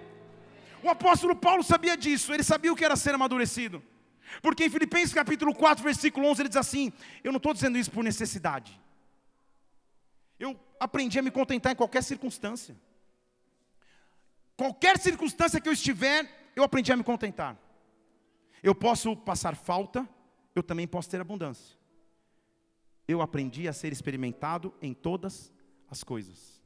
O 0.83 0.88
apóstolo 0.88 1.35
Paulo 1.37 1.62
sabia 1.62 1.96
disso, 1.96 2.33
ele 2.33 2.42
sabia 2.42 2.72
o 2.72 2.76
que 2.76 2.85
era 2.85 2.96
ser 2.96 3.14
amadurecido. 3.14 3.83
Porque 4.40 4.64
em 4.64 4.70
Filipenses 4.70 5.14
capítulo 5.14 5.55
4, 5.55 5.83
versículo 5.85 6.26
11, 6.28 6.42
ele 6.42 6.48
diz 6.48 6.57
assim: 6.57 6.92
Eu 7.22 7.33
não 7.33 7.37
estou 7.37 7.55
dizendo 7.55 7.78
isso 7.78 7.90
por 7.90 8.02
necessidade. 8.02 8.81
Eu 10.38 10.59
aprendi 10.81 11.18
a 11.18 11.22
me 11.22 11.31
contentar 11.31 11.72
em 11.72 11.76
qualquer 11.76 12.02
circunstância. 12.02 12.74
Qualquer 14.57 14.98
circunstância 14.98 15.61
que 15.61 15.68
eu 15.68 15.72
estiver, 15.72 16.50
eu 16.57 16.64
aprendi 16.64 16.92
a 16.92 16.96
me 16.96 17.05
contentar. 17.05 17.57
Eu 18.62 18.74
posso 18.74 19.16
passar 19.16 19.55
falta, 19.55 20.09
eu 20.55 20.62
também 20.62 20.87
posso 20.87 21.09
ter 21.09 21.20
abundância 21.20 21.81
eu 23.06 23.20
aprendi 23.20 23.68
a 23.68 23.72
ser 23.72 23.92
experimentado 23.92 24.72
em 24.80 24.94
todas 24.94 25.52
as 25.90 26.02
coisas. 26.02 26.62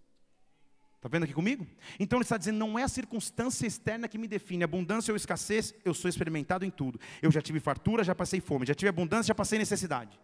Está 0.96 1.08
vendo 1.08 1.24
aqui 1.24 1.32
comigo? 1.32 1.64
Então 2.00 2.16
ele 2.16 2.24
está 2.24 2.36
dizendo: 2.36 2.58
não 2.58 2.78
é 2.78 2.82
a 2.82 2.88
circunstância 2.88 3.66
externa 3.66 4.08
que 4.08 4.18
me 4.18 4.26
define, 4.26 4.64
abundância 4.64 5.12
ou 5.12 5.16
escassez, 5.16 5.72
eu 5.84 5.94
sou 5.94 6.08
experimentado 6.08 6.64
em 6.64 6.70
tudo. 6.70 6.98
Eu 7.22 7.30
já 7.30 7.40
tive 7.40 7.60
fartura, 7.60 8.02
já 8.02 8.14
passei 8.14 8.40
fome, 8.40 8.66
já 8.66 8.74
tive 8.74 8.88
abundância, 8.88 9.28
já 9.28 9.34
passei 9.34 9.58
necessidade. 9.58 10.18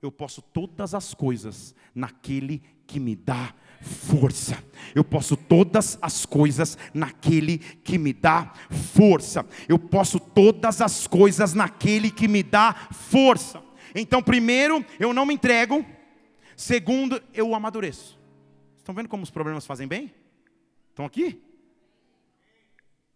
Eu 0.00 0.12
posso 0.12 0.40
todas 0.40 0.94
as 0.94 1.14
coisas 1.14 1.74
naquele 1.94 2.62
que 2.86 3.00
me 3.00 3.16
dá 3.16 3.54
força. 3.80 4.62
Eu 4.94 5.02
posso 5.02 5.36
todas 5.36 5.98
as 6.00 6.24
coisas 6.24 6.78
naquele 6.92 7.58
que 7.58 7.98
me 7.98 8.12
dá 8.12 8.52
força. 8.70 9.44
Eu 9.66 9.78
posso 9.78 10.20
todas 10.20 10.80
as 10.80 11.06
coisas 11.06 11.54
naquele 11.54 12.10
que 12.10 12.28
me 12.28 12.42
dá 12.42 12.86
força. 12.92 13.63
Então, 13.94 14.22
primeiro, 14.22 14.84
eu 14.98 15.12
não 15.12 15.24
me 15.24 15.34
entrego. 15.34 15.86
Segundo, 16.56 17.22
eu 17.32 17.54
amadureço. 17.54 18.18
Estão 18.76 18.94
vendo 18.94 19.08
como 19.08 19.22
os 19.22 19.30
problemas 19.30 19.64
fazem 19.64 19.86
bem? 19.86 20.12
Estão 20.90 21.06
aqui? 21.06 21.40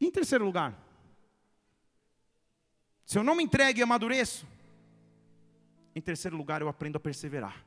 E 0.01 0.07
em 0.07 0.11
terceiro 0.11 0.45
lugar, 0.45 0.79
se 3.05 3.19
eu 3.19 3.25
não 3.25 3.35
me 3.35 3.43
entrego 3.43 3.79
e 3.79 3.83
amadureço, 3.83 4.47
em 5.95 6.01
terceiro 6.01 6.37
lugar, 6.37 6.61
eu 6.61 6.69
aprendo 6.69 6.97
a 6.97 7.01
perseverar. 7.01 7.65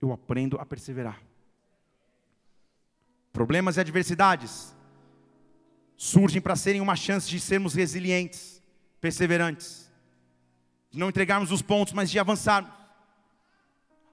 Eu 0.00 0.12
aprendo 0.12 0.58
a 0.58 0.66
perseverar. 0.66 1.22
Problemas 3.32 3.76
e 3.76 3.80
adversidades 3.80 4.74
surgem 5.96 6.40
para 6.40 6.56
serem 6.56 6.80
uma 6.80 6.96
chance 6.96 7.28
de 7.28 7.38
sermos 7.38 7.74
resilientes, 7.74 8.62
perseverantes 9.00 9.85
de 10.96 11.00
não 11.00 11.10
entregarmos 11.10 11.52
os 11.52 11.60
pontos, 11.60 11.92
mas 11.92 12.10
de 12.10 12.18
avançarmos. 12.18 12.72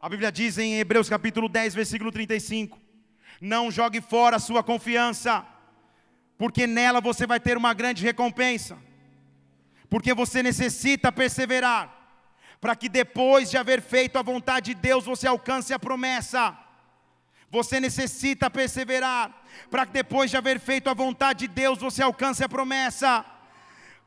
A 0.02 0.10
Bíblia 0.10 0.30
diz 0.30 0.58
em 0.58 0.80
Hebreus 0.80 1.08
capítulo 1.08 1.48
10, 1.48 1.74
versículo 1.74 2.12
35: 2.12 2.78
Não 3.40 3.72
jogue 3.72 4.02
fora 4.02 4.36
a 4.36 4.40
sua 4.40 4.62
confiança, 4.62 5.46
porque 6.38 6.68
nela 6.68 7.00
você 7.00 7.26
vai 7.26 7.40
ter 7.40 7.56
uma 7.56 7.74
grande 7.74 8.04
recompensa, 8.04 8.78
porque 9.90 10.14
você 10.14 10.44
necessita 10.44 11.10
perseverar, 11.10 11.90
para 12.60 12.76
que 12.76 12.90
depois 12.90 13.50
de 13.50 13.56
haver 13.56 13.82
feito 13.82 14.20
a 14.20 14.22
vontade 14.22 14.74
de 14.74 14.82
Deus, 14.82 15.06
você 15.06 15.26
alcance 15.26 15.74
a 15.74 15.80
promessa. 15.80 16.58
Você 17.50 17.80
necessita 17.80 18.50
perseverar, 18.50 19.32
para 19.72 19.86
que 19.86 19.94
depois 19.94 20.30
de 20.30 20.36
haver 20.36 20.60
feito 20.60 20.90
a 20.90 20.94
vontade 20.94 21.48
de 21.48 21.54
Deus, 21.54 21.80
você 21.80 22.04
alcance 22.04 22.44
a 22.44 22.50
promessa 22.50 23.24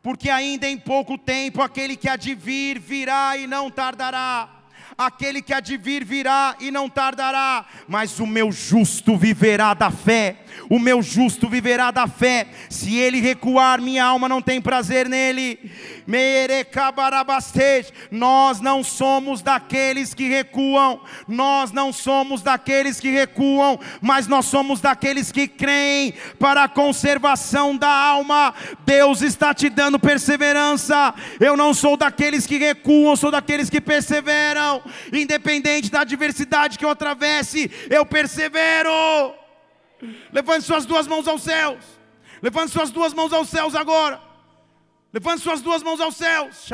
porque 0.07 0.31
ainda 0.31 0.69
em 0.69 0.79
pouco 0.79 1.19
tempo 1.19 1.61
aquele 1.61 1.97
que 1.97 2.09
há 2.09 2.15
de 2.15 2.33
vir 2.33 2.79
virá 2.79 3.37
e 3.37 3.45
não 3.45 3.69
tardará 3.69 4.49
aquele 4.97 5.43
que 5.43 5.53
há 5.53 5.61
de 5.61 5.77
vir 5.77 6.05
virá 6.05 6.57
e 6.61 6.71
não 6.71 6.89
tardará, 6.89 7.67
mas 7.87 8.19
o 8.19 8.27
meu 8.27 8.51
justo 8.51 9.17
viverá 9.17 9.75
da 9.75 9.91
fé. 9.91 10.37
O 10.71 10.79
meu 10.79 11.03
justo 11.03 11.49
viverá 11.49 11.91
da 11.91 12.07
fé. 12.07 12.47
Se 12.71 12.97
ele 12.97 13.21
recuar, 13.21 13.81
minha 13.81 14.05
alma 14.05 14.29
não 14.29 14.41
tem 14.41 14.61
prazer 14.61 15.09
nele. 15.09 15.59
Nós 18.11 18.61
não 18.61 18.85
somos 18.85 19.43
daqueles 19.43 20.15
que 20.15 20.29
recuam, 20.29 21.01
nós 21.27 21.73
não 21.73 21.93
somos 21.93 22.43
daqueles 22.43 23.01
que 23.01 23.11
recuam, 23.11 23.79
mas 24.01 24.27
nós 24.27 24.47
somos 24.47 24.81
daqueles 24.81 25.33
que 25.33 25.49
creem 25.49 26.15
para 26.39 26.65
a 26.65 26.69
conservação 26.69 27.77
da 27.77 27.91
alma. 27.91 28.55
Deus 28.85 29.23
está 29.23 29.53
te 29.53 29.69
dando 29.69 29.99
perseverança. 29.99 31.15
Eu 31.41 31.57
não 31.57 31.75
sou 31.75 31.97
daqueles 31.97 32.47
que 32.47 32.59
recuam, 32.59 33.17
sou 33.17 33.31
daqueles 33.31 33.69
que 33.69 33.81
perseveram 33.81 34.83
independente 35.13 35.91
da 35.91 36.01
adversidade 36.01 36.79
que 36.79 36.85
eu 36.85 36.91
atravesse, 36.91 37.71
eu 37.91 38.05
persevero. 38.05 38.91
Levante 40.33 40.65
suas 40.65 40.85
duas 40.85 41.07
mãos 41.07 41.27
aos 41.27 41.43
céus. 41.43 41.79
Levante 42.43 42.73
suas 42.73 42.91
duas 42.91 43.15
mãos 43.15 43.33
aos 43.33 43.49
céus 43.49 43.75
agora. 43.75 44.21
Levante 45.17 45.41
suas 45.41 45.63
duas 45.63 45.83
mãos 45.83 45.99
aos 45.99 46.15
céus. 46.15 46.69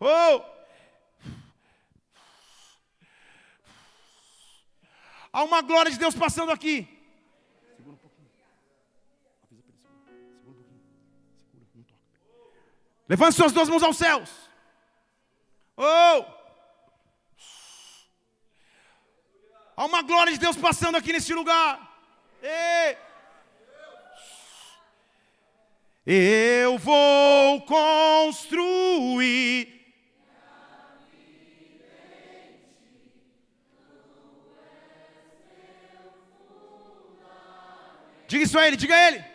Oh! 0.00 0.40
Há 5.30 5.44
uma 5.44 5.60
glória 5.60 5.92
de 5.92 5.98
Deus 5.98 6.14
passando 6.14 6.50
aqui. 6.50 6.88
Segura 7.76 7.92
um 7.92 7.96
pouquinho. 7.98 8.30
Avisa 9.42 9.42
para 9.42 9.58
ele, 9.58 9.74
segura. 9.82 10.08
Segura 10.30 10.56
um 10.56 10.64
pouquinho. 10.64 10.80
Segura, 11.50 11.68
não 11.74 11.82
toca. 11.82 12.00
Levante 13.06 13.36
suas 13.36 13.52
duas 13.52 13.68
mãos 13.68 13.82
aos 13.82 13.98
céus. 13.98 14.30
Oh! 15.76 16.24
Há 19.76 19.84
uma 19.84 20.00
glória 20.00 20.32
de 20.32 20.38
Deus 20.38 20.56
passando 20.56 20.96
aqui 20.96 21.12
nesse 21.12 21.34
lugar. 21.34 22.00
Ei! 22.42 23.03
Eu 26.06 26.76
vou 26.76 27.62
construir. 27.62 29.72
Diga 38.26 38.44
isso 38.44 38.58
a 38.58 38.66
ele, 38.66 38.76
diga 38.76 38.94
a 38.94 39.08
ele. 39.08 39.33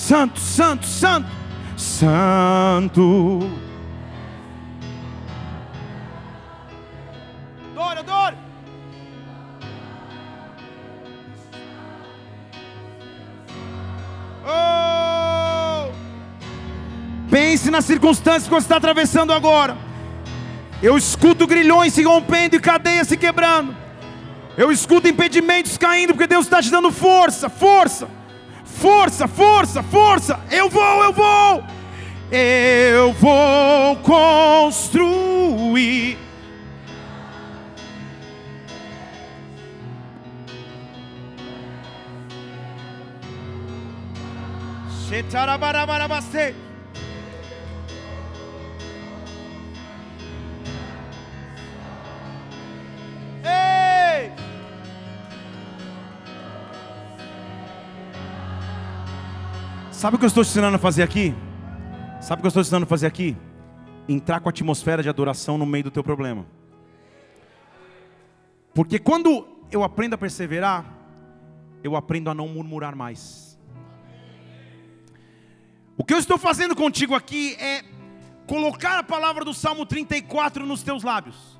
Santo, 0.10 0.40
santo, 0.40 0.88
santo, 0.88 1.30
santo. 1.78 3.40
Adore, 7.76 8.00
adore. 8.00 8.36
Oh! 14.48 15.92
Pense 17.30 17.70
nas 17.70 17.86
circunstâncias 17.86 18.46
que 18.46 18.50
você 18.50 18.58
está 18.58 18.78
atravessando 18.78 19.32
agora. 19.32 19.78
Eu 20.82 20.98
escuto 20.98 21.46
grilhões 21.46 21.94
se 21.94 22.02
rompendo 22.02 22.56
e 22.56 22.60
cadeias 22.60 23.08
se 23.08 23.16
quebrando. 23.16 23.78
Eu 24.58 24.72
escuto 24.72 25.08
impedimentos 25.08 25.78
caindo, 25.78 26.14
porque 26.16 26.26
Deus 26.26 26.46
está 26.48 26.64
te 26.64 26.72
dando 26.72 26.92
força, 26.92 27.48
força, 27.48 28.08
força, 28.80 29.28
força, 29.28 29.84
força. 29.84 30.40
Eu 30.50 30.70
vou, 30.70 31.04
eu 31.04 31.14
vou, 31.14 31.64
eu 32.32 33.14
vou 33.14 33.96
construir. 33.98 36.18
Shetarabarabarabase. 45.10 46.69
Sabe 60.00 60.16
o 60.16 60.18
que 60.18 60.24
eu 60.24 60.28
estou 60.28 60.46
te 60.46 60.48
ensinando 60.48 60.78
a 60.78 60.80
fazer 60.80 61.04
aqui? 61.04 61.36
Sabe 62.22 62.40
o 62.40 62.44
que 62.44 62.46
eu 62.46 62.48
estou 62.48 62.64
te 62.64 62.68
ensinando 62.68 62.86
a 62.86 62.88
fazer 62.88 63.06
aqui? 63.06 63.36
Entrar 64.08 64.40
com 64.40 64.48
a 64.48 64.50
atmosfera 64.50 65.04
de 65.04 65.10
adoração 65.10 65.58
no 65.58 65.66
meio 65.66 65.84
do 65.84 65.92
teu 65.92 66.02
problema. 66.02 66.48
Porque 68.74 68.98
quando 68.98 69.46
eu 69.70 69.84
aprendo 69.84 70.14
a 70.14 70.18
perseverar, 70.18 70.86
eu 71.84 71.98
aprendo 71.98 72.30
a 72.30 72.34
não 72.34 72.48
murmurar 72.48 72.96
mais. 72.96 73.60
O 75.98 76.06
que 76.06 76.14
eu 76.14 76.18
estou 76.18 76.38
fazendo 76.38 76.78
contigo 76.78 77.14
aqui 77.14 77.56
é 77.56 77.84
colocar 78.48 79.00
a 79.00 79.04
palavra 79.04 79.44
do 79.44 79.54
Salmo 79.54 79.86
34 79.86 80.66
nos 80.66 80.82
teus 80.82 81.04
lábios, 81.04 81.60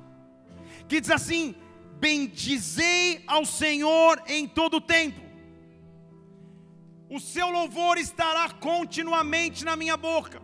que 0.88 0.98
diz 0.98 1.10
assim: 1.10 1.54
Bendizei 2.00 3.22
ao 3.26 3.44
Senhor 3.44 4.18
em 4.26 4.48
todo 4.48 4.78
o 4.78 4.80
tempo, 4.80 5.20
o 7.10 7.18
seu 7.18 7.50
louvor 7.50 7.98
estará 7.98 8.48
continuamente 8.48 9.64
na 9.64 9.74
minha 9.74 9.96
boca. 9.96 10.40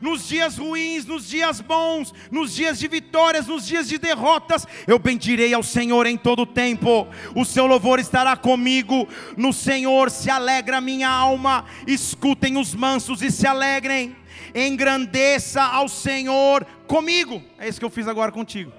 Nos 0.00 0.28
dias 0.28 0.56
ruins, 0.56 1.04
nos 1.04 1.28
dias 1.28 1.60
bons, 1.60 2.12
nos 2.30 2.54
dias 2.54 2.78
de 2.78 2.88
vitórias, 2.88 3.46
nos 3.46 3.66
dias 3.66 3.88
de 3.88 3.98
derrotas, 3.98 4.66
eu 4.86 4.98
bendirei 4.98 5.54
ao 5.54 5.62
Senhor 5.62 6.06
em 6.06 6.16
todo 6.18 6.42
o 6.42 6.46
tempo, 6.46 7.06
o 7.34 7.44
seu 7.44 7.66
louvor 7.66 7.98
estará 7.98 8.36
comigo, 8.36 9.08
no 9.36 9.52
Senhor 9.52 10.10
se 10.10 10.30
alegra 10.30 10.82
minha 10.82 11.08
alma, 11.08 11.64
escutem 11.86 12.58
os 12.58 12.74
mansos 12.74 13.22
e 13.22 13.30
se 13.30 13.46
alegrem, 13.46 14.14
engrandeça 14.54 15.62
ao 15.62 15.88
Senhor 15.88 16.66
comigo, 16.86 17.42
é 17.58 17.66
isso 17.66 17.78
que 17.78 17.84
eu 17.84 17.90
fiz 17.90 18.06
agora 18.06 18.30
contigo. 18.32 18.72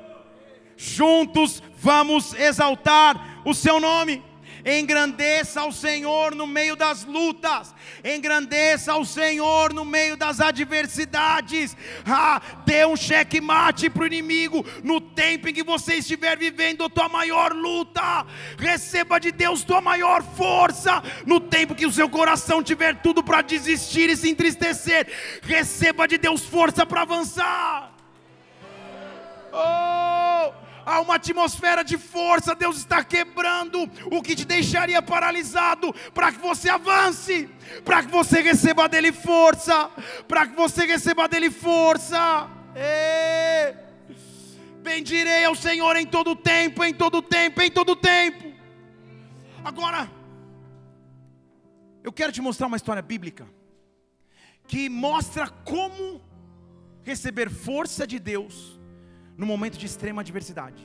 Juntos 0.76 1.64
vamos 1.80 2.36
exaltar 2.36 3.42
o 3.44 3.56
seu 3.56 3.80
nome 3.80 4.24
engrandeça 4.68 5.62
ao 5.62 5.72
Senhor 5.72 6.36
no 6.36 6.46
meio 6.46 6.76
das 6.76 7.06
lutas, 7.06 7.74
engrandeça 8.04 8.92
ao 8.92 9.06
Senhor 9.06 9.74
no 9.74 9.86
meio 9.86 10.18
das 10.18 10.42
adversidades, 10.42 11.76
ah, 12.06 12.42
dê 12.66 12.86
um 12.86 12.98
checkmate 12.98 13.90
para 13.90 14.04
o 14.04 14.08
inimigo 14.08 14.66
no 14.84 15.00
tempo 15.00 15.48
em 15.48 15.54
que 15.54 15.64
você 15.64 15.96
estiver 15.96 16.38
vivendo 16.38 16.84
a 16.84 16.90
tua 16.90 17.08
maior 17.08 17.54
luta, 17.54 18.26
receba 18.58 19.20
de 19.20 19.32
Deus 19.32 19.64
tua 19.64 19.80
maior 19.80 20.22
força, 20.22 21.02
no 21.26 21.40
tempo 21.40 21.76
que 21.76 21.86
o 21.86 21.92
seu 21.92 22.10
coração 22.10 22.62
tiver 22.62 22.96
tudo 22.98 23.24
para 23.24 23.42
desistir 23.42 24.10
e 24.10 24.18
se 24.18 24.30
entristecer, 24.30 25.08
receba 25.42 26.08
de 26.08 26.18
Deus 26.18 26.44
força 26.44 26.86
para 26.86 27.04
avançar. 27.04 27.94
Oh! 29.54 29.87
Há 30.88 31.02
uma 31.02 31.16
atmosfera 31.16 31.84
de 31.84 31.98
força, 31.98 32.56
Deus 32.56 32.78
está 32.78 33.04
quebrando 33.04 33.84
o 34.10 34.22
que 34.22 34.34
te 34.34 34.46
deixaria 34.46 35.02
paralisado, 35.02 35.94
para 36.14 36.32
que 36.32 36.40
você 36.40 36.70
avance, 36.70 37.50
para 37.84 38.04
que 38.04 38.10
você 38.10 38.42
receba 38.42 38.88
dele 38.88 39.12
força, 39.12 39.92
para 40.30 40.48
que 40.48 40.56
você 40.56 40.86
receba 40.86 41.28
dele 41.28 41.52
força. 41.52 42.50
Ei. 42.74 43.76
Bendirei 44.82 45.44
ao 45.44 45.56
Senhor 45.56 45.98
em 45.98 46.06
todo 46.06 46.34
tempo, 46.34 46.82
em 46.86 46.94
todo 46.94 47.22
tempo, 47.22 47.62
em 47.62 47.70
todo 47.70 47.94
tempo. 47.94 48.54
Agora, 49.66 50.10
eu 52.02 52.14
quero 52.14 52.32
te 52.32 52.40
mostrar 52.40 52.68
uma 52.68 52.78
história 52.78 53.02
bíblica 53.02 53.46
que 54.66 54.88
mostra 54.88 55.50
como 55.50 56.22
receber 57.04 57.50
força 57.50 58.08
de 58.08 58.20
Deus 58.20 58.77
no 59.38 59.46
momento 59.46 59.78
de 59.78 59.86
extrema 59.86 60.22
adversidade. 60.22 60.82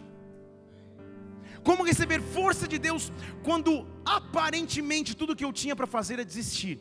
Como 1.65 1.85
receber 1.85 2.21
força 2.21 2.69
de 2.69 2.79
Deus 2.79 3.11
quando 3.43 3.87
aparentemente 4.05 5.17
tudo 5.17 5.37
que 5.37 5.45
eu 5.45 5.53
tinha 5.53 5.75
para 5.75 5.87
fazer 5.87 6.19
é 6.19 6.25
desistir. 6.25 6.81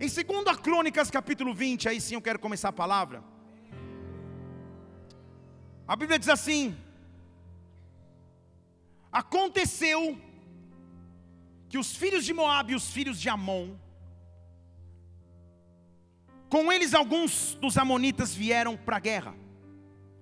Em 0.00 0.08
2 0.08 0.56
Crônicas 0.62 1.10
capítulo 1.10 1.52
20, 1.54 1.88
aí 1.88 2.00
sim 2.00 2.14
eu 2.14 2.22
quero 2.22 2.38
começar 2.38 2.68
a 2.70 2.80
palavra. 2.84 3.22
A 5.86 5.96
Bíblia 5.96 6.18
diz 6.18 6.28
assim: 6.28 6.76
Aconteceu 9.10 10.18
que 11.68 11.78
os 11.78 11.94
filhos 11.96 12.24
de 12.24 12.32
Moabe 12.32 12.72
e 12.72 12.76
os 12.76 12.88
filhos 12.90 13.20
de 13.20 13.28
Amon, 13.28 13.74
com 16.48 16.72
eles 16.72 16.94
alguns 16.94 17.54
dos 17.56 17.76
amonitas 17.76 18.34
vieram 18.34 18.76
para 18.76 18.96
a 18.96 19.00
guerra 19.00 19.47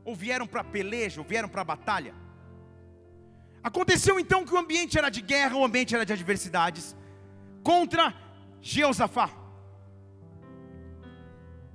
ou 0.06 0.14
vieram 0.14 0.46
para 0.46 0.62
peleja, 0.62 1.20
ou 1.20 1.26
vieram 1.26 1.48
para 1.48 1.64
batalha. 1.64 2.14
Aconteceu 3.62 4.20
então 4.20 4.44
que 4.46 4.54
o 4.54 4.58
ambiente 4.58 4.96
era 4.96 5.10
de 5.10 5.20
guerra, 5.20 5.56
o 5.56 5.64
ambiente 5.64 5.92
era 5.94 6.06
de 6.06 6.12
adversidades 6.12 6.94
contra 7.64 8.14
Jeosafá. 8.62 9.28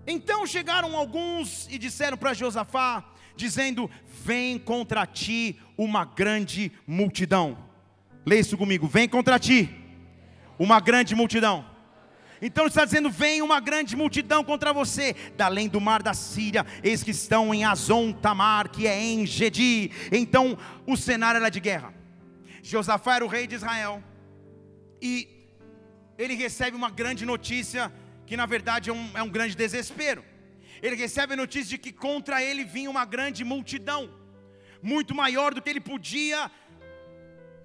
Então 0.07 0.47
chegaram 0.47 0.95
alguns 0.95 1.67
e 1.69 1.77
disseram 1.77 2.17
para 2.17 2.33
Jeosafá, 2.33 3.03
dizendo: 3.35 3.91
Vem 4.23 4.57
contra 4.57 5.05
ti 5.05 5.59
uma 5.77 6.05
grande 6.05 6.71
multidão. 6.87 7.57
Leia 8.25 8.39
isso 8.39 8.57
comigo: 8.57 8.87
Vem 8.87 9.09
contra 9.09 9.37
ti 9.37 9.69
uma 10.57 10.79
grande 10.79 11.13
multidão. 11.13 11.70
Então 12.41 12.65
está 12.65 12.83
dizendo: 12.83 13.09
vem 13.09 13.41
uma 13.41 13.59
grande 13.59 13.95
multidão 13.95 14.43
contra 14.43 14.73
você, 14.73 15.15
da 15.37 15.45
além 15.45 15.69
do 15.69 15.79
mar 15.79 16.01
da 16.01 16.13
Síria, 16.13 16.65
eis 16.83 17.03
que 17.03 17.11
estão 17.11 17.53
em 17.53 17.63
Azon 17.63 18.11
Tamar, 18.11 18.69
que 18.69 18.87
é 18.87 18.99
em 18.99 19.25
Gedi. 19.25 19.91
Então 20.11 20.57
o 20.87 20.97
cenário 20.97 21.37
era 21.37 21.49
de 21.49 21.59
guerra. 21.59 21.93
Josafá 22.63 23.15
era 23.15 23.25
o 23.25 23.27
rei 23.27 23.45
de 23.45 23.55
Israel, 23.55 24.03
e 25.01 25.27
ele 26.17 26.35
recebe 26.35 26.75
uma 26.75 26.89
grande 26.89 27.25
notícia, 27.25 27.91
que 28.25 28.37
na 28.37 28.45
verdade 28.45 28.89
é 28.89 28.93
um, 28.93 29.09
é 29.15 29.23
um 29.23 29.29
grande 29.29 29.55
desespero. 29.55 30.23
Ele 30.81 30.95
recebe 30.95 31.33
a 31.33 31.37
notícia 31.37 31.69
de 31.69 31.77
que 31.77 31.91
contra 31.91 32.41
ele 32.41 32.63
vinha 32.63 32.89
uma 32.89 33.05
grande 33.05 33.43
multidão, 33.43 34.09
muito 34.81 35.13
maior 35.13 35.53
do 35.53 35.61
que 35.61 35.69
ele 35.69 35.81
podia 35.81 36.49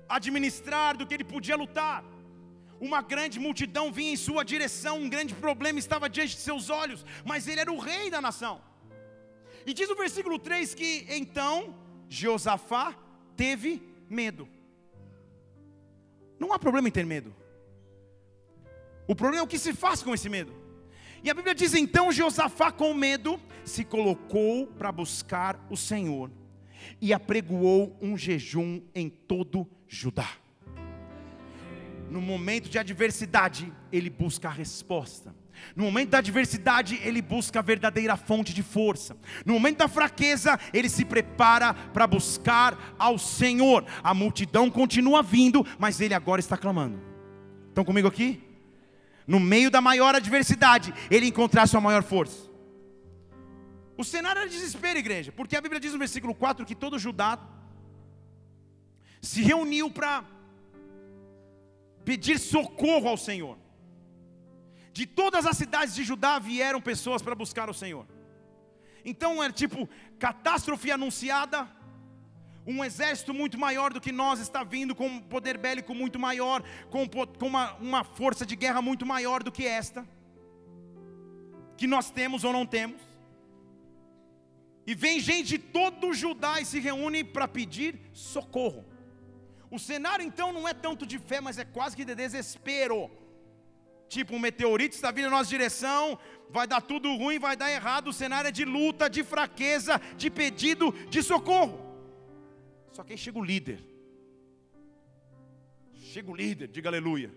administrar, 0.08 0.96
do 0.96 1.06
que 1.06 1.14
ele 1.14 1.24
podia 1.24 1.56
lutar 1.56 2.04
uma 2.80 3.00
grande 3.00 3.38
multidão 3.38 3.92
vinha 3.92 4.12
em 4.12 4.16
sua 4.16 4.44
direção, 4.44 4.98
um 4.98 5.08
grande 5.08 5.34
problema 5.34 5.78
estava 5.78 6.08
diante 6.08 6.34
de 6.34 6.40
seus 6.40 6.70
olhos, 6.70 7.04
mas 7.24 7.48
ele 7.48 7.60
era 7.60 7.72
o 7.72 7.78
rei 7.78 8.10
da 8.10 8.20
nação. 8.20 8.60
E 9.64 9.72
diz 9.72 9.88
o 9.90 9.96
versículo 9.96 10.38
3 10.38 10.74
que 10.74 11.06
então 11.08 11.74
Josafá 12.08 12.94
teve 13.36 13.82
medo. 14.08 14.48
Não 16.38 16.52
há 16.52 16.58
problema 16.58 16.88
em 16.88 16.92
ter 16.92 17.06
medo. 17.06 17.34
O 19.08 19.14
problema 19.14 19.42
é 19.42 19.44
o 19.44 19.48
que 19.48 19.58
se 19.58 19.72
faz 19.72 20.02
com 20.02 20.12
esse 20.12 20.28
medo. 20.28 20.52
E 21.22 21.30
a 21.30 21.34
Bíblia 21.34 21.54
diz 21.54 21.74
então: 21.74 22.12
Josafá, 22.12 22.70
com 22.70 22.92
medo, 22.92 23.40
se 23.64 23.84
colocou 23.84 24.66
para 24.66 24.92
buscar 24.92 25.64
o 25.70 25.76
Senhor 25.76 26.30
e 27.00 27.12
apregoou 27.12 27.96
um 28.00 28.16
jejum 28.16 28.82
em 28.94 29.08
todo 29.08 29.66
Judá 29.88 30.45
no 32.10 32.20
momento 32.20 32.68
de 32.68 32.78
adversidade, 32.78 33.72
ele 33.92 34.10
busca 34.10 34.48
a 34.48 34.52
resposta. 34.52 35.34
No 35.74 35.84
momento 35.84 36.10
da 36.10 36.18
adversidade, 36.18 37.00
ele 37.02 37.22
busca 37.22 37.60
a 37.60 37.62
verdadeira 37.62 38.16
fonte 38.16 38.52
de 38.52 38.62
força. 38.62 39.16
No 39.44 39.54
momento 39.54 39.78
da 39.78 39.88
fraqueza, 39.88 40.58
ele 40.72 40.88
se 40.88 41.04
prepara 41.04 41.72
para 41.72 42.06
buscar 42.06 42.94
ao 42.98 43.18
Senhor. 43.18 43.84
A 44.02 44.12
multidão 44.12 44.70
continua 44.70 45.22
vindo, 45.22 45.66
mas 45.78 46.00
ele 46.00 46.12
agora 46.14 46.40
está 46.40 46.56
clamando. 46.56 47.00
Estão 47.68 47.84
comigo 47.84 48.06
aqui? 48.06 48.46
no 49.26 49.40
meio 49.40 49.70
da 49.70 49.80
maior 49.80 50.14
adversidade, 50.14 50.94
ele 51.10 51.26
encontrar 51.26 51.66
sua 51.66 51.80
maior 51.80 52.02
força. 52.02 52.48
O 53.98 54.04
cenário 54.04 54.40
era 54.40 54.48
desespero, 54.48 54.98
igreja, 54.98 55.32
porque 55.32 55.56
a 55.56 55.60
Bíblia 55.60 55.80
diz 55.80 55.92
no 55.92 55.98
versículo 55.98 56.34
4 56.34 56.64
que 56.64 56.74
todo 56.74 56.98
Judá 56.98 57.38
se 59.20 59.42
reuniu 59.42 59.90
para 59.90 60.24
pedir 62.06 62.38
socorro 62.38 63.08
ao 63.08 63.18
Senhor. 63.18 63.58
De 64.92 65.04
todas 65.04 65.44
as 65.44 65.56
cidades 65.56 65.94
de 65.94 66.04
Judá 66.04 66.38
vieram 66.38 66.80
pessoas 66.80 67.20
para 67.20 67.34
buscar 67.34 67.68
o 67.68 67.74
Senhor. 67.74 68.06
Então 69.04 69.42
é 69.42 69.50
tipo 69.50 69.88
catástrofe 70.18 70.90
anunciada, 70.90 71.68
um 72.66 72.84
exército 72.84 73.34
muito 73.34 73.58
maior 73.58 73.92
do 73.92 74.00
que 74.00 74.12
nós 74.12 74.38
está 74.40 74.62
vindo, 74.64 74.94
com 74.94 75.06
um 75.06 75.20
poder 75.20 75.58
bélico 75.58 75.94
muito 75.94 76.18
maior, 76.18 76.62
com, 76.90 77.06
com 77.08 77.46
uma, 77.46 77.74
uma 77.74 78.04
força 78.04 78.46
de 78.46 78.56
guerra 78.56 78.80
muito 78.80 79.04
maior 79.04 79.42
do 79.42 79.52
que 79.52 79.66
esta, 79.66 80.06
que 81.76 81.86
nós 81.86 82.10
temos 82.10 82.44
ou 82.44 82.52
não 82.52 82.64
temos. 82.64 83.02
E 84.86 84.94
vem 84.94 85.18
gente 85.18 85.48
de 85.48 85.58
todo 85.58 86.14
Judá 86.14 86.60
e 86.60 86.64
se 86.64 86.78
reúne 86.78 87.24
para 87.24 87.48
pedir 87.48 87.98
socorro. 88.12 88.84
O 89.70 89.78
cenário 89.78 90.24
então 90.24 90.52
não 90.52 90.68
é 90.68 90.74
tanto 90.74 91.04
de 91.04 91.18
fé, 91.18 91.40
mas 91.40 91.58
é 91.58 91.64
quase 91.64 91.96
que 91.96 92.04
de 92.04 92.14
desespero. 92.14 93.10
Tipo, 94.08 94.36
um 94.36 94.38
meteorito 94.38 94.94
está 94.94 95.10
vindo 95.10 95.24
na 95.24 95.38
nossa 95.38 95.50
direção, 95.50 96.18
vai 96.48 96.66
dar 96.66 96.80
tudo 96.80 97.14
ruim, 97.16 97.38
vai 97.38 97.56
dar 97.56 97.70
errado. 97.70 98.08
O 98.08 98.12
cenário 98.12 98.48
é 98.48 98.52
de 98.52 98.64
luta, 98.64 99.10
de 99.10 99.24
fraqueza, 99.24 100.00
de 100.16 100.30
pedido 100.30 100.92
de 101.08 101.22
socorro. 101.22 101.84
Só 102.92 103.02
que 103.02 103.12
aí 103.12 103.18
chega 103.18 103.38
o 103.38 103.44
líder. 103.44 103.82
Chega 105.94 106.30
o 106.30 106.36
líder, 106.36 106.68
diga 106.68 106.88
aleluia. 106.88 107.34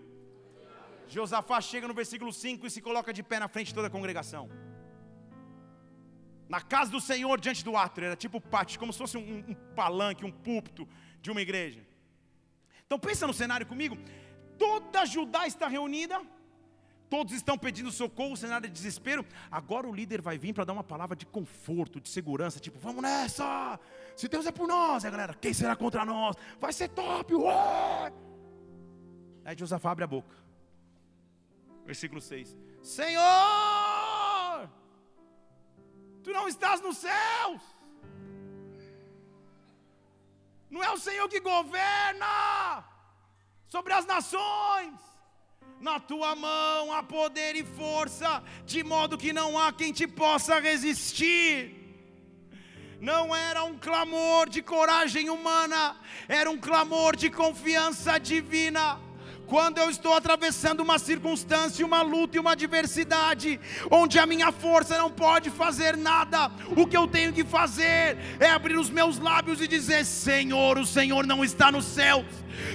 Josafá 1.08 1.60
chega 1.60 1.88
no 1.88 1.94
versículo 1.94 2.32
5 2.32 2.66
e 2.66 2.70
se 2.70 2.80
coloca 2.80 3.12
de 3.12 3.22
pé 3.22 3.40
na 3.40 3.48
frente 3.48 3.68
de 3.68 3.74
toda 3.74 3.88
a 3.88 3.90
congregação. 3.90 4.48
Na 6.48 6.60
casa 6.60 6.90
do 6.90 7.00
Senhor, 7.00 7.40
diante 7.40 7.64
do 7.64 7.76
átrio, 7.76 8.06
era 8.06 8.16
tipo 8.16 8.40
pátio, 8.40 8.78
como 8.78 8.92
se 8.92 8.98
fosse 8.98 9.16
um, 9.16 9.44
um 9.48 9.54
palanque, 9.74 10.24
um 10.24 10.30
púlpito 10.30 10.88
de 11.20 11.30
uma 11.30 11.42
igreja. 11.42 11.89
Então 12.90 12.98
pensa 12.98 13.24
no 13.24 13.32
cenário 13.32 13.64
comigo. 13.64 13.96
Toda 14.58 15.06
Judá 15.06 15.46
está 15.46 15.68
reunida, 15.68 16.20
todos 17.08 17.32
estão 17.32 17.56
pedindo 17.56 17.88
socorro, 17.92 18.36
cenário 18.36 18.66
de 18.66 18.74
desespero. 18.74 19.24
Agora 19.48 19.86
o 19.86 19.94
líder 19.94 20.20
vai 20.20 20.36
vir 20.36 20.52
para 20.52 20.64
dar 20.64 20.72
uma 20.72 20.82
palavra 20.82 21.14
de 21.14 21.24
conforto, 21.24 22.00
de 22.00 22.08
segurança, 22.08 22.58
tipo, 22.58 22.80
vamos 22.80 23.00
nessa, 23.00 23.78
se 24.16 24.26
Deus 24.26 24.44
é 24.44 24.50
por 24.50 24.66
nós, 24.66 25.04
é, 25.04 25.10
galera, 25.10 25.34
quem 25.34 25.54
será 25.54 25.76
contra 25.76 26.04
nós? 26.04 26.34
Vai 26.58 26.72
ser 26.72 26.88
top, 26.88 27.32
ué! 27.32 28.12
Aí 29.44 29.56
Josafá 29.56 29.92
abre 29.92 30.02
a 30.02 30.08
boca. 30.08 30.34
Versículo 31.86 32.20
6. 32.20 32.58
Senhor, 32.82 33.22
tu 36.24 36.32
não 36.32 36.48
estás 36.48 36.80
nos 36.80 36.96
céus. 36.96 37.62
Não 40.70 40.82
é 40.82 40.90
o 40.90 40.98
Senhor 40.98 41.28
que 41.28 41.40
governa 41.40 42.84
sobre 43.68 43.92
as 43.92 44.06
nações. 44.06 44.94
Na 45.80 45.98
tua 45.98 46.34
mão 46.36 46.92
há 46.92 47.02
poder 47.02 47.56
e 47.56 47.64
força, 47.64 48.42
de 48.66 48.84
modo 48.84 49.16
que 49.16 49.32
não 49.32 49.58
há 49.58 49.72
quem 49.72 49.92
te 49.92 50.06
possa 50.06 50.60
resistir 50.60 51.80
não 53.00 53.34
era 53.34 53.64
um 53.64 53.78
clamor 53.78 54.48
de 54.48 54.60
coragem 54.60 55.30
humana, 55.30 55.96
era 56.28 56.50
um 56.50 56.58
clamor 56.58 57.16
de 57.16 57.30
confiança 57.30 58.18
divina. 58.18 59.00
Quando 59.50 59.78
eu 59.78 59.90
estou 59.90 60.14
atravessando 60.14 60.78
uma 60.78 60.96
circunstância, 60.96 61.84
uma 61.84 62.02
luta 62.02 62.36
e 62.36 62.40
uma 62.40 62.52
adversidade, 62.52 63.58
onde 63.90 64.16
a 64.16 64.24
minha 64.24 64.52
força 64.52 64.96
não 64.96 65.10
pode 65.10 65.50
fazer 65.50 65.96
nada, 65.96 66.52
o 66.76 66.86
que 66.86 66.96
eu 66.96 67.08
tenho 67.08 67.32
que 67.32 67.42
fazer 67.42 68.16
é 68.38 68.48
abrir 68.48 68.78
os 68.78 68.88
meus 68.88 69.18
lábios 69.18 69.60
e 69.60 69.66
dizer: 69.66 70.04
Senhor, 70.04 70.78
o 70.78 70.86
Senhor 70.86 71.26
não 71.26 71.44
está 71.44 71.72
nos 71.72 71.84
céus, 71.84 72.24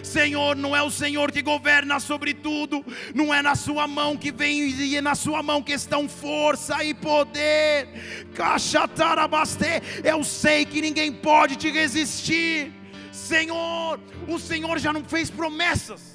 Senhor, 0.03 0.57
não 0.57 0.75
é 0.75 0.83
o 0.83 0.91
Senhor 0.91 1.31
que 1.31 1.41
governa 1.41 1.97
sobre 2.01 2.33
tudo, 2.33 2.85
não 3.13 3.33
é 3.33 3.41
na 3.41 3.55
sua 3.55 3.87
mão 3.87 4.17
que 4.17 4.29
vem 4.29 4.67
e 4.69 4.97
é 4.97 5.01
na 5.01 5.15
sua 5.15 5.41
mão 5.41 5.63
que 5.63 5.71
estão 5.71 6.09
força 6.09 6.83
e 6.83 6.93
poder. 6.93 7.87
Cachatarabaste, 8.33 9.81
eu 10.03 10.25
sei 10.25 10.65
que 10.65 10.81
ninguém 10.81 11.13
pode 11.13 11.55
te 11.55 11.71
resistir. 11.71 12.73
Senhor, 13.13 13.97
o 14.27 14.37
Senhor 14.37 14.77
já 14.77 14.91
não 14.91 15.05
fez 15.05 15.29
promessas. 15.29 16.14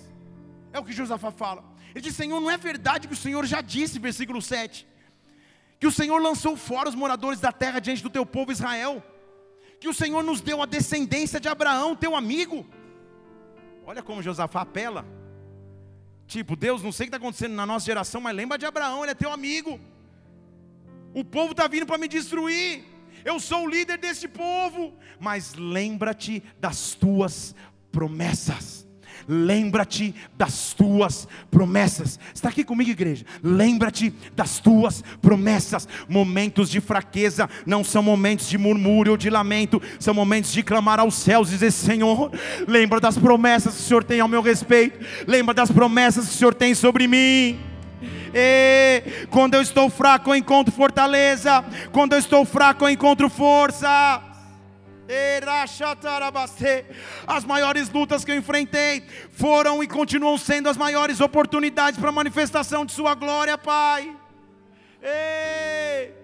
É 0.72 0.78
o 0.78 0.84
que 0.84 0.92
Josafá 0.92 1.30
fala. 1.30 1.64
Ele 1.94 2.00
diz: 2.00 2.14
Senhor, 2.14 2.40
não 2.40 2.50
é 2.50 2.56
verdade 2.56 3.08
que 3.08 3.14
o 3.14 3.16
Senhor 3.16 3.44
já 3.46 3.60
disse, 3.60 3.98
versículo 3.98 4.40
7, 4.40 4.86
que 5.78 5.86
o 5.86 5.92
Senhor 5.92 6.18
lançou 6.18 6.56
fora 6.56 6.88
os 6.88 6.94
moradores 6.94 7.40
da 7.40 7.52
terra 7.52 7.80
diante 7.80 8.02
do 8.02 8.10
teu 8.10 8.24
povo 8.24 8.52
Israel, 8.52 9.02
que 9.80 9.88
o 9.88 9.94
Senhor 9.94 10.22
nos 10.22 10.40
deu 10.40 10.62
a 10.62 10.66
descendência 10.66 11.40
de 11.40 11.48
Abraão, 11.48 11.96
teu 11.96 12.14
amigo. 12.14 12.66
Olha 13.84 14.02
como 14.02 14.22
Josafá 14.22 14.62
apela. 14.62 15.04
Tipo, 16.26 16.54
Deus, 16.54 16.82
não 16.82 16.92
sei 16.92 17.04
o 17.04 17.10
que 17.10 17.16
está 17.16 17.16
acontecendo 17.16 17.54
na 17.54 17.66
nossa 17.66 17.86
geração, 17.86 18.20
mas 18.20 18.36
lembra 18.36 18.56
de 18.56 18.64
Abraão, 18.64 19.02
ele 19.02 19.10
é 19.10 19.14
teu 19.14 19.32
amigo. 19.32 19.80
O 21.12 21.24
povo 21.24 21.50
está 21.50 21.66
vindo 21.66 21.86
para 21.86 21.98
me 21.98 22.06
destruir. 22.06 22.84
Eu 23.24 23.40
sou 23.40 23.64
o 23.64 23.68
líder 23.68 23.98
desse 23.98 24.28
povo. 24.28 24.96
Mas 25.18 25.54
lembra-te 25.54 26.40
das 26.60 26.94
tuas 26.94 27.52
promessas 27.90 28.86
lembra-te 29.31 30.12
das 30.37 30.74
tuas 30.74 31.28
promessas. 31.51 32.18
Está 32.35 32.49
aqui 32.49 32.64
comigo, 32.64 32.91
igreja? 32.91 33.24
Lembra-te 33.43 34.12
das 34.35 34.59
tuas 34.59 35.05
promessas. 35.22 35.87
Momentos 36.09 36.68
de 36.68 36.81
fraqueza 36.81 37.49
não 37.64 37.85
são 37.85 38.03
momentos 38.03 38.49
de 38.49 38.59
murmúrio 38.59 39.12
ou 39.12 39.16
de 39.16 39.31
lamento, 39.31 39.81
são 40.01 40.12
momentos 40.12 40.53
de 40.53 40.64
clamar 40.64 40.99
aos 40.99 41.14
céus 41.14 41.49
e 41.49 41.53
dizer: 41.53 41.70
Senhor, 41.70 42.33
lembra 42.66 42.99
das 42.99 43.16
promessas 43.16 43.74
que 43.74 43.81
o 43.81 43.85
Senhor 43.85 44.03
tem 44.03 44.18
ao 44.18 44.28
meu 44.28 44.43
respeito, 44.43 44.99
lembra 45.28 45.55
das 45.55 45.70
promessas 45.70 46.26
que 46.26 46.35
o 46.35 46.39
Senhor 46.39 46.55
tem 46.55 46.74
sobre 46.74 47.07
mim. 47.07 47.61
E 48.35 49.26
quando 49.31 49.55
eu 49.55 49.62
estou 49.62 49.89
fraco, 49.91 50.31
eu 50.31 50.37
encontro 50.37 50.72
fortaleza. 50.72 51.64
Quando 51.93 52.14
eu 52.14 52.18
estou 52.18 52.45
fraco, 52.45 52.85
eu 52.85 52.91
encontro 52.91 53.28
força. 53.28 54.30
As 57.26 57.44
maiores 57.44 57.90
lutas 57.90 58.24
que 58.24 58.30
eu 58.30 58.36
enfrentei 58.36 59.02
foram 59.32 59.82
e 59.82 59.88
continuam 59.88 60.38
sendo 60.38 60.68
as 60.68 60.76
maiores 60.76 61.20
oportunidades 61.20 61.98
para 61.98 62.11
a 62.11 62.12
manifestação 62.12 62.86
de 62.86 62.92
Sua 62.92 63.14
glória, 63.14 63.58
Pai. 63.58 64.16
Ei. 65.02 66.14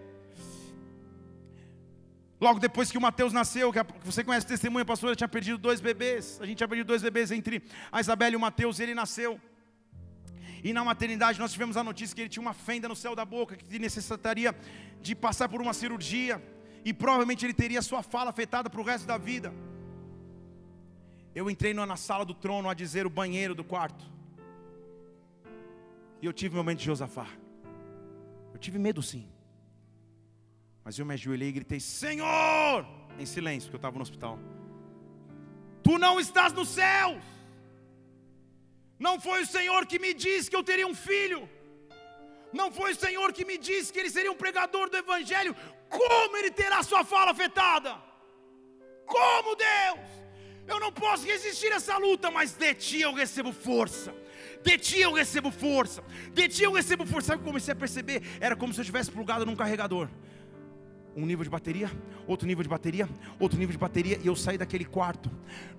Logo 2.41 2.61
depois 2.61 2.91
que 2.91 2.99
o 2.99 3.01
Mateus 3.01 3.33
nasceu, 3.33 3.73
que 3.73 3.81
você 4.05 4.23
conhece 4.23 4.45
o 4.45 4.49
testemunho, 4.49 4.83
a 4.83 4.87
pastora 4.87 5.17
tinha 5.17 5.27
perdido 5.27 5.59
dois 5.59 5.81
bebês. 5.81 6.39
A 6.41 6.47
gente 6.47 6.59
tinha 6.59 6.69
perdido 6.69 6.87
dois 6.87 7.03
bebês 7.03 7.31
entre 7.33 7.63
a 7.91 8.01
Isabela 8.01 8.35
e 8.35 8.37
o 8.37 8.41
Mateus, 8.41 8.79
e 8.79 8.83
ele 8.83 8.95
nasceu. 8.95 9.41
E 10.63 10.73
na 10.73 10.85
maternidade 10.85 11.39
nós 11.39 11.53
tivemos 11.53 11.77
a 11.77 11.83
notícia 11.83 12.15
que 12.15 12.21
ele 12.21 12.29
tinha 12.29 12.43
uma 12.43 12.53
fenda 12.53 12.89
no 12.89 12.97
céu 12.97 13.15
da 13.15 13.25
boca, 13.25 13.57
que 13.57 13.79
necessitaria 13.79 14.55
de 15.01 15.15
passar 15.15 15.49
por 15.49 15.63
uma 15.63 15.73
cirurgia 15.73 16.43
e 16.87 16.93
provavelmente 16.95 17.45
ele 17.45 17.53
teria 17.53 17.83
sua 17.83 18.01
fala 18.01 18.31
afetada 18.31 18.71
para 18.71 18.81
o 18.81 18.85
resto 18.85 19.09
da 19.09 19.19
vida. 19.19 19.53
Eu 21.35 21.51
entrei 21.51 21.75
na 21.75 21.97
sala 21.97 22.25
do 22.25 22.33
trono 22.33 22.69
a 22.71 22.75
dizer 22.75 23.05
o 23.05 23.11
banheiro 23.11 23.57
do 23.57 23.65
quarto. 23.65 24.05
E 26.23 26.27
eu 26.27 26.33
tive 26.33 26.55
um 26.55 26.59
momento 26.59 26.79
de 26.79 26.85
Josafá. 26.85 27.27
Eu 28.55 28.61
tive 28.61 28.79
medo 28.79 29.03
sim. 29.03 29.29
Mas 30.85 30.97
eu 30.97 31.05
me 31.05 31.15
ajoelhei 31.15 31.49
e 31.49 31.57
gritei: 31.59 31.81
Senhor! 31.81 32.87
Em 33.19 33.27
silêncio, 33.27 33.67
porque 33.67 33.75
eu 33.75 33.79
estava 33.79 33.97
no 33.97 34.03
hospital. 34.03 34.39
Tu 35.83 35.99
não 35.99 36.21
estás 36.21 36.53
nos 36.53 36.69
céus. 36.69 37.21
Não 38.97 39.21
foi 39.21 39.43
o 39.43 39.47
Senhor 39.47 39.87
que 39.87 39.99
me 39.99 40.15
disse 40.15 40.49
que 40.49 40.55
eu 40.55 40.63
teria 40.63 40.87
um 40.87 40.95
filho. 40.95 41.49
Não 42.53 42.71
foi 42.71 42.93
o 42.93 42.97
Senhor 42.97 43.33
que 43.33 43.45
me 43.45 43.59
disse 43.59 43.93
que 43.93 43.99
ele 43.99 44.09
seria 44.09 44.31
um 44.31 44.37
pregador 44.37 44.89
do 44.89 44.97
Evangelho 44.97 45.57
como 45.89 46.37
ele 46.37 46.51
terá 46.51 46.83
sua 46.83 47.05
fala 47.05 47.31
afetada? 47.31 47.97
Como 49.07 49.55
Deus? 49.57 50.17
Eu 50.67 50.81
não 50.81 50.93
posso 50.93 51.25
resistir 51.25 51.73
a 51.73 51.77
essa 51.77 51.97
luta, 51.97 52.31
mas 52.31 52.53
de 52.53 52.75
ti 52.75 53.01
eu 53.01 53.15
recebo 53.15 53.53
força. 53.53 54.13
De 54.63 54.77
ti 54.77 55.01
eu 55.01 55.13
recebo 55.13 55.51
força. 55.51 56.03
De 56.33 56.49
ti 56.49 56.65
eu 56.65 56.73
recebo 56.73 57.07
força. 57.07 57.29
Sabe 57.29 57.39
o 57.39 57.43
que 57.43 57.49
eu 57.49 57.53
comecei 57.53 57.73
a 57.73 57.77
perceber? 57.77 58.23
Era 58.41 58.57
como 58.57 58.75
se 58.75 58.81
eu 58.81 58.85
tivesse 58.85 59.11
plugado 59.11 59.47
num 59.47 59.55
carregador. 59.55 60.09
Um 61.17 61.25
nível 61.25 61.43
de 61.43 61.49
bateria, 61.49 61.91
outro 62.27 62.47
nível 62.47 62.63
de 62.63 62.69
bateria, 62.69 63.09
outro 63.41 63.59
nível 63.59 63.73
de 63.73 63.79
bateria, 63.79 64.21
e 64.23 64.27
eu 64.27 64.37
saí 64.37 64.59
daquele 64.59 64.85
quarto, 64.85 65.31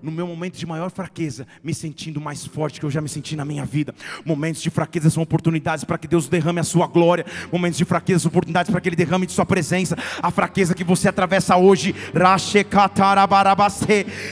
no 0.02 0.10
meu 0.10 0.26
momento 0.26 0.58
de 0.58 0.66
maior 0.66 0.90
fraqueza, 0.90 1.46
me 1.62 1.72
sentindo 1.72 2.20
mais 2.20 2.44
forte 2.44 2.80
que 2.80 2.84
eu 2.84 2.90
já 2.90 3.00
me 3.00 3.08
senti 3.08 3.36
na 3.36 3.44
minha 3.44 3.64
vida. 3.64 3.94
Momentos 4.24 4.60
de 4.60 4.68
fraqueza 4.68 5.08
são 5.10 5.22
oportunidades 5.22 5.84
para 5.84 5.96
que 5.96 6.08
Deus 6.08 6.26
derrame 6.26 6.58
a 6.58 6.64
sua 6.64 6.88
glória, 6.88 7.24
momentos 7.52 7.78
de 7.78 7.84
fraqueza 7.84 8.20
são 8.20 8.30
oportunidades 8.30 8.68
para 8.68 8.80
que 8.80 8.88
Ele 8.88 8.96
derrame 8.96 9.26
de 9.26 9.32
sua 9.32 9.46
presença. 9.46 9.96
A 10.20 10.32
fraqueza 10.32 10.74
que 10.74 10.82
você 10.82 11.08
atravessa 11.08 11.56
hoje, 11.56 11.94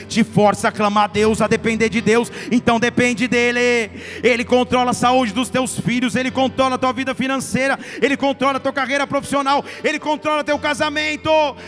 te 0.09 0.23
força 0.25 0.67
a 0.67 0.71
clamar 0.73 1.05
a 1.05 1.07
Deus, 1.07 1.41
a 1.41 1.47
depender 1.47 1.87
de 1.87 2.01
Deus, 2.01 2.29
então 2.51 2.81
depende 2.81 3.29
dEle. 3.29 3.91
Ele 4.21 4.43
controla 4.43 4.91
a 4.91 4.93
saúde 4.93 5.31
dos 5.31 5.47
teus 5.47 5.79
filhos, 5.79 6.17
Ele 6.17 6.31
controla 6.31 6.75
a 6.75 6.77
tua 6.77 6.91
vida 6.91 7.15
financeira, 7.15 7.79
Ele 8.01 8.17
controla 8.17 8.57
a 8.57 8.59
tua 8.59 8.73
carreira 8.73 9.07
profissional, 9.07 9.63
Ele 9.85 9.99
controla 9.99 10.43
teu 10.43 10.59
casamento 10.59 10.96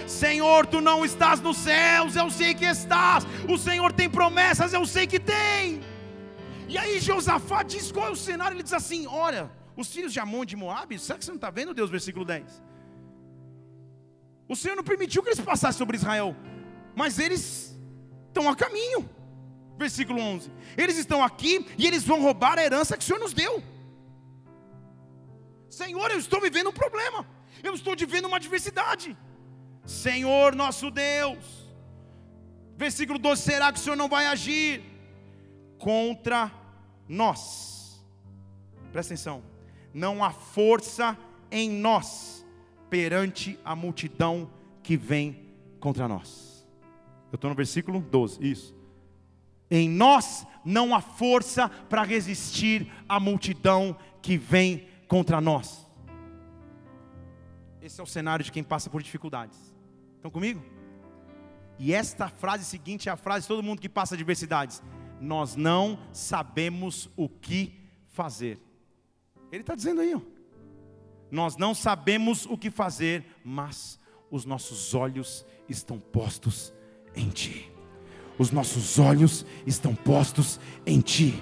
Senhor, 0.07 0.65
tu 0.65 0.81
não 0.81 1.05
estás 1.05 1.39
nos 1.39 1.57
céus, 1.57 2.15
eu 2.15 2.29
sei 2.29 2.53
que 2.53 2.65
estás. 2.65 3.25
O 3.47 3.57
Senhor 3.57 3.91
tem 3.93 4.09
promessas, 4.09 4.73
eu 4.73 4.85
sei 4.85 5.07
que 5.07 5.19
tem. 5.19 5.81
E 6.67 6.77
aí 6.77 6.99
Josafá 6.99 7.63
diz 7.63 7.91
qual 7.91 8.07
é 8.07 8.11
o 8.11 8.15
cenário? 8.15 8.55
Ele 8.55 8.63
diz 8.63 8.73
assim: 8.73 9.07
Olha, 9.07 9.51
os 9.75 9.91
filhos 9.93 10.13
de 10.13 10.19
Amon 10.19 10.45
de 10.45 10.55
Moab, 10.55 10.97
será 10.99 11.17
que 11.17 11.25
você 11.25 11.31
não 11.31 11.35
está 11.35 11.49
vendo, 11.49 11.73
Deus? 11.73 11.89
Versículo 11.89 12.25
10. 12.25 12.61
O 14.47 14.55
Senhor 14.55 14.75
não 14.75 14.83
permitiu 14.83 15.21
que 15.23 15.29
eles 15.29 15.39
passassem 15.39 15.77
sobre 15.77 15.97
Israel, 15.97 16.35
mas 16.95 17.19
eles 17.19 17.77
estão 18.27 18.49
a 18.49 18.55
caminho. 18.55 19.09
Versículo 19.77 20.19
11: 20.19 20.51
Eles 20.77 20.97
estão 20.97 21.23
aqui 21.23 21.65
e 21.77 21.87
eles 21.87 22.03
vão 22.03 22.21
roubar 22.21 22.57
a 22.59 22.63
herança 22.63 22.97
que 22.97 23.03
o 23.03 23.07
Senhor 23.07 23.19
nos 23.19 23.33
deu. 23.33 23.63
Senhor, 25.69 26.11
eu 26.11 26.19
estou 26.19 26.41
vivendo 26.41 26.69
um 26.69 26.73
problema 26.73 27.25
eu 27.63 27.73
estou 27.73 27.95
vivendo 27.95 28.25
uma 28.25 28.37
adversidade. 28.37 29.15
Senhor 29.85 30.55
nosso 30.55 30.91
Deus, 30.91 31.69
versículo 32.77 33.17
12: 33.17 33.41
será 33.41 33.71
que 33.71 33.79
o 33.79 33.81
Senhor 33.81 33.95
não 33.95 34.07
vai 34.07 34.27
agir 34.27 34.83
contra 35.77 36.51
nós? 37.07 38.03
Presta 38.91 39.13
atenção, 39.13 39.43
não 39.93 40.23
há 40.23 40.31
força 40.31 41.17
em 41.51 41.69
nós 41.69 42.45
perante 42.89 43.59
a 43.63 43.75
multidão 43.75 44.49
que 44.83 44.97
vem 44.97 45.47
contra 45.79 46.07
nós. 46.07 46.67
Eu 47.31 47.35
estou 47.35 47.49
no 47.49 47.55
versículo 47.55 47.99
12, 47.99 48.45
isso. 48.45 48.75
Em 49.69 49.87
nós 49.87 50.45
não 50.65 50.95
há 50.95 51.01
força 51.01 51.69
para 51.69 52.03
resistir 52.03 52.91
à 53.07 53.19
multidão 53.19 53.95
que 54.21 54.37
vem 54.37 54.87
contra 55.07 55.39
nós. 55.39 55.87
Esse 57.81 57.99
é 57.99 58.03
o 58.03 58.07
cenário 58.07 58.43
de 58.43 58.51
quem 58.51 58.63
passa 58.63 58.89
por 58.89 59.01
dificuldades. 59.01 59.57
Estão 60.15 60.29
comigo? 60.29 60.63
E 61.77 61.93
esta 61.93 62.27
frase 62.27 62.65
seguinte 62.65 63.07
é 63.07 63.11
a 63.11 63.15
frase 63.15 63.43
de 63.43 63.47
todo 63.47 63.63
mundo 63.63 63.81
que 63.81 63.87
passa 63.87 64.15
adversidades. 64.15 64.83
Nós 65.21 65.55
não 65.55 65.97
sabemos 66.11 67.09
o 67.15 67.29
que 67.29 67.73
fazer. 68.07 68.59
Ele 69.51 69.61
está 69.61 69.75
dizendo 69.75 70.01
aí, 70.01 70.13
ó. 70.13 70.21
Nós 71.31 71.55
não 71.55 71.73
sabemos 71.73 72.45
o 72.45 72.57
que 72.57 72.69
fazer, 72.69 73.25
mas 73.43 73.99
os 74.29 74.45
nossos 74.45 74.93
olhos 74.93 75.45
estão 75.67 75.99
postos 75.99 76.73
em 77.15 77.29
Ti. 77.29 77.71
Os 78.37 78.51
nossos 78.51 78.99
olhos 78.99 79.45
estão 79.65 79.95
postos 79.95 80.59
em 80.85 80.99
Ti. 80.99 81.41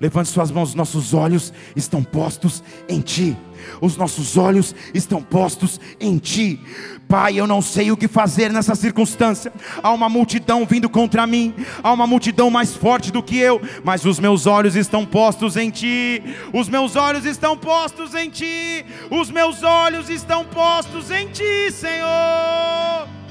Levante 0.00 0.28
suas 0.28 0.50
mãos, 0.50 0.70
os 0.70 0.74
nossos 0.74 1.14
olhos 1.14 1.52
estão 1.74 2.02
postos 2.02 2.62
em 2.88 3.00
Ti. 3.00 3.36
Os 3.80 3.96
nossos 3.96 4.36
olhos 4.36 4.74
estão 4.94 5.22
postos 5.22 5.80
em 5.98 6.18
Ti. 6.18 6.60
Pai, 7.08 7.38
eu 7.38 7.46
não 7.46 7.62
sei 7.62 7.90
o 7.90 7.96
que 7.96 8.08
fazer 8.08 8.52
nessa 8.52 8.74
circunstância. 8.74 9.52
Há 9.82 9.90
uma 9.92 10.08
multidão 10.08 10.66
vindo 10.66 10.88
contra 10.88 11.26
mim, 11.26 11.54
há 11.82 11.92
uma 11.92 12.06
multidão 12.06 12.50
mais 12.50 12.74
forte 12.74 13.10
do 13.10 13.22
que 13.22 13.38
eu, 13.38 13.60
mas 13.84 14.04
os 14.04 14.18
meus 14.18 14.46
olhos 14.46 14.76
estão 14.76 15.06
postos 15.06 15.56
em 15.56 15.70
Ti. 15.70 16.22
Os 16.52 16.68
meus 16.68 16.96
olhos 16.96 17.24
estão 17.24 17.56
postos 17.56 18.14
em 18.14 18.28
Ti. 18.28 18.84
Os 19.10 19.30
meus 19.30 19.62
olhos 19.62 20.10
estão 20.10 20.44
postos 20.44 21.10
em 21.10 21.28
Ti, 21.28 21.72
Senhor 21.72 23.25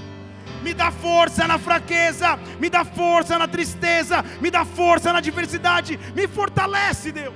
me 0.65 0.73
dá 0.73 0.91
força 0.91 1.47
na 1.47 1.59
fraqueza, 1.59 2.37
me 2.59 2.71
dá 2.71 2.83
força 2.83 3.37
na 3.37 3.47
tristeza, 3.47 4.23
me 4.41 4.49
dá 4.49 4.65
força 4.65 5.13
na 5.13 5.19
adversidade, 5.19 5.95
me 6.15 6.27
fortalece, 6.27 7.11
Deus. 7.11 7.35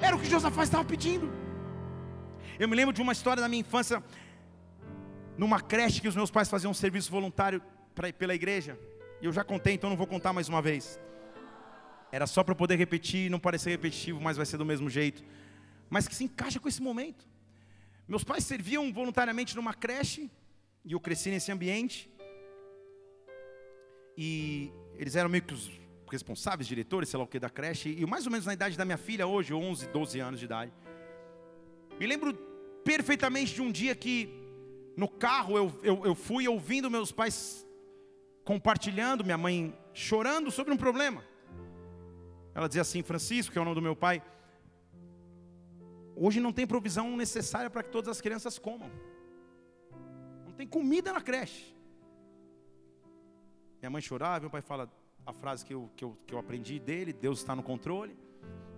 Era 0.00 0.16
o 0.16 0.18
que 0.18 0.30
Josafá 0.34 0.62
estava 0.62 0.82
pedindo. 0.82 1.30
Eu 2.58 2.66
me 2.66 2.74
lembro 2.74 2.94
de 2.94 3.02
uma 3.02 3.12
história 3.12 3.42
da 3.42 3.48
minha 3.48 3.60
infância, 3.60 4.02
numa 5.36 5.60
creche 5.60 6.00
que 6.00 6.08
os 6.08 6.16
meus 6.16 6.30
pais 6.30 6.48
faziam 6.48 6.70
um 6.70 6.74
serviço 6.74 7.10
voluntário 7.10 7.60
pra, 7.94 8.10
pela 8.10 8.34
igreja. 8.34 8.78
E 9.20 9.26
eu 9.26 9.32
já 9.34 9.44
contei, 9.44 9.74
então 9.74 9.90
não 9.90 9.96
vou 9.98 10.06
contar 10.06 10.32
mais 10.32 10.48
uma 10.48 10.62
vez. 10.62 10.98
Era 12.10 12.26
só 12.26 12.42
para 12.42 12.54
poder 12.54 12.76
repetir, 12.76 13.30
não 13.30 13.38
parecer 13.38 13.68
repetitivo, 13.68 14.18
mas 14.18 14.38
vai 14.38 14.46
ser 14.46 14.56
do 14.56 14.64
mesmo 14.64 14.88
jeito. 14.88 15.22
Mas 15.90 16.08
que 16.08 16.14
se 16.14 16.24
encaixa 16.24 16.58
com 16.58 16.68
esse 16.68 16.80
momento. 16.80 17.28
Meus 18.08 18.24
pais 18.24 18.44
serviam 18.44 18.90
voluntariamente 18.90 19.54
numa 19.54 19.74
creche, 19.74 20.30
e 20.86 20.92
eu 20.92 21.00
cresci 21.00 21.28
nesse 21.30 21.52
ambiente. 21.52 22.10
E 24.22 24.70
eles 24.98 25.16
eram 25.16 25.30
meio 25.30 25.42
que 25.42 25.54
os 25.54 25.70
responsáveis, 26.10 26.68
diretores, 26.68 27.08
sei 27.08 27.16
lá 27.16 27.24
o 27.24 27.26
que, 27.26 27.38
da 27.38 27.48
creche. 27.48 27.88
E 27.88 28.04
mais 28.04 28.26
ou 28.26 28.30
menos 28.30 28.44
na 28.44 28.52
idade 28.52 28.76
da 28.76 28.84
minha 28.84 28.98
filha, 28.98 29.26
hoje, 29.26 29.54
11, 29.54 29.88
12 29.88 30.20
anos 30.20 30.38
de 30.38 30.44
idade. 30.44 30.70
Me 31.98 32.06
lembro 32.06 32.34
perfeitamente 32.84 33.54
de 33.54 33.62
um 33.62 33.72
dia 33.72 33.94
que 33.94 34.28
no 34.94 35.08
carro 35.08 35.56
eu, 35.56 35.80
eu, 35.82 36.04
eu 36.04 36.14
fui 36.14 36.46
ouvindo 36.46 36.90
meus 36.90 37.10
pais 37.10 37.66
compartilhando, 38.44 39.24
minha 39.24 39.38
mãe 39.38 39.74
chorando 39.94 40.50
sobre 40.50 40.74
um 40.74 40.76
problema. 40.76 41.24
Ela 42.54 42.68
dizia 42.68 42.82
assim: 42.82 43.02
Francisco, 43.02 43.54
que 43.54 43.58
é 43.58 43.62
o 43.62 43.64
nome 43.64 43.76
do 43.76 43.82
meu 43.82 43.96
pai, 43.96 44.22
hoje 46.14 46.40
não 46.40 46.52
tem 46.52 46.66
provisão 46.66 47.16
necessária 47.16 47.70
para 47.70 47.82
que 47.82 47.88
todas 47.88 48.10
as 48.10 48.20
crianças 48.20 48.58
comam. 48.58 48.90
Não 50.44 50.52
tem 50.52 50.66
comida 50.66 51.10
na 51.10 51.22
creche. 51.22 51.79
Minha 53.80 53.90
mãe 53.90 54.02
chorava, 54.02 54.40
meu 54.40 54.50
pai 54.50 54.60
fala 54.60 54.90
a 55.24 55.32
frase 55.32 55.64
que 55.64 55.72
eu, 55.72 55.90
que 55.96 56.04
eu, 56.04 56.16
que 56.26 56.34
eu 56.34 56.38
aprendi 56.38 56.78
dele: 56.78 57.12
Deus 57.12 57.38
está 57.38 57.56
no 57.56 57.62
controle, 57.62 58.16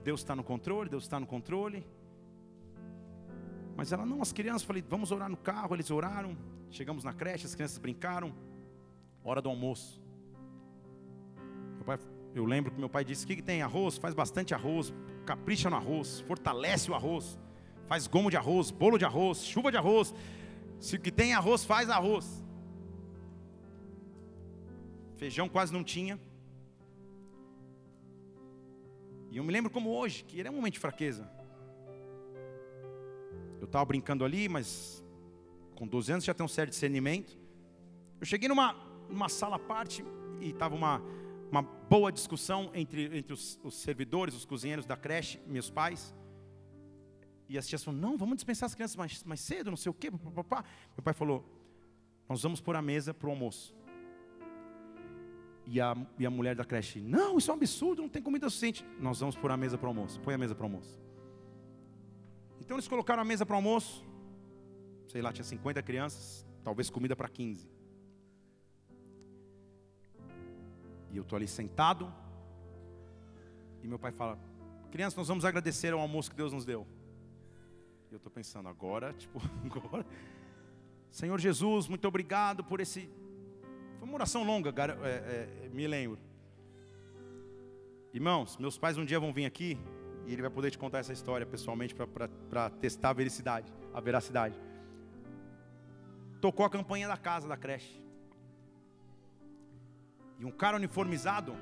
Deus 0.04 0.20
está 0.20 0.36
no 0.36 0.44
controle, 0.44 0.88
Deus 0.88 1.04
está 1.04 1.18
no 1.18 1.26
controle. 1.26 1.84
Mas 3.76 3.90
ela, 3.92 4.04
não, 4.06 4.22
as 4.22 4.32
crianças, 4.32 4.62
falei, 4.62 4.84
vamos 4.86 5.10
orar 5.10 5.28
no 5.28 5.36
carro. 5.36 5.74
Eles 5.74 5.90
oraram, 5.90 6.36
chegamos 6.70 7.02
na 7.02 7.12
creche, 7.12 7.46
as 7.46 7.54
crianças 7.54 7.78
brincaram. 7.78 8.32
Hora 9.24 9.40
do 9.40 9.48
almoço. 9.48 10.00
Meu 11.76 11.84
pai, 11.84 11.98
eu 12.34 12.44
lembro 12.44 12.70
que 12.70 12.78
meu 12.78 12.88
pai 12.88 13.04
disse: 13.04 13.24
o 13.24 13.26
que, 13.26 13.36
que 13.36 13.42
tem 13.42 13.62
arroz? 13.62 13.98
Faz 13.98 14.14
bastante 14.14 14.54
arroz, 14.54 14.92
capricha 15.26 15.68
no 15.68 15.76
arroz, 15.76 16.20
fortalece 16.20 16.90
o 16.90 16.94
arroz, 16.94 17.38
faz 17.86 18.06
gomo 18.06 18.30
de 18.30 18.36
arroz, 18.36 18.70
bolo 18.70 18.98
de 18.98 19.04
arroz, 19.04 19.44
chuva 19.44 19.70
de 19.70 19.76
arroz. 19.76 20.14
Se 20.78 20.96
o 20.96 21.00
que 21.00 21.12
tem 21.12 21.34
arroz, 21.34 21.64
faz 21.64 21.88
arroz. 21.88 22.41
Feijão 25.22 25.48
quase 25.48 25.72
não 25.72 25.84
tinha. 25.84 26.18
E 29.30 29.36
eu 29.36 29.44
me 29.44 29.52
lembro 29.52 29.70
como 29.70 29.88
hoje, 29.90 30.24
que 30.24 30.40
era 30.40 30.50
um 30.50 30.56
momento 30.56 30.72
de 30.72 30.80
fraqueza. 30.80 31.30
Eu 33.60 33.66
estava 33.66 33.84
brincando 33.84 34.24
ali, 34.24 34.48
mas 34.48 35.00
com 35.76 35.86
12 35.86 36.10
anos 36.10 36.24
já 36.24 36.34
tem 36.34 36.44
um 36.44 36.48
certo 36.48 36.70
discernimento. 36.70 37.38
Eu 38.18 38.26
cheguei 38.26 38.48
numa, 38.48 38.72
numa 39.08 39.28
sala 39.28 39.54
à 39.54 39.58
parte 39.60 40.04
e 40.40 40.48
estava 40.48 40.74
uma, 40.74 41.00
uma 41.52 41.62
boa 41.62 42.10
discussão 42.10 42.72
entre, 42.74 43.16
entre 43.16 43.32
os, 43.32 43.60
os, 43.62 43.76
servidores, 43.76 44.34
os 44.34 44.44
cozinheiros 44.44 44.86
da 44.86 44.96
creche, 44.96 45.40
meus 45.46 45.70
pais. 45.70 46.12
E 47.48 47.56
as 47.56 47.68
tias 47.68 47.84
falaram, 47.84 48.02
não, 48.02 48.18
vamos 48.18 48.34
dispensar 48.34 48.66
as 48.66 48.74
crianças 48.74 48.96
mais, 48.96 49.22
mais 49.22 49.38
cedo, 49.38 49.70
não 49.70 49.76
sei 49.76 49.90
o 49.90 49.94
quê. 49.94 50.10
Meu 50.10 50.42
pai 50.42 51.14
falou, 51.14 51.48
nós 52.28 52.42
vamos 52.42 52.60
pôr 52.60 52.74
a 52.74 52.82
mesa 52.82 53.14
para 53.14 53.28
o 53.28 53.30
almoço. 53.30 53.72
E 55.66 55.80
a, 55.80 55.96
e 56.18 56.26
a 56.26 56.30
mulher 56.30 56.56
da 56.56 56.64
creche, 56.64 57.00
não, 57.00 57.38
isso 57.38 57.50
é 57.50 57.54
um 57.54 57.56
absurdo, 57.56 58.02
não 58.02 58.08
tem 58.08 58.20
comida 58.20 58.48
suficiente. 58.50 58.84
Nós 58.98 59.20
vamos 59.20 59.36
pôr 59.36 59.50
a 59.50 59.56
mesa 59.56 59.78
para 59.78 59.86
o 59.86 59.90
almoço. 59.90 60.20
Põe 60.20 60.34
a 60.34 60.38
mesa 60.38 60.54
para 60.54 60.64
o 60.64 60.66
almoço. 60.66 61.00
Então 62.60 62.76
eles 62.76 62.88
colocaram 62.88 63.22
a 63.22 63.24
mesa 63.24 63.46
para 63.46 63.54
o 63.54 63.56
almoço. 63.56 64.04
Sei 65.06 65.22
lá, 65.22 65.32
tinha 65.32 65.44
50 65.44 65.82
crianças, 65.82 66.46
talvez 66.64 66.90
comida 66.90 67.14
para 67.14 67.28
15. 67.28 67.68
E 71.12 71.16
eu 71.16 71.22
estou 71.22 71.36
ali 71.36 71.46
sentado. 71.46 72.12
E 73.82 73.86
meu 73.86 73.98
pai 73.98 74.12
fala: 74.12 74.38
Crianças, 74.90 75.16
nós 75.16 75.28
vamos 75.28 75.44
agradecer 75.44 75.92
ao 75.92 76.00
almoço 76.00 76.30
que 76.30 76.36
Deus 76.36 76.52
nos 76.52 76.64
deu. 76.64 76.86
E 78.10 78.14
eu 78.14 78.16
estou 78.16 78.30
pensando, 78.30 78.68
agora, 78.68 79.12
tipo, 79.12 79.40
agora. 79.64 80.06
Senhor 81.10 81.38
Jesus, 81.38 81.88
muito 81.88 82.06
obrigado 82.08 82.64
por 82.64 82.80
esse 82.80 83.10
foi 84.02 84.08
uma 84.08 84.16
oração 84.16 84.42
longa, 84.42 84.74
é, 85.04 85.08
é, 85.64 85.68
me 85.68 85.86
lembro. 85.86 86.18
Irmãos, 88.12 88.56
meus 88.56 88.76
pais 88.76 88.98
um 88.98 89.04
dia 89.04 89.20
vão 89.20 89.32
vir 89.32 89.44
aqui 89.44 89.78
e 90.26 90.32
ele 90.32 90.42
vai 90.42 90.50
poder 90.50 90.72
te 90.72 90.76
contar 90.76 90.98
essa 90.98 91.12
história 91.12 91.46
pessoalmente 91.46 91.94
para 91.94 92.68
testar 92.68 93.10
a 93.10 93.12
veracidade, 93.12 93.72
a 93.94 94.00
veracidade. 94.00 94.58
tocou 96.40 96.66
a 96.66 96.70
campanha 96.70 97.06
da 97.06 97.16
casa, 97.16 97.46
da 97.46 97.56
creche. 97.56 98.02
E 100.40 100.44
um 100.44 100.50
cara 100.50 100.78
uniformizado 100.78 101.54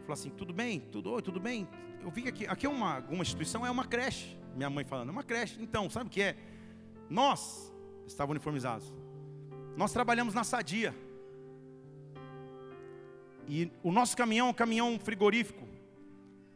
falou 0.00 0.14
assim: 0.14 0.30
tudo 0.30 0.54
bem, 0.54 0.80
tudo, 0.80 1.10
oi, 1.12 1.20
tudo 1.20 1.38
bem. 1.38 1.68
Eu 2.00 2.10
vi 2.10 2.22
que 2.22 2.28
aqui, 2.30 2.46
aqui 2.46 2.64
é 2.64 2.70
uma, 2.70 3.00
uma 3.10 3.20
instituição, 3.20 3.66
é 3.66 3.70
uma 3.70 3.84
creche. 3.84 4.38
Minha 4.56 4.70
mãe 4.70 4.86
falando, 4.86 5.10
é 5.10 5.12
uma 5.12 5.22
creche. 5.22 5.62
Então, 5.62 5.90
sabe 5.90 6.06
o 6.06 6.10
que 6.10 6.22
é? 6.22 6.34
Nós, 7.10 7.70
estavam 8.06 8.30
uniformizados, 8.30 8.90
nós 9.76 9.92
trabalhamos 9.92 10.32
na 10.32 10.44
sadia. 10.44 11.09
E 13.52 13.68
o 13.82 13.90
nosso 13.90 14.16
caminhão 14.16 14.46
é 14.46 14.50
um 14.50 14.54
caminhão 14.54 14.96
frigorífico. 14.96 15.66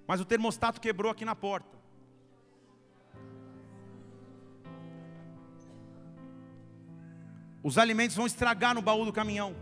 Mas 0.07 0.21
o 0.21 0.25
termostato 0.25 0.81
quebrou 0.81 1.11
aqui 1.11 1.25
na 1.25 1.35
porta. 1.35 1.77
Os 7.65 7.79
alimentos 7.79 8.15
vão 8.15 8.27
estragar 8.27 8.77
no 8.77 8.81
baú 8.81 9.05
do 9.05 9.13
caminhão. 9.13 9.57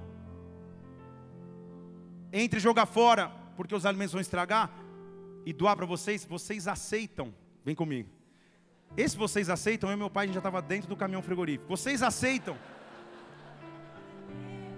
Entre 2.31 2.61
jogar 2.61 2.85
fora, 2.85 3.31
porque 3.57 3.75
os 3.75 3.87
alimentos 3.87 4.13
vão 4.13 4.21
estragar, 4.21 4.71
e 5.47 5.55
doar 5.55 5.75
para 5.75 5.87
vocês, 5.87 6.27
vocês 6.27 6.69
aceitam. 6.69 7.35
Vem 7.65 7.75
comigo. 7.75 8.11
Esse 8.95 9.17
vocês 9.17 9.49
aceitam, 9.49 9.89
eu 9.89 9.95
e 9.95 9.99
meu 9.99 10.11
pai 10.11 10.25
a 10.25 10.27
gente 10.27 10.35
já 10.35 10.41
estava 10.41 10.61
dentro 10.61 10.87
do 10.87 10.97
caminhão 10.97 11.23
frigorífico. 11.23 11.67
Vocês 11.67 12.03
aceitam. 12.03 12.59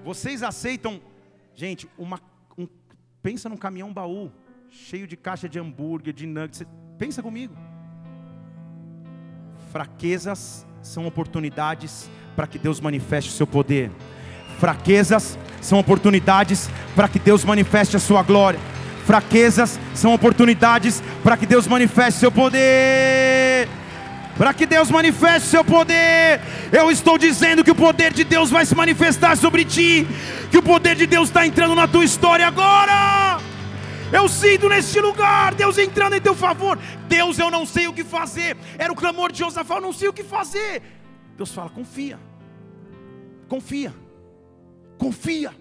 Vocês 0.04 0.42
aceitam, 0.42 1.02
gente, 1.54 1.90
uma, 1.98 2.16
um, 2.16 2.33
pensa 3.24 3.48
num 3.48 3.56
caminhão 3.56 3.90
baú 3.90 4.30
cheio 4.68 5.06
de 5.06 5.16
caixa 5.16 5.48
de 5.48 5.58
hambúrguer, 5.58 6.12
de 6.12 6.26
nuggets. 6.26 6.62
Pensa 6.98 7.22
comigo. 7.22 7.56
Fraquezas 9.72 10.66
são 10.82 11.06
oportunidades 11.06 12.10
para 12.36 12.46
que 12.46 12.58
Deus 12.58 12.80
manifeste 12.80 13.30
o 13.30 13.32
seu 13.32 13.46
poder. 13.46 13.90
Fraquezas 14.58 15.38
são 15.62 15.78
oportunidades 15.78 16.68
para 16.94 17.08
que 17.08 17.18
Deus 17.18 17.44
manifeste 17.46 17.96
a 17.96 18.00
sua 18.00 18.22
glória. 18.22 18.60
Fraquezas 19.06 19.80
são 19.94 20.12
oportunidades 20.12 21.02
para 21.22 21.38
que 21.38 21.46
Deus 21.46 21.66
manifeste 21.66 22.20
seu 22.20 22.30
poder. 22.30 23.33
Para 24.36 24.52
que 24.52 24.66
Deus 24.66 24.90
manifeste 24.90 25.48
seu 25.48 25.64
poder, 25.64 26.40
eu 26.72 26.90
estou 26.90 27.16
dizendo 27.16 27.62
que 27.62 27.70
o 27.70 27.74
poder 27.74 28.12
de 28.12 28.24
Deus 28.24 28.50
vai 28.50 28.66
se 28.66 28.74
manifestar 28.74 29.36
sobre 29.36 29.64
ti, 29.64 30.06
que 30.50 30.58
o 30.58 30.62
poder 30.62 30.96
de 30.96 31.06
Deus 31.06 31.28
está 31.28 31.46
entrando 31.46 31.74
na 31.74 31.86
tua 31.86 32.04
história 32.04 32.46
agora. 32.46 33.38
Eu 34.12 34.28
sinto 34.28 34.68
neste 34.68 35.00
lugar, 35.00 35.54
Deus 35.54 35.78
entrando 35.78 36.14
em 36.14 36.20
teu 36.20 36.34
favor. 36.34 36.78
Deus, 37.08 37.38
eu 37.38 37.50
não 37.50 37.64
sei 37.64 37.86
o 37.86 37.92
que 37.92 38.02
fazer. 38.02 38.56
Era 38.76 38.92
o 38.92 38.96
clamor 38.96 39.30
de 39.30 39.38
Josafá, 39.38 39.76
eu 39.76 39.80
não 39.80 39.92
sei 39.92 40.08
o 40.08 40.12
que 40.12 40.24
fazer. 40.24 40.82
Deus 41.36 41.52
fala: 41.52 41.70
confia, 41.70 42.18
confia, 43.48 43.94
confia, 44.98 45.52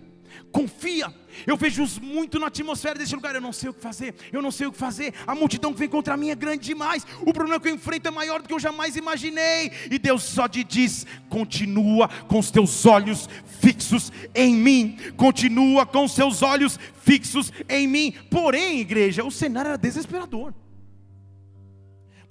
confia. 0.53 1.11
Eu 1.47 1.57
vejo 1.57 1.83
muito 1.99 2.39
na 2.39 2.47
atmosfera 2.47 2.99
desse 2.99 3.15
lugar. 3.15 3.33
Eu 3.33 3.41
não 3.41 3.51
sei 3.51 3.69
o 3.69 3.73
que 3.73 3.81
fazer, 3.81 4.13
eu 4.31 4.41
não 4.41 4.51
sei 4.51 4.67
o 4.67 4.71
que 4.71 4.77
fazer. 4.77 5.13
A 5.25 5.33
multidão 5.33 5.73
que 5.73 5.79
vem 5.79 5.89
contra 5.89 6.15
mim 6.15 6.29
é 6.29 6.35
grande 6.35 6.63
demais. 6.63 7.05
O 7.21 7.33
problema 7.33 7.59
que 7.59 7.67
eu 7.67 7.75
enfrento 7.75 8.07
é 8.07 8.11
maior 8.11 8.41
do 8.41 8.47
que 8.47 8.53
eu 8.53 8.59
jamais 8.59 8.95
imaginei. 8.95 9.71
E 9.89 9.97
Deus 9.97 10.23
só 10.23 10.47
te 10.47 10.63
diz: 10.63 11.05
continua 11.27 12.07
com 12.27 12.37
os 12.37 12.51
teus 12.51 12.85
olhos 12.85 13.27
fixos 13.59 14.11
em 14.33 14.53
mim. 14.55 14.97
Continua 15.17 15.85
com 15.85 16.05
os 16.05 16.13
seus 16.13 16.43
olhos 16.43 16.79
fixos 17.01 17.51
em 17.67 17.87
mim. 17.87 18.13
Porém, 18.29 18.79
igreja, 18.79 19.23
o 19.23 19.31
cenário 19.31 19.69
era 19.69 19.77
desesperador. 19.77 20.53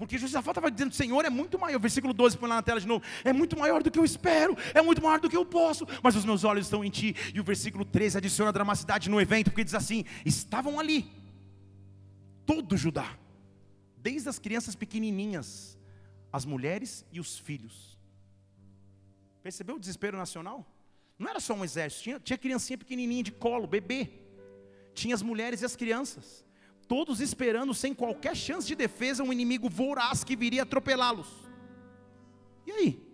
Porque 0.02 0.18
Josafá 0.18 0.50
estava 0.50 0.68
dizendo: 0.68 0.92
Senhor 0.92 1.24
é 1.24 1.30
muito 1.30 1.56
maior. 1.58 1.78
Versículo 1.78 2.12
12, 2.12 2.36
põe 2.36 2.48
lá 2.48 2.56
na 2.56 2.62
tela 2.62 2.80
de 2.80 2.88
novo. 2.88 3.04
É 3.22 3.32
muito 3.32 3.56
maior 3.56 3.84
do 3.84 3.90
que 3.90 3.98
eu 3.98 4.04
espero, 4.04 4.56
é 4.74 4.82
muito 4.82 5.00
maior 5.00 5.20
do 5.20 5.30
que 5.30 5.36
eu 5.36 5.46
posso, 5.46 5.86
mas 6.02 6.16
os 6.16 6.24
meus 6.24 6.42
olhos 6.42 6.66
estão 6.66 6.84
em 6.84 6.90
ti. 6.90 7.14
E 7.32 7.38
o 7.38 7.44
versículo 7.44 7.84
13 7.84 8.18
adiciona 8.18 8.52
dramaticidade 8.52 9.08
no 9.08 9.20
evento, 9.20 9.50
porque 9.50 9.62
diz 9.62 9.74
assim: 9.74 10.04
Estavam 10.26 10.80
ali, 10.80 11.08
todo 12.44 12.76
Judá, 12.76 13.16
desde 13.96 14.28
as 14.28 14.40
crianças 14.40 14.74
pequenininhas, 14.74 15.78
as 16.32 16.44
mulheres 16.44 17.06
e 17.12 17.20
os 17.20 17.38
filhos. 17.38 17.96
Percebeu 19.40 19.76
o 19.76 19.80
desespero 19.80 20.16
nacional? 20.16 20.66
Não 21.16 21.28
era 21.28 21.38
só 21.38 21.54
um 21.54 21.64
exército, 21.64 22.02
tinha, 22.02 22.18
tinha 22.18 22.38
criancinha 22.38 22.76
pequenininha 22.76 23.22
de 23.22 23.30
colo, 23.30 23.68
bebê. 23.68 24.10
Tinha 24.94 25.14
as 25.14 25.22
mulheres 25.22 25.62
e 25.62 25.64
as 25.64 25.76
crianças 25.76 26.44
todos 26.88 27.20
esperando, 27.20 27.72
sem 27.74 27.94
qualquer 27.94 28.36
chance 28.36 28.66
de 28.66 28.74
defesa, 28.74 29.22
um 29.22 29.32
inimigo 29.32 29.68
voraz 29.68 30.22
que 30.24 30.36
viria 30.36 30.62
atropelá-los. 30.62 31.28
E 32.66 32.72
aí? 32.72 33.12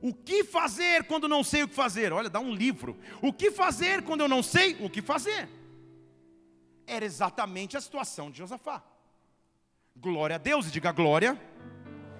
O 0.00 0.12
que 0.12 0.44
fazer 0.44 1.04
quando 1.04 1.26
não 1.26 1.42
sei 1.42 1.62
o 1.62 1.68
que 1.68 1.74
fazer? 1.74 2.12
Olha, 2.12 2.28
dá 2.28 2.38
um 2.38 2.54
livro. 2.54 2.96
O 3.22 3.32
que 3.32 3.50
fazer 3.50 4.02
quando 4.02 4.20
eu 4.20 4.28
não 4.28 4.42
sei 4.42 4.76
o 4.84 4.90
que 4.90 5.00
fazer? 5.00 5.48
Era 6.86 7.04
exatamente 7.04 7.76
a 7.76 7.80
situação 7.80 8.30
de 8.30 8.38
Josafá. 8.38 8.84
Glória 9.96 10.36
a 10.36 10.38
Deus, 10.38 10.66
e 10.66 10.70
diga 10.70 10.92
glória, 10.92 11.40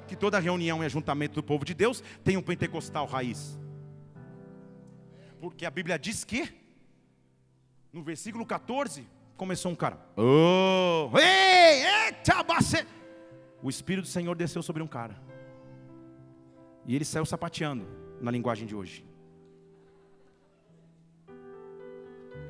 que 0.09 0.17
toda 0.17 0.39
reunião 0.39 0.83
e 0.83 0.87
ajuntamento 0.87 1.35
do 1.35 1.43
povo 1.43 1.65
de 1.65 1.75
Deus 1.75 2.03
tem 2.23 2.37
um 2.37 2.43
pentecostal 2.43 3.05
raiz. 3.05 3.59
Porque 5.39 5.67
a 5.67 5.71
Bíblia 5.71 5.99
diz 5.99 6.25
que, 6.25 6.49
no 7.93 8.03
versículo 8.03 8.47
14, 8.47 9.07
começou 9.37 9.71
um 9.71 9.75
cara. 9.75 9.99
Oh, 10.17 11.11
ei, 11.19 11.85
eita, 12.07 12.43
bace. 12.43 12.87
O 13.63 13.71
Espírito 13.71 14.05
do 14.05 14.09
Senhor 14.09 14.35
desceu 14.37 14.63
sobre 14.63 14.83
um 14.83 14.87
cara. 14.87 15.21
E 16.87 16.95
ele 16.95 17.05
saiu 17.05 17.25
sapateando, 17.25 17.87
na 18.21 18.31
linguagem 18.31 18.67
de 18.67 18.75
hoje. 18.75 19.07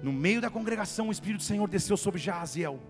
No 0.02 0.12
meio 0.12 0.40
da 0.40 0.50
congregação, 0.50 1.08
o 1.08 1.12
Espírito 1.12 1.38
do 1.38 1.44
Senhor 1.44 1.68
desceu 1.68 1.96
sobre 1.96 2.20
Jaziel, 2.20 2.80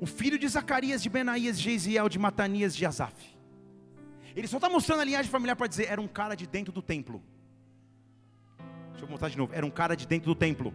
o 0.00 0.06
filho 0.06 0.38
de 0.38 0.48
Zacarias, 0.48 1.02
de 1.02 1.08
Benaías, 1.08 1.58
de 1.58 1.64
Jeziel, 1.64 2.08
de 2.08 2.18
Matanias, 2.18 2.74
de 2.74 2.84
Asaf. 2.84 3.36
Ele 4.34 4.46
só 4.46 4.56
está 4.56 4.68
mostrando 4.68 5.00
a 5.00 5.04
linhagem 5.04 5.30
familiar 5.30 5.56
para 5.56 5.66
dizer: 5.66 5.86
era 5.88 6.00
um 6.00 6.08
cara 6.08 6.34
de 6.34 6.46
dentro 6.46 6.72
do 6.72 6.82
templo. 6.82 7.22
Deixa 8.90 9.04
eu 9.04 9.08
mostrar 9.08 9.28
de 9.28 9.38
novo: 9.38 9.54
era 9.54 9.64
um 9.64 9.70
cara 9.70 9.94
de 9.94 10.06
dentro 10.06 10.26
do 10.26 10.34
templo. 10.34 10.74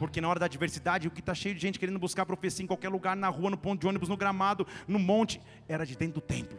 Porque 0.00 0.18
na 0.18 0.30
hora 0.30 0.40
da 0.40 0.46
adversidade, 0.46 1.06
o 1.06 1.10
que 1.10 1.20
está 1.20 1.34
cheio 1.34 1.54
de 1.54 1.60
gente 1.60 1.78
querendo 1.78 1.98
buscar 1.98 2.24
profecia 2.24 2.64
em 2.64 2.66
qualquer 2.66 2.88
lugar, 2.88 3.14
na 3.14 3.28
rua, 3.28 3.50
no 3.50 3.58
ponto 3.58 3.82
de 3.82 3.86
ônibus, 3.86 4.08
no 4.08 4.16
gramado, 4.16 4.66
no 4.88 4.98
monte, 4.98 5.42
era 5.68 5.84
de 5.84 5.94
dentro 5.94 6.14
do 6.14 6.20
templo. 6.22 6.58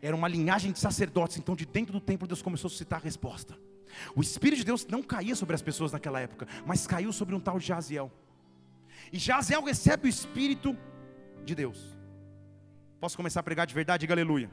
Era 0.00 0.14
uma 0.14 0.28
linhagem 0.28 0.70
de 0.70 0.78
sacerdotes, 0.78 1.36
então 1.36 1.56
de 1.56 1.66
dentro 1.66 1.92
do 1.92 2.00
templo 2.00 2.28
Deus 2.28 2.40
começou 2.40 2.68
a 2.68 2.70
suscitar 2.70 3.00
a 3.00 3.02
resposta. 3.02 3.58
O 4.14 4.20
Espírito 4.20 4.60
de 4.60 4.64
Deus 4.66 4.86
não 4.86 5.02
caía 5.02 5.34
sobre 5.34 5.56
as 5.56 5.62
pessoas 5.62 5.90
naquela 5.90 6.20
época, 6.20 6.46
mas 6.64 6.86
caiu 6.86 7.12
sobre 7.12 7.34
um 7.34 7.40
tal 7.40 7.58
Jaziel. 7.58 8.08
E 9.12 9.18
Jaziel 9.18 9.64
recebe 9.64 10.06
o 10.06 10.08
Espírito 10.08 10.76
de 11.44 11.56
Deus. 11.56 11.98
Posso 13.00 13.16
começar 13.16 13.40
a 13.40 13.42
pregar 13.42 13.66
de 13.66 13.74
verdade? 13.74 14.02
Diga 14.02 14.14
aleluia. 14.14 14.48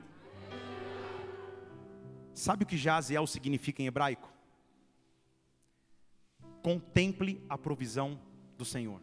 Sabe 2.34 2.64
o 2.64 2.66
que 2.66 2.78
Jaziel 2.78 3.28
significa 3.28 3.84
em 3.84 3.86
hebraico? 3.86 4.35
Contemple 6.66 7.46
a 7.48 7.60
provisão 7.60 8.20
do 8.58 8.66
Senhor. 8.66 9.00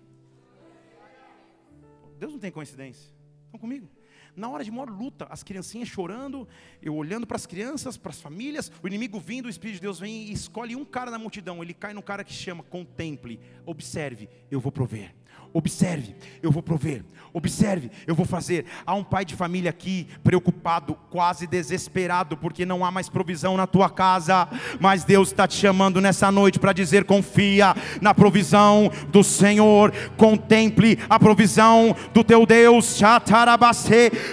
Deus 2.19 2.33
não 2.33 2.41
tem 2.41 2.51
coincidência. 2.51 3.15
Estão 3.45 3.61
comigo? 3.61 3.89
Na 4.35 4.49
hora 4.49 4.65
de 4.65 4.71
maior 4.73 4.91
luta, 4.91 5.29
as 5.31 5.45
criancinhas 5.45 5.87
chorando, 5.87 6.49
eu 6.83 6.97
olhando 6.97 7.25
para 7.25 7.37
as 7.37 7.47
crianças, 7.47 7.97
para 7.97 8.11
as 8.11 8.21
famílias, 8.21 8.73
o 8.83 8.89
inimigo 8.89 9.21
vindo, 9.21 9.47
o 9.47 9.49
Espírito 9.49 9.77
de 9.77 9.83
Deus 9.83 10.01
vem 10.01 10.25
e 10.25 10.33
escolhe 10.33 10.75
um 10.75 10.85
cara 10.85 11.09
na 11.09 11.21
multidão. 11.21 11.63
Ele 11.63 11.73
cai 11.73 11.95
no 11.95 12.03
cara 12.03 12.25
que 12.25 12.33
chama, 12.33 12.65
contemple, 12.65 13.39
observe, 13.65 14.29
eu 14.51 14.59
vou 14.59 14.73
prover. 14.73 15.15
Observe, 15.53 16.14
eu 16.42 16.50
vou 16.50 16.62
prover. 16.62 17.05
Observe, 17.34 17.90
eu 18.07 18.14
vou 18.14 18.26
fazer. 18.26 18.66
Há 18.84 18.94
um 18.94 19.03
pai 19.03 19.24
de 19.24 19.34
família 19.34 19.70
aqui 19.70 20.07
preocupado, 20.22 20.94
quase 21.11 21.46
desesperado, 21.46 22.36
porque 22.36 22.66
não 22.66 22.84
há 22.84 22.90
mais 22.90 23.09
provisão 23.09 23.57
na 23.57 23.66
tua 23.66 23.88
casa. 23.88 24.46
Mas 24.78 25.03
Deus 25.03 25.28
está 25.28 25.48
te 25.48 25.55
chamando 25.55 25.98
nessa 25.98 26.30
noite 26.30 26.59
para 26.59 26.74
dizer: 26.74 27.05
confia 27.05 27.74
na 28.03 28.12
provisão 28.12 28.90
do 29.09 29.24
Senhor, 29.24 29.92
contemple 30.18 30.98
a 31.09 31.18
provisão 31.18 31.96
do 32.12 32.22
teu 32.22 32.44
Deus. 32.44 33.00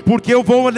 Porque 0.05 0.33
eu 0.33 0.43
vou 0.43 0.69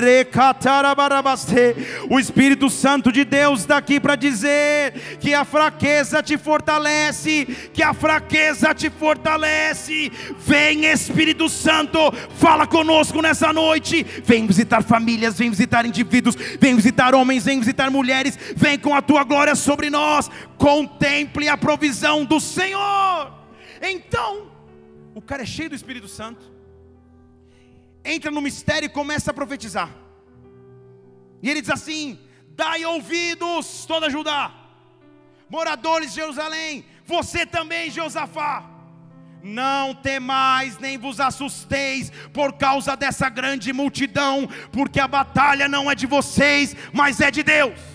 O 2.08 2.20
Espírito 2.20 2.70
Santo 2.70 3.12
de 3.12 3.26
Deus 3.26 3.62
está 3.62 3.78
aqui 3.78 4.00
para 4.00 4.16
dizer 4.16 4.94
que 5.20 5.34
a 5.34 5.44
fraqueza 5.44 6.22
te 6.22 6.38
fortalece, 6.38 7.46
que 7.74 7.82
a 7.82 7.96
fraqueza 7.96 8.76
te 8.76 8.92
fortalece 8.92 10.12
Vem 10.40 10.86
Espírito 10.86 11.48
Santo, 11.50 12.00
fala 12.38 12.66
conosco 12.68 13.22
nessa 13.22 13.52
noite. 13.54 14.04
Vem 14.04 14.48
visitar 14.48 14.84
famílias, 14.84 15.38
vem 15.38 15.50
visitar 15.50 15.86
indivíduos, 15.86 16.36
vem 16.60 16.76
visitar 16.76 17.14
homens, 17.16 17.46
vem 17.46 17.60
visitar 17.60 17.90
mulheres. 17.90 18.38
Vem 18.56 18.78
com 18.80 18.96
a 18.96 19.02
tua 19.02 19.24
glória 19.24 19.56
sobre 19.56 19.90
nós. 19.90 20.30
Contemple 20.58 21.48
a 21.48 21.58
provisão 21.58 22.26
do 22.26 22.40
Senhor. 22.40 23.34
Então, 23.82 24.52
o 25.14 25.22
cara 25.22 25.44
é 25.44 25.46
cheio 25.46 25.70
do 25.70 25.76
Espírito 25.76 26.08
Santo. 26.08 26.52
Entra 28.04 28.32
no 28.32 28.42
mistério 28.42 28.86
e 28.88 28.90
começa 28.90 29.32
a 29.32 29.34
profetizar. 29.34 29.90
E 31.42 31.50
ele 31.50 31.62
diz 31.62 31.70
assim: 31.70 32.20
dai 32.50 32.86
ouvidos, 32.86 33.86
toda 33.86 34.10
Judá, 34.10 34.54
moradores 35.50 36.10
de 36.10 36.16
Jerusalém, 36.16 36.86
você 37.06 37.46
também, 37.46 37.90
Josafá, 37.90 38.71
não 39.44 39.94
temais 39.94 40.78
nem 40.78 40.98
vos 40.98 41.20
assusteis 41.20 42.12
por 42.34 42.54
causa 42.54 42.96
dessa 42.96 43.30
grande 43.30 43.74
multidão, 43.74 44.48
porque 44.72 45.00
a 45.00 45.08
batalha 45.08 45.68
não 45.68 45.90
é 45.90 45.96
de 45.96 46.08
vocês, 46.08 46.76
mas 46.94 47.20
é 47.22 47.32
de 47.32 47.44
Deus. 47.44 47.92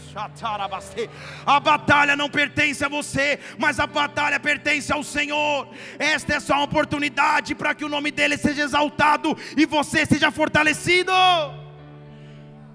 A 1.45 1.61
batalha 1.61 2.17
não 2.17 2.31
pertence 2.31 2.83
a 2.83 2.89
você, 2.89 3.39
mas 3.59 3.79
a 3.79 3.87
batalha 3.87 4.41
pertence 4.41 4.91
ao 4.91 5.03
Senhor. 5.03 5.69
Esta 5.99 6.35
é 6.37 6.41
só 6.41 6.55
uma 6.55 6.65
oportunidade 6.65 7.55
para 7.55 7.75
que 7.75 7.85
o 7.85 7.89
nome 7.89 8.11
dele 8.11 8.39
seja 8.39 8.63
exaltado 8.63 9.37
e 9.57 9.67
você 9.67 10.07
seja 10.07 10.31
fortalecido. 10.31 11.13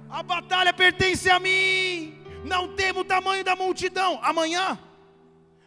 A 0.10 0.22
batalha 0.22 0.72
pertence 0.72 1.30
a 1.32 1.40
mim. 1.40 2.22
Não 2.46 2.76
temo 2.76 3.00
o 3.00 3.06
tamanho 3.06 3.44
da 3.44 3.56
multidão. 3.56 4.20
Amanhã 4.22 4.78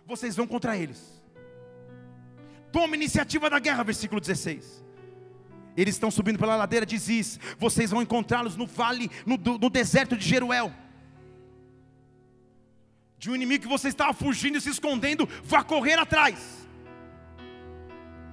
vocês 0.07 0.37
vão 0.37 0.47
contra 0.47 0.77
eles. 0.77 1.14
Toma 2.75 2.97
iniciativa 2.97 3.49
da 3.49 3.61
guerra, 3.61 3.85
versículo 3.85 4.21
16. 4.21 4.85
Eles 5.77 5.95
estão 5.95 6.11
subindo 6.11 6.41
pela 6.41 6.57
ladeira 6.57 6.85
de 6.85 6.99
Ziz. 6.99 7.39
Vocês 7.57 7.93
vão 7.93 8.03
encontrá-los 8.03 8.57
no 8.57 8.67
vale, 8.67 9.09
no, 9.25 9.37
no 9.37 9.71
deserto 9.71 10.17
de 10.17 10.29
Jeruel 10.29 10.73
de 13.25 13.31
um 13.31 13.35
inimigo 13.35 13.63
que 13.63 13.69
você 13.69 13.89
estava 13.89 14.13
fugindo 14.13 14.59
e 14.59 14.61
se 14.61 14.69
escondendo, 14.69 15.27
vá 15.45 15.63
correr 15.65 15.99
atrás. 15.99 16.69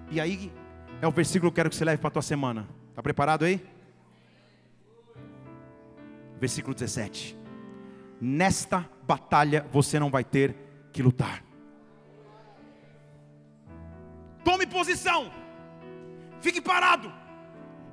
E 0.09 0.19
aí 0.19 0.51
é 1.01 1.07
o 1.07 1.11
versículo 1.11 1.49
que 1.49 1.53
eu 1.53 1.55
quero 1.55 1.69
que 1.69 1.75
você 1.77 1.85
leve 1.85 1.99
para 1.99 2.09
a 2.09 2.11
tua 2.11 2.21
semana. 2.21 2.67
Está 2.89 3.01
preparado 3.01 3.45
aí? 3.45 3.63
Versículo 6.41 6.73
17. 6.73 7.37
Nesta 8.19 8.89
batalha 9.07 9.65
você 9.71 9.97
não 9.97 10.09
vai 10.09 10.25
ter 10.25 10.55
que 10.91 11.01
lutar. 11.01 11.50
Tome 14.43 14.65
posição. 14.65 15.31
Fique 16.41 16.61
parado 16.61 17.11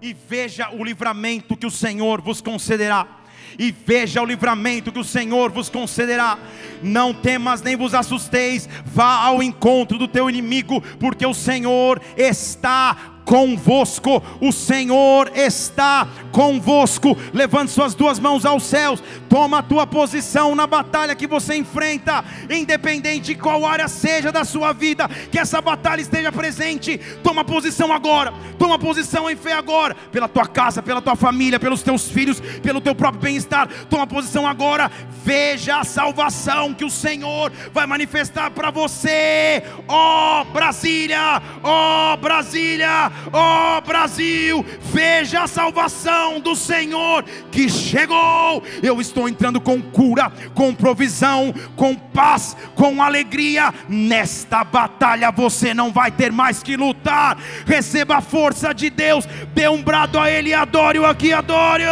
e 0.00 0.12
veja 0.12 0.70
o 0.70 0.82
livramento 0.82 1.56
que 1.56 1.66
o 1.66 1.70
Senhor 1.70 2.20
vos 2.20 2.40
concederá 2.40 3.18
e 3.58 3.70
veja 3.70 4.22
o 4.22 4.26
livramento 4.26 4.92
que 4.92 4.98
o 4.98 5.04
Senhor 5.04 5.50
vos 5.50 5.68
concederá. 5.68 6.38
Não 6.82 7.14
temas 7.14 7.62
nem 7.62 7.76
vos 7.76 7.94
assusteis, 7.94 8.68
vá 8.84 9.24
ao 9.24 9.42
encontro 9.42 9.98
do 9.98 10.08
teu 10.08 10.28
inimigo, 10.28 10.80
porque 10.98 11.24
o 11.24 11.34
Senhor 11.34 12.00
está 12.16 13.17
convosco, 13.28 14.22
o 14.40 14.50
Senhor 14.50 15.30
está 15.34 16.08
convosco. 16.32 17.14
Levante 17.34 17.70
suas 17.70 17.94
duas 17.94 18.18
mãos 18.18 18.46
aos 18.46 18.62
céus, 18.62 19.02
toma 19.28 19.58
a 19.58 19.62
tua 19.62 19.86
posição 19.86 20.54
na 20.54 20.66
batalha 20.66 21.14
que 21.14 21.26
você 21.26 21.54
enfrenta, 21.54 22.24
independente 22.48 23.26
de 23.26 23.34
qual 23.34 23.66
área 23.66 23.86
seja 23.86 24.32
da 24.32 24.46
sua 24.46 24.72
vida, 24.72 25.06
que 25.30 25.38
essa 25.38 25.60
batalha 25.60 26.00
esteja 26.00 26.32
presente. 26.32 26.98
Toma 27.22 27.44
posição 27.44 27.92
agora, 27.92 28.32
toma 28.58 28.78
posição 28.78 29.30
em 29.30 29.36
fé 29.36 29.52
agora, 29.52 29.94
pela 30.10 30.26
tua 30.26 30.46
casa, 30.46 30.82
pela 30.82 31.02
tua 31.02 31.14
família, 31.14 31.60
pelos 31.60 31.82
teus 31.82 32.08
filhos, 32.08 32.40
pelo 32.62 32.80
teu 32.80 32.94
próprio 32.94 33.20
bem-estar. 33.20 33.68
Toma 33.90 34.06
posição 34.06 34.46
agora, 34.46 34.90
veja 35.22 35.80
a 35.80 35.84
salvação 35.84 36.72
que 36.72 36.84
o 36.84 36.90
Senhor 36.90 37.52
vai 37.74 37.86
manifestar 37.86 38.50
para 38.52 38.70
você, 38.70 39.62
ó 39.86 40.40
oh, 40.40 40.44
Brasília, 40.46 41.42
ó 41.62 42.14
oh, 42.14 42.16
Brasília 42.16 43.17
Ó 43.32 43.78
oh, 43.78 43.80
Brasil, 43.80 44.64
veja 44.80 45.42
a 45.42 45.46
salvação 45.46 46.40
do 46.40 46.54
Senhor 46.56 47.24
que 47.50 47.68
chegou. 47.68 48.62
Eu 48.82 49.00
estou 49.00 49.28
entrando 49.28 49.60
com 49.60 49.80
cura, 49.80 50.32
com 50.54 50.74
provisão, 50.74 51.54
com 51.76 51.94
paz, 51.94 52.56
com 52.74 53.02
alegria. 53.02 53.72
Nesta 53.88 54.64
batalha 54.64 55.30
você 55.30 55.74
não 55.74 55.92
vai 55.92 56.10
ter 56.10 56.32
mais 56.32 56.62
que 56.62 56.76
lutar. 56.76 57.38
Receba 57.66 58.16
a 58.16 58.22
força 58.22 58.72
de 58.72 58.90
Deus, 58.90 59.26
dê 59.54 59.68
um 59.68 59.82
brado 59.82 60.18
a 60.18 60.30
Ele 60.30 60.50
e 60.50 60.54
adore-o 60.54 61.06
aqui, 61.06 61.32
adore-o. 61.32 61.88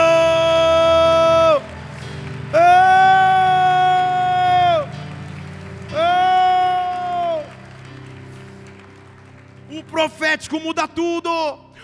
O 9.76 9.84
profético 9.84 10.58
muda 10.58 10.88
tudo. 10.88 11.30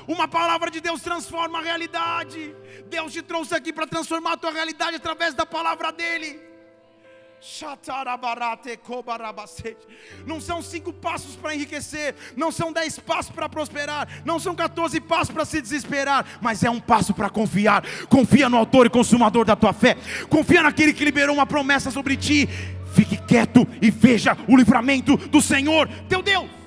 Uma 0.08 0.26
palavra 0.26 0.70
de 0.70 0.80
Deus 0.80 1.02
transforma 1.02 1.58
a 1.58 1.62
realidade. 1.62 2.56
Deus 2.88 3.12
te 3.12 3.20
trouxe 3.20 3.54
aqui 3.54 3.70
para 3.70 3.86
transformar 3.86 4.32
a 4.32 4.36
tua 4.38 4.50
realidade 4.50 4.96
através 4.96 5.34
da 5.34 5.44
palavra 5.44 5.92
dele. 5.92 6.40
Não 10.24 10.40
são 10.40 10.62
cinco 10.62 10.90
passos 10.90 11.36
para 11.36 11.54
enriquecer, 11.54 12.14
não 12.34 12.50
são 12.50 12.72
dez 12.72 12.98
passos 12.98 13.30
para 13.30 13.46
prosperar, 13.46 14.08
não 14.24 14.38
são 14.38 14.54
14 14.54 14.98
passos 15.00 15.34
para 15.34 15.44
se 15.44 15.60
desesperar, 15.60 16.24
mas 16.40 16.62
é 16.62 16.70
um 16.70 16.80
passo 16.80 17.12
para 17.12 17.28
confiar. 17.28 17.84
Confia 18.08 18.48
no 18.48 18.56
autor 18.56 18.86
e 18.86 18.90
consumador 18.90 19.44
da 19.44 19.56
tua 19.56 19.74
fé, 19.74 19.98
confia 20.30 20.62
naquele 20.62 20.94
que 20.94 21.04
liberou 21.04 21.34
uma 21.34 21.46
promessa 21.46 21.90
sobre 21.90 22.16
ti. 22.16 22.48
Fique 22.94 23.18
quieto 23.18 23.66
e 23.82 23.90
veja 23.90 24.36
o 24.48 24.56
livramento 24.56 25.16
do 25.16 25.42
Senhor, 25.42 25.88
teu 26.08 26.22
Deus 26.22 26.61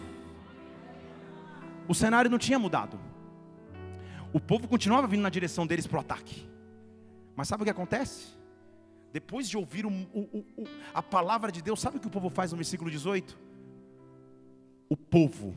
o 1.88 1.94
cenário 1.94 2.30
não 2.30 2.38
tinha 2.38 2.60
mudado. 2.60 3.00
O 4.34 4.40
povo 4.40 4.68
continuava 4.68 5.08
vindo 5.08 5.22
na 5.22 5.30
direção 5.30 5.66
deles 5.66 5.88
para 5.88 5.98
o 5.98 6.02
ataque. 6.02 6.48
Mas 7.36 7.48
sabe 7.48 7.64
o 7.64 7.66
que 7.66 7.72
acontece? 7.72 8.36
Depois 9.12 9.48
de 9.48 9.58
ouvir 9.58 9.86
o, 9.86 9.90
o, 9.90 10.46
o, 10.58 10.64
a 10.94 11.02
palavra 11.02 11.52
de 11.52 11.62
Deus, 11.62 11.80
sabe 11.80 11.98
o 11.98 12.00
que 12.00 12.08
o 12.08 12.12
povo 12.12 12.30
faz 12.30 12.52
no 12.52 12.58
versículo 12.58 12.92
18? 12.92 13.38
O 14.90 14.98
povo 14.98 15.56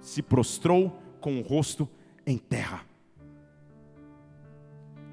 se 0.00 0.22
prostrou 0.22 0.90
com 1.20 1.38
o 1.38 1.42
rosto 1.42 1.88
em 2.26 2.36
terra. 2.36 2.84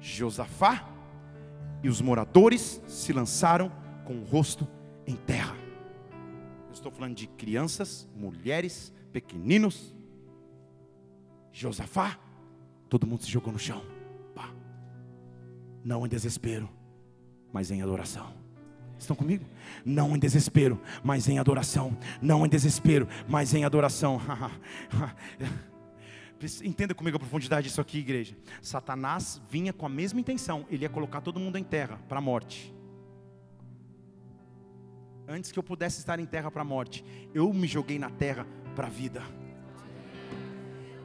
Josafá 0.00 0.88
e 1.82 1.88
os 1.88 2.00
moradores 2.00 2.82
se 2.86 3.12
lançaram 3.12 3.70
com 4.04 4.18
o 4.18 4.24
rosto 4.24 4.66
em 5.06 5.14
terra. 5.14 5.56
Eu 6.66 6.72
estou 6.72 6.90
falando 6.90 7.14
de 7.14 7.26
crianças, 7.26 8.08
mulheres, 8.16 8.92
pequeninos. 9.12 9.94
Josafá, 11.52 12.18
todo 12.88 13.06
mundo 13.06 13.22
se 13.22 13.30
jogou 13.30 13.52
no 13.52 13.58
chão. 13.58 13.82
Pá. 14.34 14.50
Não 15.84 16.04
em 16.06 16.08
desespero, 16.08 16.68
mas 17.52 17.70
em 17.70 17.82
adoração. 17.82 18.32
Estão 18.98 19.16
comigo? 19.16 19.44
Não 19.84 20.14
em 20.14 20.18
desespero, 20.18 20.80
mas 21.02 21.28
em 21.28 21.38
adoração. 21.38 21.96
Não 22.20 22.46
em 22.46 22.48
desespero, 22.48 23.08
mas 23.28 23.52
em 23.52 23.64
adoração. 23.64 24.20
Entenda 26.64 26.94
comigo 26.94 27.16
a 27.16 27.20
profundidade 27.20 27.68
disso 27.68 27.80
aqui, 27.80 27.98
igreja. 27.98 28.36
Satanás 28.60 29.40
vinha 29.48 29.72
com 29.72 29.86
a 29.86 29.88
mesma 29.88 30.20
intenção, 30.20 30.66
ele 30.68 30.84
ia 30.84 30.88
colocar 30.88 31.20
todo 31.20 31.38
mundo 31.38 31.56
em 31.56 31.64
terra 31.64 32.00
para 32.08 32.18
a 32.18 32.20
morte. 32.20 32.74
Antes 35.26 35.52
que 35.52 35.58
eu 35.58 35.62
pudesse 35.62 35.98
estar 35.98 36.18
em 36.18 36.26
terra 36.26 36.50
para 36.50 36.62
a 36.62 36.64
morte, 36.64 37.04
eu 37.32 37.52
me 37.52 37.66
joguei 37.66 37.98
na 37.98 38.10
terra 38.10 38.46
para 38.72 38.86
a 38.86 38.90
vida. 38.90 39.22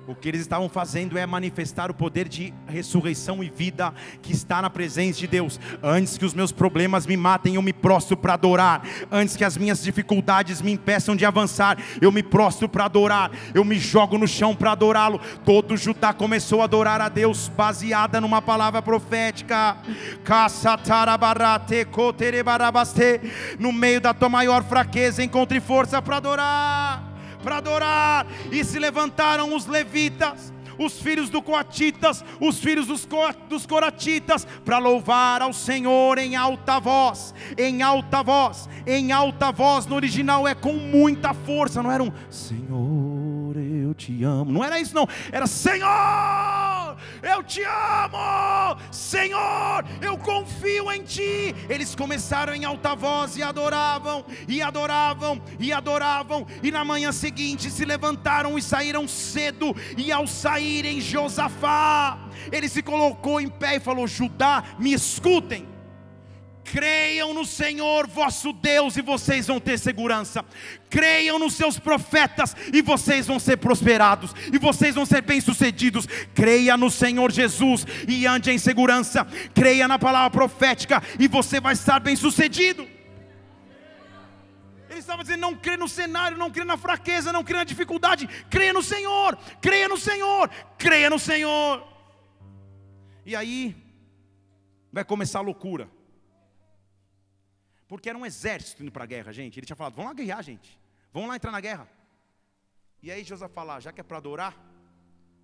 O 0.08 0.16
que 0.16 0.30
eles 0.30 0.40
estavam 0.40 0.70
fazendo 0.70 1.18
é 1.18 1.26
manifestar 1.26 1.92
o 1.92 1.94
poder 1.94 2.30
de 2.30 2.54
ressurreição 2.66 3.44
e 3.44 3.50
vida 3.50 3.94
que 4.22 4.32
está 4.32 4.62
na 4.62 4.70
presença 4.70 5.20
de 5.20 5.28
Deus. 5.28 5.60
Antes 5.84 6.18
que 6.18 6.24
os 6.24 6.34
meus 6.34 6.50
problemas 6.50 7.06
me 7.06 7.18
matem, 7.18 7.56
eu 7.56 7.62
me 7.62 7.74
prostro 7.74 8.16
para 8.16 8.36
adorar. 8.36 8.84
Antes 9.12 9.36
que 9.36 9.44
as 9.44 9.58
minhas 9.58 9.84
dificuldades 9.84 10.62
me 10.62 10.72
impeçam 10.72 11.14
de 11.14 11.26
avançar, 11.26 11.78
eu 12.00 12.10
me 12.10 12.24
prostro 12.24 12.70
para 12.70 12.86
adorar. 12.86 13.32
Eu 13.54 13.66
me 13.66 13.78
jogo 13.78 14.18
no 14.18 14.30
chão 14.30 14.56
para 14.56 14.72
adorá-lo. 14.72 15.20
Todo 15.44 15.76
Judá 15.76 16.14
começou 16.14 16.62
a 16.62 16.64
adorar 16.64 17.02
a 17.02 17.10
Deus 17.10 17.50
baseada 17.50 18.22
numa 18.22 18.42
palavra 18.42 18.82
profética. 18.82 19.76
No 23.60 23.74
meio 23.74 24.00
da 24.00 24.14
tua 24.14 24.30
maior 24.30 24.64
fraqueza, 24.64 25.22
encontre 25.22 25.60
força 25.60 26.02
para 26.02 26.16
adorar 26.16 27.07
para 27.44 27.58
adorar, 27.58 28.26
e 28.52 28.64
se 28.64 28.80
levantaram 28.80 29.56
os 29.56 29.66
levitas, 29.66 30.54
os 30.78 31.00
filhos 31.00 31.30
do 31.30 31.42
Coatitas, 31.42 32.24
os 32.40 32.60
filhos 32.60 32.88
dos, 32.88 33.06
Co 33.06 33.34
dos 33.50 33.66
Coratitas, 33.66 34.46
para 34.64 34.78
louvar 34.78 35.42
ao 35.42 35.54
Senhor 35.54 36.18
em 36.18 36.36
alta 36.36 36.80
voz, 36.80 37.34
em 37.58 37.82
alta 37.82 38.22
voz, 38.22 38.70
em 38.86 39.12
alta 39.12 39.52
voz, 39.52 39.86
no 39.86 39.96
original 39.96 40.48
é 40.48 40.54
com 40.54 40.74
muita 40.74 41.34
força, 41.34 41.82
não 41.82 41.92
era 41.92 42.04
um 42.04 42.12
Senhor, 42.30 43.17
eu 43.88 43.94
te 43.94 44.24
amo, 44.24 44.52
não 44.52 44.64
era 44.64 44.80
isso 44.80 44.94
não, 44.94 45.08
era 45.32 45.48
Senhor, 45.48 46.98
eu 47.22 47.44
te 47.44 47.62
amo, 47.64 48.80
Senhor, 48.92 49.86
eu 50.02 50.18
confio 50.18 50.92
em 50.92 51.04
Ti. 51.04 51.56
Eles 51.70 51.96
começaram 51.96 52.54
em 52.54 52.66
alta 52.66 52.96
voz 52.96 53.38
e 53.38 53.44
adoravam, 53.44 54.26
e 54.48 54.62
adoravam, 54.62 55.42
e 55.60 55.72
adoravam, 55.72 56.46
e 56.62 56.72
na 56.72 56.84
manhã 56.84 57.12
seguinte 57.12 57.70
se 57.70 57.86
levantaram 57.86 58.58
e 58.58 58.62
saíram 58.62 59.08
cedo, 59.08 59.76
e 59.98 60.12
ao 60.12 60.28
saírem 60.28 61.00
Josafá, 61.00 62.20
ele 62.52 62.68
se 62.68 62.82
colocou 62.82 63.40
em 63.40 63.50
pé 63.50 63.76
e 63.76 63.80
falou: 63.80 64.08
Judá, 64.08 64.64
me 64.78 64.94
escutem. 64.94 65.77
Creiam 66.72 67.34
no 67.34 67.46
Senhor 67.46 68.08
vosso 68.08 68.52
Deus 68.52 68.98
e 68.98 69.02
vocês 69.02 69.48
vão 69.48 69.58
ter 69.58 69.80
segurança. 69.80 70.44
Creiam 70.90 71.40
nos 71.40 71.54
seus 71.54 71.80
profetas 71.80 72.54
e 72.74 72.82
vocês 72.82 73.26
vão 73.26 73.40
ser 73.40 73.56
prosperados 73.58 74.34
e 74.52 74.58
vocês 74.58 74.96
vão 74.96 75.06
ser 75.06 75.22
bem-sucedidos. 75.22 76.06
Creia 76.36 76.76
no 76.76 76.92
Senhor 76.92 77.32
Jesus 77.32 77.86
e 78.06 78.28
ande 78.28 78.52
em 78.52 78.58
segurança. 78.58 79.26
Creia 79.56 79.88
na 79.88 79.98
palavra 79.98 80.30
profética 80.30 81.02
e 81.18 81.28
você 81.28 81.62
vai 81.62 81.72
estar 81.72 82.02
bem-sucedido. 82.02 82.86
Ele 84.90 85.00
estava 85.00 85.24
dizendo: 85.24 85.40
não 85.40 85.56
crê 85.56 85.78
no 85.78 85.88
cenário, 85.88 86.38
não 86.38 86.52
crê 86.52 86.66
na 86.66 86.76
fraqueza, 86.76 87.32
não 87.32 87.46
crê 87.46 87.56
na 87.56 87.64
dificuldade, 87.64 88.28
creia 88.50 88.74
no 88.74 88.84
Senhor, 88.84 89.38
creia 89.62 89.88
no 89.88 89.98
Senhor, 89.98 90.50
creia 90.78 91.10
no 91.10 91.18
Senhor. 91.18 91.88
E 93.26 93.38
aí 93.38 93.74
vai 94.92 95.06
começar 95.06 95.40
a 95.40 95.44
loucura. 95.44 95.97
Porque 97.88 98.10
era 98.10 98.18
um 98.18 98.26
exército 98.26 98.84
indo 98.84 98.92
para 98.92 99.04
a 99.04 99.08
guerra, 99.08 99.32
gente. 99.32 99.58
Ele 99.58 99.66
tinha 99.66 99.76
falado: 99.76 99.96
vamos 99.96 100.12
lá 100.12 100.16
guerrear, 100.16 100.44
gente. 100.44 100.80
Vamos 101.14 101.30
lá 101.30 101.36
entrar 101.36 101.52
na 101.52 101.62
guerra. 101.62 101.90
E 103.02 103.12
aí 103.12 103.24
José 103.24 103.48
fala: 103.48 103.80
já 103.80 103.92
que 103.94 104.02
é 104.02 104.04
para 104.04 104.18
adorar, 104.18 104.56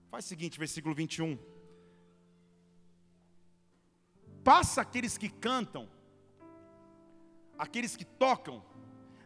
faz 0.09 0.25
o 0.25 0.27
seguinte, 0.27 0.59
versículo 0.59 0.93
21. 0.93 1.37
Passa 4.43 4.81
aqueles 4.81 5.17
que 5.17 5.29
cantam, 5.29 5.89
aqueles 7.57 7.95
que 7.95 8.03
tocam, 8.03 8.63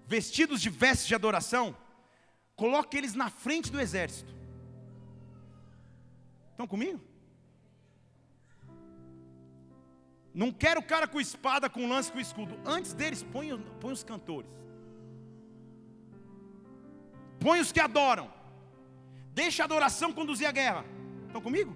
vestidos 0.05 0.61
de 0.61 0.69
vestes 0.69 1.07
de 1.07 1.15
adoração, 1.15 1.75
coloque 2.55 2.95
eles 2.95 3.15
na 3.15 3.29
frente 3.29 3.71
do 3.71 3.79
exército. 3.79 4.31
Estão 6.51 6.67
comigo? 6.67 7.06
Não 10.41 10.51
quero 10.51 10.81
o 10.81 10.83
cara 10.83 11.07
com 11.07 11.19
espada, 11.19 11.67
com 11.67 11.89
lance, 11.89 12.11
com 12.11 12.19
escudo. 12.19 12.59
Antes 12.63 12.93
deles, 12.93 13.23
põe, 13.23 13.59
põe 13.81 13.91
os 13.91 14.03
cantores. 14.03 14.51
Põe 17.39 17.59
os 17.59 17.71
que 17.71 17.79
adoram. 17.79 18.31
Deixa 19.33 19.63
a 19.63 19.65
adoração 19.65 20.13
conduzir 20.13 20.47
a 20.47 20.51
guerra. 20.51 20.85
Estão 21.25 21.41
comigo? 21.41 21.75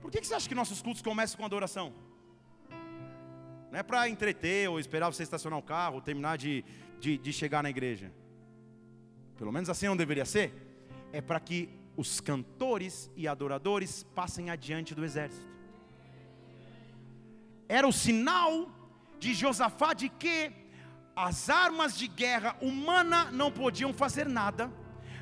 Por 0.00 0.10
que, 0.10 0.22
que 0.22 0.26
você 0.26 0.32
acha 0.32 0.48
que 0.48 0.54
nossos 0.54 0.80
cultos 0.80 1.02
começam 1.02 1.36
com 1.36 1.44
adoração? 1.44 1.92
Não 3.70 3.78
é 3.78 3.82
para 3.82 4.08
entreter 4.08 4.70
ou 4.70 4.80
esperar 4.80 5.12
você 5.12 5.22
estacionar 5.22 5.58
o 5.58 5.62
carro, 5.62 5.96
ou 5.96 6.00
terminar 6.00 6.38
de, 6.38 6.64
de, 6.98 7.18
de 7.18 7.30
chegar 7.30 7.62
na 7.62 7.68
igreja. 7.68 8.10
Pelo 9.36 9.52
menos 9.52 9.68
assim 9.68 9.84
não 9.84 9.98
deveria 9.98 10.24
ser. 10.24 10.50
É 11.12 11.20
para 11.20 11.38
que 11.38 11.68
os 11.94 12.22
cantores 12.22 13.10
e 13.14 13.28
adoradores 13.28 14.02
passem 14.14 14.48
adiante 14.48 14.94
do 14.94 15.04
exército 15.04 15.55
era 17.68 17.86
o 17.86 17.92
sinal 17.92 18.68
de 19.18 19.34
Josafá 19.34 19.92
de 19.92 20.08
que 20.08 20.52
as 21.14 21.48
armas 21.48 21.96
de 21.96 22.06
guerra 22.06 22.56
humana 22.60 23.30
não 23.32 23.50
podiam 23.50 23.92
fazer 23.92 24.28
nada 24.28 24.70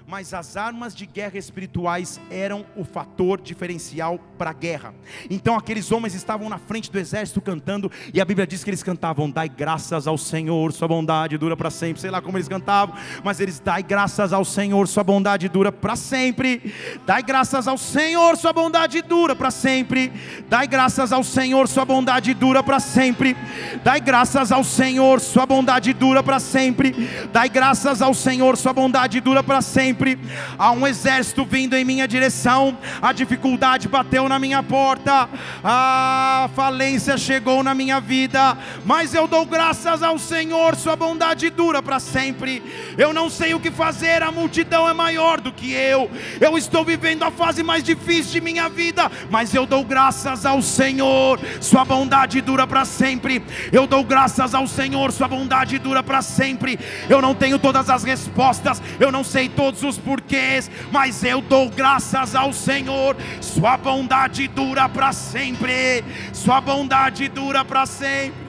mas 0.07 0.35
as 0.35 0.57
armas 0.57 0.95
de 0.95 1.07
guerra 1.07 1.39
espirituais 1.39 2.21
eram 2.31 2.65
o 2.77 2.85
fator 2.85 3.41
diferencial 3.41 4.19
para 4.37 4.51
a 4.51 4.53
guerra. 4.53 4.95
Então 5.31 5.57
aqueles 5.57 5.91
homens 5.91 6.15
estavam 6.15 6.49
na 6.49 6.59
frente 6.59 6.91
do 6.91 6.99
exército 6.99 7.41
cantando, 7.41 7.91
e 8.13 8.21
a 8.21 8.25
Bíblia 8.25 8.47
diz 8.47 8.63
que 8.63 8.71
eles 8.71 8.83
cantavam: 8.83 9.31
Dai 9.31 9.49
graças 9.49 10.07
ao 10.07 10.19
Senhor, 10.19 10.73
Sua 10.73 10.89
bondade 10.89 11.39
dura 11.39 11.57
para 11.57 11.71
sempre. 11.71 12.01
Sei 12.01 12.11
lá 12.11 12.21
como 12.21 12.37
eles 12.37 12.49
cantavam, 12.49 12.95
mas 13.23 13.41
eles: 13.41 13.59
Dai 13.59 13.83
graças 13.83 14.33
ao 14.33 14.45
Senhor, 14.45 14.87
Sua 14.87 15.03
bondade 15.03 15.49
dura 15.49 15.73
para 15.73 15.97
sempre. 15.97 16.75
Dai 17.07 17.23
graças 17.23 17.67
ao 17.67 17.79
Senhor, 17.79 18.37
Sua 18.37 18.53
bondade 18.53 19.01
dura 19.01 19.35
para 19.35 19.51
sempre. 19.51 20.13
Dai 20.49 20.67
graças 20.67 21.13
ao 21.13 21.25
Senhor, 21.25 21.67
Sua 21.67 21.85
bondade 21.85 22.35
dura 22.35 22.63
para 22.63 22.79
sempre. 22.79 23.35
Dai 23.83 24.01
graças 24.01 24.53
ao 24.53 24.65
Senhor, 24.65 25.21
Sua 25.21 25.47
bondade 25.47 25.93
dura 25.95 26.23
para 26.23 26.39
sempre. 26.39 26.95
Dai 27.33 27.49
graças 27.49 28.03
ao 28.03 28.13
Senhor, 28.13 28.57
Sua 28.57 28.73
bondade 28.73 29.21
dura 29.21 29.43
para 29.43 29.63
sempre 29.63 29.94
sempre. 29.95 30.19
Há 30.59 30.73
um 30.73 30.87
exército 30.87 31.45
vindo 31.45 31.75
em 31.75 31.85
minha 31.85 32.09
direção. 32.09 32.77
A 33.01 33.13
dificuldade 33.13 33.87
bateu 33.87 34.29
na 34.29 34.39
minha 34.41 34.63
porta. 34.63 35.29
A 35.63 36.51
falência 36.57 37.17
chegou 37.17 37.63
na 37.63 37.75
minha 37.75 38.01
vida. 38.01 38.59
Mas 38.85 39.15
eu 39.15 39.29
dou 39.29 39.47
graças 39.47 40.03
ao 40.03 40.19
Senhor, 40.19 40.75
Sua 40.75 40.97
bondade 40.97 41.49
dura 41.49 41.81
para 41.81 42.01
sempre. 42.01 42.63
Eu 42.99 43.13
não 43.13 43.31
sei 43.31 43.55
o 43.55 43.61
que 43.61 43.71
fazer, 43.71 44.23
a 44.23 44.33
multidão 44.33 44.89
é 44.89 44.93
maior 44.93 45.41
do 45.41 45.53
que 45.53 45.73
eu. 45.73 46.11
Eu 46.41 46.59
estou 46.59 46.85
vivendo 46.85 47.23
a 47.23 47.31
fase 47.31 47.63
mais 47.63 47.85
difícil 47.85 48.33
de 48.33 48.41
minha 48.41 48.69
vida. 48.69 49.11
Mas 49.31 49.55
eu 49.55 49.65
dou 49.65 49.85
graças 49.85 50.45
ao 50.45 50.61
Senhor, 50.61 51.39
Sua 51.61 51.85
bondade 51.85 52.41
dura 52.41 52.67
para 52.67 52.85
sempre. 52.85 53.43
Eu 53.73 53.87
dou 53.87 54.03
graças 54.03 54.55
ao 54.55 54.67
Senhor, 54.67 55.13
Sua 55.13 55.29
bondade 55.29 55.79
dura 55.79 56.03
para 56.03 56.21
sempre. 56.21 56.79
Eu 57.09 57.23
não 57.23 57.35
tenho 57.35 57.59
todas 57.59 57.89
as 57.89 58.03
respostas, 58.03 58.83
eu 58.99 59.13
não 59.13 59.23
sei 59.23 59.49
todos 59.49 59.84
os 59.85 59.99
porquês, 59.99 60.71
mas 60.91 61.23
eu 61.23 61.41
dou 61.41 61.69
graças 61.71 62.35
ao 62.35 62.53
Senhor. 62.53 63.17
Sua 63.41 63.77
bondade 63.77 64.49
dura 64.49 64.89
para 64.89 65.13
sempre. 65.13 66.05
Sua 66.33 66.61
bondade 66.61 67.29
dura 67.29 67.65
para 67.65 67.87
sempre. 67.87 68.45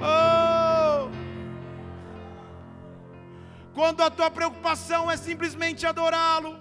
Oh! 0.00 1.08
Quando 3.74 4.02
a 4.02 4.10
tua 4.10 4.30
preocupação 4.30 5.10
é 5.10 5.16
simplesmente 5.16 5.86
adorá-lo, 5.86 6.58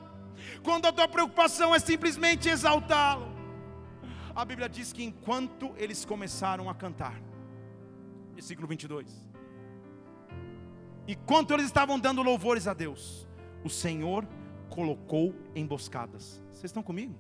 quando 0.62 0.86
a 0.86 0.92
tua 0.92 1.08
preocupação 1.08 1.74
é 1.74 1.80
simplesmente 1.80 2.50
exaltá-lo, 2.50 3.34
a 4.36 4.44
Bíblia 4.44 4.68
diz 4.68 4.92
que 4.92 5.02
enquanto 5.02 5.74
eles 5.78 6.04
começaram 6.04 6.70
a 6.70 6.76
cantar, 6.76 7.22
versículo 8.34 8.68
22, 8.68 9.08
enquanto 11.08 11.54
eles 11.54 11.68
estavam 11.68 11.98
dando 11.98 12.22
louvores 12.22 12.68
a 12.68 12.74
Deus, 12.74 13.25
o 13.66 13.70
Senhor 13.70 14.28
colocou 14.70 15.34
emboscadas. 15.56 16.40
Vocês 16.52 16.66
estão 16.66 16.84
comigo? 16.84 17.16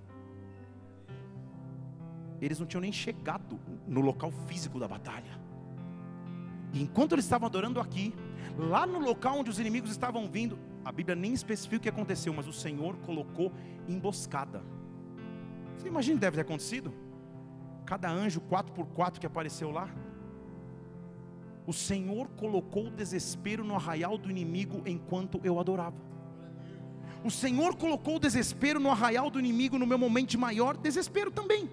Eles 2.39 2.59
não 2.59 2.67
tinham 2.67 2.81
nem 2.81 2.91
chegado 2.91 3.59
no 3.87 3.99
local 3.99 4.29
físico 4.29 4.79
da 4.79 4.87
batalha. 4.87 5.39
E 6.71 6.83
enquanto 6.83 7.13
eles 7.13 7.25
estavam 7.25 7.47
adorando 7.47 7.79
aqui, 7.79 8.13
lá 8.57 8.85
no 8.85 8.99
local 8.99 9.39
onde 9.39 9.49
os 9.49 9.59
inimigos 9.59 9.89
estavam 9.89 10.29
vindo, 10.29 10.59
a 10.83 10.91
Bíblia 10.91 11.15
nem 11.15 11.33
especifica 11.33 11.77
o 11.77 11.79
que 11.81 11.89
aconteceu, 11.89 12.31
mas 12.31 12.47
o 12.47 12.53
Senhor 12.53 12.95
colocou 12.97 13.51
emboscada. 13.87 14.61
Você 15.77 15.87
imagina 15.87 16.15
o 16.15 16.17
que 16.17 16.25
deve 16.25 16.35
ter 16.35 16.41
acontecido? 16.41 16.93
Cada 17.85 18.11
anjo 18.11 18.39
4 18.41 18.71
por 18.71 18.85
4 18.87 19.19
que 19.19 19.25
apareceu 19.25 19.71
lá. 19.71 19.89
O 21.65 21.73
Senhor 21.73 22.27
colocou 22.37 22.85
o 22.87 22.91
desespero 22.91 23.63
no 23.63 23.73
arraial 23.73 24.15
do 24.15 24.29
inimigo 24.29 24.83
enquanto 24.85 25.41
eu 25.43 25.59
adorava. 25.59 26.14
O 27.26 27.32
Senhor 27.32 27.76
colocou 27.76 28.17
o 28.17 28.19
desespero 28.19 28.80
no 28.80 28.91
arraial 28.91 29.32
do 29.32 29.39
inimigo 29.39 29.80
no 29.80 29.88
meu 29.88 29.97
momento 29.97 30.30
de 30.30 30.38
maior 30.38 30.78
desespero 30.78 31.32
também. 31.32 31.67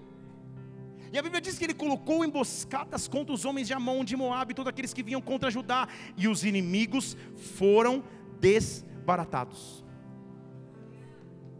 E 1.11 1.19
a 1.19 1.21
Bíblia 1.21 1.39
diz 1.39 1.59
que 1.59 1.63
ele 1.63 1.75
colocou 1.75 2.25
emboscadas 2.25 3.07
contra 3.07 3.31
os 3.31 3.45
homens 3.45 3.67
de 3.67 3.73
Amon, 3.73 4.03
de 4.03 4.15
Moab, 4.15 4.51
todos 4.55 4.67
aqueles 4.67 4.95
que 4.95 5.03
vinham 5.03 5.21
contra 5.21 5.51
Judá, 5.51 5.87
e 6.17 6.27
os 6.27 6.43
inimigos 6.43 7.15
foram 7.55 8.03
desbaratados. 8.39 9.85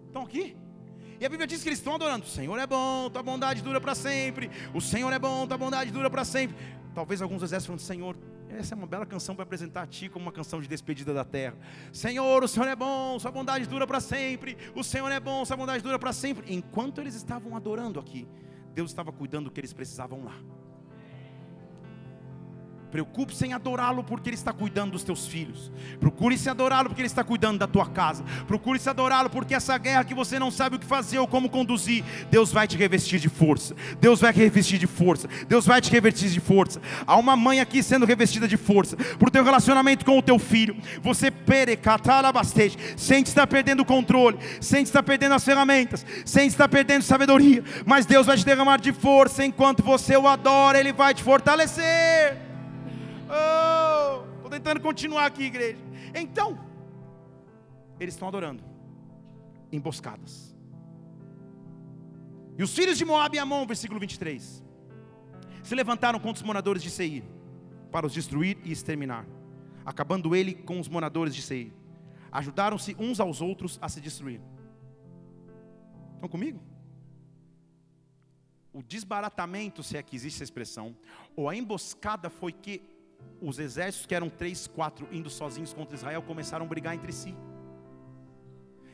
Estão 0.07 0.23
aqui? 0.23 0.57
E 1.19 1.25
a 1.27 1.29
Bíblia 1.29 1.45
diz 1.45 1.61
que 1.61 1.69
eles 1.69 1.77
estão 1.77 1.93
adorando: 1.93 2.25
o 2.25 2.29
Senhor 2.29 2.57
é 2.57 2.65
bom, 2.65 3.11
tua 3.11 3.21
bondade 3.21 3.61
dura 3.61 3.79
para 3.79 3.93
sempre. 3.93 4.49
O 4.73 4.81
Senhor 4.81 5.13
é 5.13 5.19
bom, 5.19 5.45
tua 5.45 5.57
bondade 5.57 5.91
dura 5.91 6.09
para 6.09 6.25
sempre. 6.25 6.55
Talvez 6.95 7.21
alguns 7.21 7.43
exércitos 7.43 7.67
falando: 7.67 7.79
Senhor, 7.81 8.17
essa 8.57 8.73
é 8.73 8.77
uma 8.77 8.87
bela 8.87 9.05
canção 9.05 9.35
para 9.35 9.43
apresentar 9.43 9.83
a 9.83 9.87
Ti 9.87 10.09
como 10.09 10.25
uma 10.25 10.31
canção 10.31 10.61
de 10.61 10.67
despedida 10.67 11.13
da 11.13 11.23
terra. 11.23 11.55
Senhor, 11.91 12.43
o 12.43 12.47
Senhor 12.47 12.67
é 12.67 12.75
bom, 12.75 13.19
Sua 13.19 13.31
bondade 13.31 13.65
dura 13.67 13.85
para 13.85 13.99
sempre. 13.99 14.57
O 14.75 14.83
Senhor 14.83 15.11
é 15.11 15.19
bom, 15.19 15.43
Sua 15.45 15.57
bondade 15.57 15.83
dura 15.83 15.99
para 15.99 16.13
sempre. 16.13 16.53
Enquanto 16.53 17.01
eles 17.01 17.15
estavam 17.15 17.55
adorando 17.55 17.99
aqui, 17.99 18.27
Deus 18.73 18.91
estava 18.91 19.11
cuidando 19.11 19.45
do 19.45 19.51
que 19.51 19.59
eles 19.59 19.73
precisavam 19.73 20.23
lá. 20.23 20.35
Preocupe-se 22.93 23.43
em 23.47 23.53
adorá-lo 23.53 24.03
porque 24.03 24.29
Ele 24.29 24.35
está 24.35 24.53
cuidando 24.53 24.91
dos 24.91 25.03
teus 25.03 25.25
filhos. 25.25 25.71
Procure-se 25.99 26.47
adorá-lo 26.47 26.89
porque 26.89 27.01
Ele 27.01 27.07
está 27.07 27.23
cuidando 27.23 27.57
da 27.57 27.65
tua 27.65 27.87
casa. 27.87 28.23
Procure-se 28.45 28.87
adorá-lo 28.87 29.31
porque 29.31 29.55
essa 29.55 29.75
guerra 29.79 30.03
que 30.03 30.13
você 30.13 30.37
não 30.37 30.51
sabe 30.51 30.75
o 30.75 30.79
que 30.79 30.85
fazer 30.85 31.17
ou 31.17 31.27
como 31.27 31.49
conduzir, 31.49 32.03
Deus 32.29 32.51
vai 32.51 32.67
te 32.67 32.77
revestir 32.77 33.19
de 33.19 33.29
força. 33.29 33.75
Deus 33.99 34.21
vai 34.21 34.31
te 34.31 34.37
revestir 34.37 34.77
de 34.77 34.85
força. 34.85 35.27
Deus 35.47 35.65
vai 35.65 35.81
te 35.81 35.89
revestir 35.89 36.29
de 36.29 36.39
força. 36.39 36.79
Há 37.07 37.17
uma 37.17 37.35
mãe 37.35 37.59
aqui 37.59 37.81
sendo 37.81 38.05
revestida 38.05 38.47
de 38.47 38.57
força 38.57 38.95
por 39.17 39.31
teu 39.31 39.43
relacionamento 39.43 40.05
com 40.05 40.19
o 40.19 40.21
teu 40.21 40.37
filho. 40.37 40.77
Você 41.01 41.31
perecatalabastete, 41.31 42.77
sente 42.95 43.29
estar 43.29 43.47
perdendo 43.47 43.79
o 43.79 43.85
controle, 43.85 44.37
sente 44.61 44.89
estar 44.89 45.01
perdendo 45.01 45.33
as 45.33 45.43
ferramentas, 45.43 46.05
sente 46.23 46.49
estar 46.49 46.67
perdendo 46.67 47.01
sabedoria. 47.01 47.63
Mas 47.87 48.05
Deus 48.05 48.27
vai 48.27 48.37
te 48.37 48.45
derramar 48.45 48.79
de 48.79 48.93
força 48.93 49.43
enquanto 49.43 49.81
você 49.81 50.15
o 50.15 50.27
adora, 50.27 50.79
Ele 50.79 50.93
vai 50.93 51.15
te 51.15 51.23
fortalecer. 51.23 52.52
Oh, 53.33 54.25
estou 54.35 54.49
tentando 54.49 54.79
continuar 54.79 55.25
aqui, 55.25 55.43
igreja. 55.43 55.81
Então, 56.13 56.59
eles 57.99 58.13
estão 58.13 58.27
adorando, 58.27 58.63
emboscadas. 59.71 60.55
E 62.57 62.61
os 62.61 62.75
filhos 62.75 62.97
de 62.97 63.05
Moab 63.05 63.35
e 63.35 63.39
Amon, 63.39 63.65
versículo 63.65 63.99
23, 63.99 64.63
se 65.63 65.73
levantaram 65.73 66.19
contra 66.19 66.41
os 66.41 66.45
moradores 66.45 66.83
de 66.83 66.91
Seir 66.91 67.23
para 67.91 68.05
os 68.05 68.13
destruir 68.13 68.59
e 68.63 68.71
exterminar, 68.71 69.25
acabando 69.83 70.35
ele 70.35 70.53
com 70.53 70.79
os 70.79 70.87
moradores 70.87 71.33
de 71.33 71.41
Seir. 71.41 71.73
Ajudaram-se 72.31 72.95
uns 72.99 73.19
aos 73.19 73.41
outros 73.41 73.79
a 73.81 73.89
se 73.89 73.99
destruir. 73.99 74.41
Estão 76.15 76.29
comigo? 76.29 76.61
O 78.71 78.81
desbaratamento, 78.81 79.83
se 79.83 79.97
é 79.97 80.03
que 80.03 80.15
existe 80.15 80.37
essa 80.37 80.43
expressão, 80.43 80.95
ou 81.35 81.47
a 81.47 81.55
emboscada 81.55 82.29
foi 82.29 82.51
que 82.51 82.81
os 83.41 83.59
exércitos 83.59 84.05
que 84.05 84.15
eram 84.15 84.29
três, 84.29 84.67
quatro, 84.67 85.07
indo 85.11 85.29
sozinhos 85.29 85.73
contra 85.73 85.95
Israel, 85.95 86.21
começaram 86.21 86.65
a 86.65 86.67
brigar 86.67 86.95
entre 86.95 87.11
si. 87.11 87.35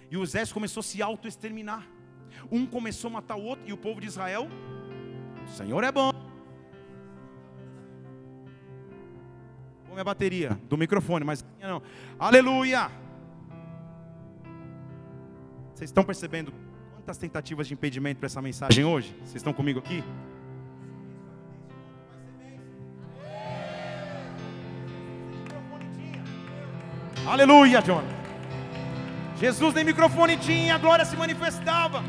E 0.10 0.18
o 0.18 0.24
exército 0.24 0.56
começou 0.56 0.82
a 0.82 0.84
se 0.84 1.02
auto-exterminar. 1.02 1.88
Um 2.52 2.66
começou 2.66 3.10
a 3.10 3.14
matar 3.14 3.36
o 3.36 3.44
outro, 3.44 3.68
e 3.68 3.74
o 3.74 3.78
povo 3.78 4.02
de 4.02 4.08
Israel, 4.08 4.48
o 5.46 5.50
Senhor 5.50 5.84
é 5.84 5.92
bom. 5.92 6.12
Vou 9.86 9.94
minha 9.94 10.04
bateria 10.04 10.60
do 10.68 10.78
microfone, 10.78 11.24
mas 11.24 11.46
não. 11.62 11.82
Aleluia! 12.18 12.90
Vocês 15.74 15.90
estão 15.90 16.04
percebendo 16.04 16.54
quantas 16.96 17.18
tentativas 17.18 17.68
de 17.68 17.74
impedimento 17.74 18.20
para 18.20 18.28
essa 18.28 18.42
mensagem 18.42 18.84
hoje? 18.84 19.16
Vocês 19.20 19.38
estão 19.38 19.54
comigo 19.54 19.80
aqui? 19.80 20.04
Aleluia, 27.30 27.80
John. 27.80 28.04
Jesus 29.40 29.76
nem 29.76 29.84
microfone 29.84 30.36
tinha, 30.36 30.74
a 30.74 30.78
glória 30.80 31.06
se 31.06 31.16
manifestava. 31.16 32.04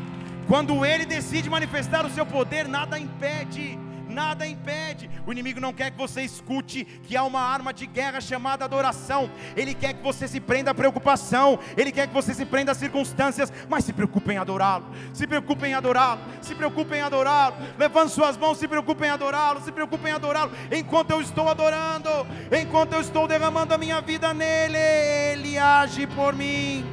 Quando 0.47 0.83
ele 0.83 1.05
decide 1.05 1.47
manifestar 1.47 2.03
o 2.03 2.09
seu 2.09 2.25
poder, 2.25 2.67
nada 2.67 2.97
impede 2.97 3.77
nada 4.11 4.45
impede. 4.45 5.09
O 5.25 5.31
inimigo 5.31 5.59
não 5.59 5.73
quer 5.73 5.91
que 5.91 5.97
você 5.97 6.21
escute 6.21 6.85
que 6.85 7.15
há 7.15 7.23
uma 7.23 7.41
arma 7.41 7.73
de 7.73 7.85
guerra 7.85 8.21
chamada 8.21 8.65
adoração. 8.65 9.29
Ele 9.55 9.73
quer 9.73 9.93
que 9.93 10.03
você 10.03 10.27
se 10.27 10.39
prenda 10.39 10.71
à 10.71 10.73
preocupação. 10.73 11.57
Ele 11.77 11.91
quer 11.91 12.07
que 12.07 12.13
você 12.13 12.33
se 12.33 12.45
prenda 12.45 12.71
às 12.71 12.77
circunstâncias. 12.77 13.51
Mas 13.69 13.85
se 13.85 13.93
preocupe 13.93 14.31
em 14.33 14.37
adorá-lo. 14.37 14.85
Se 15.13 15.25
preocupe 15.25 15.65
em 15.65 15.73
adorá-lo. 15.73 16.21
Se 16.41 16.53
preocupe 16.53 16.95
em 16.95 17.01
adorá-lo. 17.01 17.55
Levante 17.77 18.11
suas 18.11 18.37
mãos. 18.37 18.57
Se 18.57 18.67
preocupe 18.67 19.05
em 19.05 19.09
adorá-lo. 19.09 19.61
Se 19.61 19.71
preocupe 19.71 20.09
em 20.09 20.13
adorá-lo. 20.13 20.51
Enquanto 20.71 21.11
eu 21.11 21.21
estou 21.21 21.49
adorando. 21.49 22.09
Enquanto 22.51 22.93
eu 22.93 23.01
estou 23.01 23.27
derramando 23.27 23.73
a 23.73 23.77
minha 23.77 24.01
vida 24.01 24.33
nele. 24.33 24.77
Ele 24.77 25.57
age 25.57 26.05
por 26.07 26.35
mim. 26.35 26.85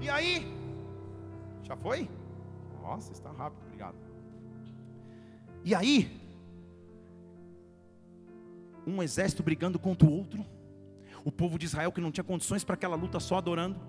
E 0.00 0.08
aí? 0.08 0.55
Foi? 1.80 2.08
Nossa, 2.82 3.12
está 3.12 3.30
rápido, 3.30 3.62
obrigado. 3.66 3.96
E 5.64 5.74
aí, 5.74 6.20
um 8.86 9.02
exército 9.02 9.42
brigando 9.42 9.78
contra 9.78 10.08
o 10.08 10.12
outro, 10.12 10.44
o 11.24 11.32
povo 11.32 11.58
de 11.58 11.66
Israel 11.66 11.90
que 11.90 12.00
não 12.00 12.12
tinha 12.12 12.22
condições 12.22 12.62
para 12.62 12.74
aquela 12.74 12.94
luta 12.94 13.18
só 13.18 13.38
adorando, 13.38 13.80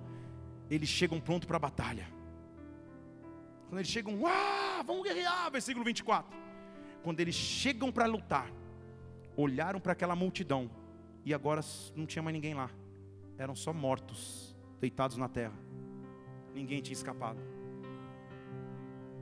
eles 0.69 0.89
chegam 0.89 1.19
pronto 1.19 1.45
para 1.45 1.57
a 1.57 1.59
batalha. 1.59 2.07
Quando 3.69 3.79
eles 3.79 3.91
chegam, 3.91 4.25
ah, 4.25 4.81
vamos 4.85 5.03
guerrear, 5.03 5.51
versículo 5.51 5.85
24. 5.85 6.35
Quando 7.03 7.19
eles 7.19 7.35
chegam 7.35 7.91
para 7.91 8.05
lutar, 8.05 8.51
olharam 9.35 9.79
para 9.79 9.91
aquela 9.91 10.15
multidão 10.15 10.69
e 11.23 11.33
agora 11.33 11.61
não 11.95 12.05
tinha 12.05 12.23
mais 12.23 12.33
ninguém 12.33 12.53
lá. 12.53 12.71
Eram 13.37 13.55
só 13.55 13.71
mortos, 13.71 14.55
deitados 14.79 15.17
na 15.17 15.29
terra. 15.29 15.53
Ninguém 16.55 16.81
tinha 16.81 16.93
escapado. 16.93 17.39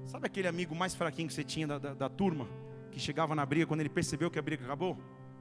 Sabe 0.05 0.27
aquele 0.27 0.47
amigo 0.47 0.75
mais 0.75 0.93
fraquinho 0.93 1.27
que 1.27 1.33
você 1.33 1.43
tinha 1.43 1.67
da, 1.67 1.77
da, 1.79 1.93
da 1.93 2.09
turma? 2.09 2.47
Que 2.91 2.99
chegava 2.99 3.35
na 3.35 3.45
briga 3.45 3.65
quando 3.65 3.79
ele 3.79 3.89
percebeu 3.89 4.29
que 4.29 4.39
a 4.39 4.41
briga 4.41 4.63
acabou? 4.63 4.97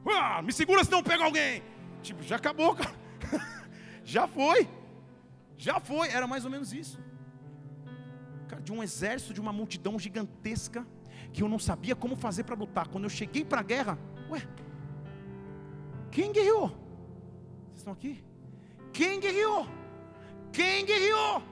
Ah, 0.07 0.43
me 0.43 0.53
segura 0.53 0.83
senão 0.85 1.03
pega 1.03 1.25
alguém. 1.25 1.63
Tipo, 2.03 2.23
já 2.23 2.37
acabou, 2.37 2.75
cara. 2.75 2.95
já 4.05 4.27
foi. 4.27 4.69
Já 5.57 5.79
foi. 5.79 6.09
Era 6.09 6.27
mais 6.27 6.45
ou 6.45 6.51
menos 6.51 6.73
isso. 6.73 6.99
Cara, 8.49 8.63
de 8.63 8.73
um 8.73 8.83
exército, 8.83 9.33
de 9.33 9.41
uma 9.41 9.53
multidão 9.53 9.99
gigantesca, 9.99 10.87
que 11.33 11.43
eu 11.43 11.49
não 11.49 11.59
sabia 11.59 11.95
como 11.95 12.17
fazer 12.17 12.45
para 12.45 12.57
lutar. 12.57 12.89
Quando 12.89 13.05
eu 13.05 13.11
cheguei 13.11 13.45
para 13.45 13.61
a 13.61 13.65
guerra, 13.65 13.99
ué, 14.31 14.47
quem 16.11 16.33
guerreou? 16.33 16.69
Vocês 16.69 17.79
estão 17.79 17.93
aqui? 17.93 18.25
Quem 18.93 19.21
guerreou? 19.21 19.67
Quem 20.53 20.85
guerreou? 20.85 21.43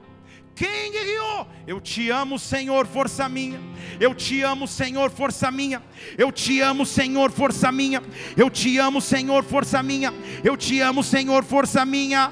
Quem 0.55 0.91
guerreou? 0.91 1.47
Eu 1.65 1.81
te 1.81 2.09
amo, 2.09 2.37
Senhor, 2.37 2.85
força 2.85 3.27
minha. 3.27 3.59
Eu 3.99 4.13
te 4.13 4.41
amo, 4.41 4.67
Senhor, 4.67 5.09
força 5.09 5.49
minha. 5.49 5.81
Eu 6.17 6.31
te 6.31 6.59
amo, 6.61 6.85
Senhor, 6.85 7.31
força 7.31 7.71
minha. 7.71 8.01
Eu 8.37 8.49
te 8.49 8.77
amo, 8.77 9.01
Senhor, 9.01 9.43
força 9.43 9.81
minha. 9.81 10.13
Eu 10.43 10.55
te 10.55 10.79
amo, 10.79 11.03
Senhor, 11.03 11.43
força 11.43 11.85
minha. 11.85 12.31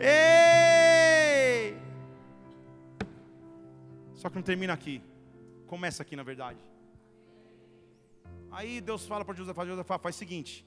Ei! 0.00 1.76
Só 4.14 4.28
que 4.28 4.36
não 4.36 4.42
termina 4.42 4.72
aqui. 4.72 5.02
Começa 5.66 6.02
aqui, 6.02 6.14
na 6.14 6.22
verdade. 6.22 6.58
Aí 8.50 8.80
Deus 8.80 9.06
fala 9.06 9.24
para 9.24 9.34
Josafá, 9.34 9.64
Josafá, 9.64 9.98
faz 9.98 10.16
o 10.16 10.18
seguinte. 10.18 10.66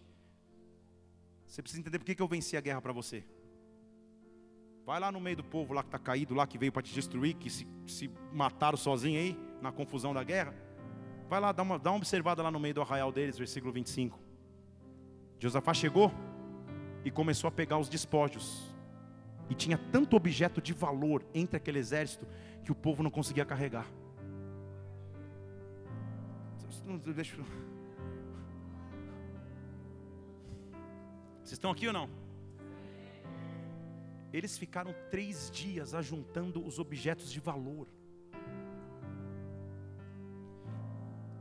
Você 1.46 1.62
precisa 1.62 1.82
entender 1.82 2.00
por 2.00 2.06
que 2.06 2.22
eu 2.22 2.28
venci 2.28 2.56
a 2.56 2.62
guerra 2.62 2.82
para 2.82 2.94
você. 2.94 3.24
Vai 4.86 5.00
lá 5.00 5.12
no 5.12 5.20
meio 5.20 5.38
do 5.38 5.44
povo 5.44 5.74
lá 5.74 5.84
que 5.84 5.90
está 5.90 6.00
caído, 6.00 6.34
lá 6.34 6.48
que 6.48 6.58
veio 6.58 6.72
para 6.72 6.82
te 6.82 6.94
destruir, 6.94 7.36
que 7.36 7.50
se, 7.50 7.68
se 7.86 8.10
mataram 8.34 8.78
sozinho 8.78 9.20
aí, 9.20 9.38
na 9.62 9.72
confusão 9.72 10.14
da 10.14 10.24
guerra. 10.24 10.54
Vai 11.30 11.40
lá, 11.40 11.52
dá 11.52 11.64
uma, 11.64 11.78
dá 11.78 11.92
uma 11.92 11.98
observada 11.98 12.42
lá 12.42 12.52
no 12.52 12.60
meio 12.60 12.74
do 12.74 12.82
arraial 12.82 13.12
deles, 13.12 13.38
versículo 13.38 13.72
25. 13.72 14.20
Josafá 15.40 15.74
chegou 15.74 16.12
e 17.06 17.12
começou 17.12 17.48
a 17.48 17.52
pegar 17.52 17.78
os 17.78 17.88
despojos. 17.88 18.76
E 19.50 19.54
tinha 19.54 19.78
tanto 19.78 20.16
objeto 20.16 20.62
de 20.62 20.74
valor 20.74 21.24
entre 21.34 21.58
aquele 21.58 21.80
exército 21.80 22.28
que 22.64 22.72
o 22.72 22.76
povo 22.76 23.04
não 23.04 23.10
conseguia 23.10 23.46
carregar. 23.46 23.86
Vocês 31.44 31.54
estão 31.54 31.72
aqui 31.72 31.88
ou 31.88 31.94
não? 31.94 32.21
Eles 34.34 34.58
ficaram 34.58 34.96
três 35.10 35.52
dias 35.52 35.94
ajuntando 35.94 36.66
os 36.66 36.80
objetos 36.80 37.32
de 37.32 37.40
valor. 37.40 37.88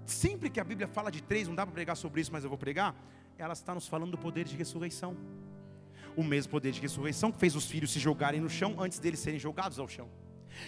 Sempre 0.05 0.51
que 0.51 0.59
a 0.59 0.65
Bíblia 0.65 0.89
fala 0.89 1.11
de 1.11 1.23
três, 1.23 1.47
não 1.47 1.55
dá 1.55 1.65
para 1.65 1.73
pregar 1.73 1.97
sobre 1.97 2.21
isso, 2.21 2.33
mas 2.33 2.43
eu 2.43 2.51
vou 2.51 2.59
pregar. 2.59 2.97
Ela 3.39 3.53
está 3.53 3.75
nos 3.75 3.87
falando 3.87 4.11
do 4.11 4.19
poder 4.19 4.45
de 4.45 4.57
ressurreição. 4.57 5.17
O 6.17 6.25
mesmo 6.25 6.51
poder 6.51 6.73
de 6.73 6.81
ressurreição 6.81 7.31
que 7.31 7.39
fez 7.39 7.55
os 7.55 7.67
filhos 7.67 7.93
se 7.93 8.01
jogarem 8.01 8.41
no 8.41 8.51
chão 8.51 8.75
antes 8.81 8.99
deles 8.99 9.21
serem 9.21 9.39
jogados 9.39 9.79
ao 9.79 9.87
chão. 9.87 10.09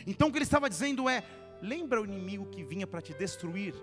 Então 0.07 0.29
o 0.29 0.31
que 0.31 0.39
ele 0.39 0.45
estava 0.45 0.71
dizendo 0.71 1.09
é: 1.09 1.25
lembra 1.61 2.01
o 2.01 2.05
inimigo 2.05 2.47
que 2.47 2.63
vinha 2.63 2.87
para 2.87 3.03
te 3.03 3.13
destruir? 3.15 3.75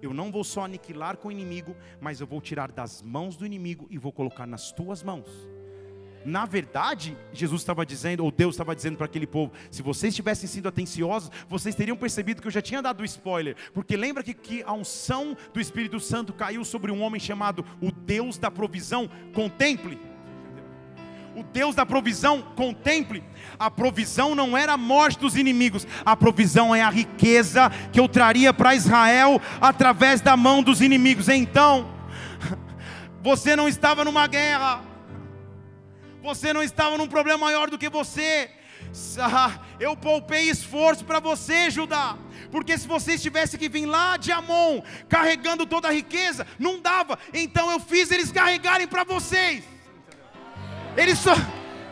Eu 0.00 0.14
não 0.14 0.30
vou 0.30 0.44
só 0.44 0.64
aniquilar 0.64 1.16
com 1.16 1.28
o 1.28 1.32
inimigo, 1.32 1.76
mas 2.00 2.20
eu 2.20 2.26
vou 2.26 2.40
tirar 2.40 2.70
das 2.70 3.02
mãos 3.02 3.36
do 3.36 3.44
inimigo 3.44 3.86
e 3.90 3.98
vou 3.98 4.12
colocar 4.12 4.46
nas 4.46 4.70
tuas 4.70 5.02
mãos. 5.02 5.28
Na 6.24 6.46
verdade, 6.46 7.16
Jesus 7.32 7.60
estava 7.60 7.84
dizendo, 7.84 8.24
ou 8.24 8.30
Deus 8.30 8.54
estava 8.54 8.74
dizendo 8.74 8.96
para 8.96 9.04
aquele 9.04 9.26
povo: 9.26 9.52
se 9.70 9.82
vocês 9.82 10.14
tivessem 10.14 10.48
sido 10.48 10.68
atenciosos, 10.68 11.30
vocês 11.48 11.74
teriam 11.74 11.96
percebido 11.96 12.40
que 12.40 12.48
eu 12.48 12.52
já 12.52 12.62
tinha 12.62 12.80
dado 12.80 13.02
o 13.02 13.04
spoiler. 13.04 13.54
Porque 13.74 13.96
lembra 13.96 14.22
que, 14.22 14.32
que 14.32 14.62
a 14.62 14.72
unção 14.72 15.36
do 15.52 15.60
Espírito 15.60 16.00
Santo 16.00 16.32
caiu 16.32 16.64
sobre 16.64 16.90
um 16.90 17.02
homem 17.02 17.20
chamado 17.20 17.64
o 17.80 17.92
Deus 17.92 18.38
da 18.38 18.50
provisão? 18.50 19.10
Contemple. 19.34 20.00
O 21.36 21.42
Deus 21.42 21.74
da 21.74 21.84
provisão, 21.84 22.40
contemple. 22.54 23.22
A 23.58 23.70
provisão 23.70 24.34
não 24.34 24.56
era 24.56 24.74
a 24.74 24.78
morte 24.78 25.18
dos 25.18 25.36
inimigos, 25.36 25.86
a 26.04 26.16
provisão 26.16 26.72
é 26.74 26.80
a 26.80 26.88
riqueza 26.88 27.70
que 27.92 27.98
eu 27.98 28.08
traria 28.08 28.54
para 28.54 28.74
Israel 28.74 29.42
através 29.60 30.20
da 30.20 30.36
mão 30.36 30.62
dos 30.62 30.80
inimigos. 30.80 31.28
Então, 31.28 31.92
você 33.20 33.56
não 33.56 33.68
estava 33.68 34.04
numa 34.04 34.28
guerra 34.28 34.93
você 36.24 36.54
não 36.54 36.62
estava 36.62 36.96
num 36.96 37.06
problema 37.06 37.36
maior 37.36 37.68
do 37.68 37.76
que 37.76 37.90
você. 37.90 38.50
Eu 39.78 39.94
poupei 39.94 40.48
esforço 40.48 41.04
para 41.04 41.20
você, 41.20 41.70
Judá. 41.70 42.16
Porque 42.50 42.78
se 42.78 42.88
você 42.88 43.18
tivesse 43.18 43.58
que 43.58 43.68
vir 43.68 43.84
lá 43.84 44.16
de 44.16 44.32
Amon, 44.32 44.80
carregando 45.06 45.66
toda 45.66 45.88
a 45.88 45.92
riqueza, 45.92 46.46
não 46.58 46.80
dava. 46.80 47.18
Então 47.32 47.70
eu 47.70 47.78
fiz 47.78 48.10
eles 48.10 48.32
carregarem 48.32 48.86
para 48.86 49.04
vocês. 49.04 49.64
Eles 50.96 51.18
só, 51.18 51.34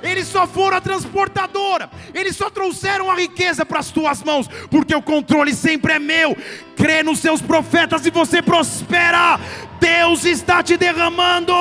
eles 0.02 0.26
só 0.28 0.46
foram 0.46 0.78
a 0.78 0.80
transportadora. 0.80 1.90
Eles 2.14 2.34
só 2.34 2.48
trouxeram 2.48 3.10
a 3.10 3.14
riqueza 3.14 3.66
para 3.66 3.80
as 3.80 3.90
tuas 3.90 4.22
mãos. 4.22 4.48
Porque 4.70 4.94
o 4.94 5.02
controle 5.02 5.54
sempre 5.54 5.92
é 5.92 5.98
meu. 5.98 6.34
Crê 6.74 7.02
nos 7.02 7.18
seus 7.18 7.42
profetas 7.42 8.06
e 8.06 8.10
você 8.10 8.40
prospera. 8.40 9.38
Deus 9.78 10.24
está 10.24 10.62
te 10.62 10.78
derramando 10.78 11.52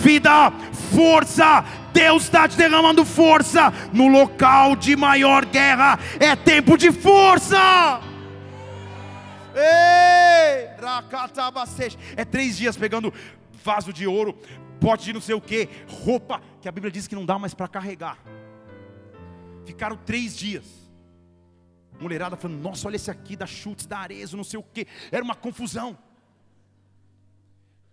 vida 0.00 0.52
força. 0.94 1.64
Deus 1.94 2.24
está 2.24 2.48
te 2.48 2.56
derramando 2.56 3.04
força 3.04 3.72
no 3.92 4.08
local 4.08 4.74
de 4.74 4.96
maior 4.96 5.46
guerra. 5.46 5.96
É 6.18 6.34
tempo 6.34 6.76
de 6.76 6.90
força. 6.90 8.00
Ei, 9.54 10.74
é 12.16 12.24
três 12.24 12.56
dias 12.56 12.76
pegando 12.76 13.14
vaso 13.62 13.92
de 13.92 14.06
ouro, 14.06 14.36
pote 14.80 15.04
de 15.04 15.12
não 15.12 15.20
sei 15.20 15.36
o 15.36 15.40
que, 15.40 15.68
roupa 15.88 16.42
que 16.60 16.68
a 16.68 16.72
Bíblia 16.72 16.90
diz 16.90 17.06
que 17.06 17.14
não 17.14 17.24
dá 17.24 17.38
mais 17.38 17.54
para 17.54 17.68
carregar. 17.68 18.18
Ficaram 19.64 19.96
três 19.96 20.36
dias. 20.36 20.64
Mulherada 22.00 22.36
falando, 22.36 22.60
nossa, 22.60 22.88
olha 22.88 22.96
esse 22.96 23.10
aqui, 23.10 23.36
da 23.36 23.46
chutes, 23.46 23.86
da 23.86 23.98
arezo, 23.98 24.36
não 24.36 24.42
sei 24.42 24.58
o 24.58 24.62
que. 24.62 24.86
Era 25.12 25.24
uma 25.24 25.36
confusão. 25.36 25.96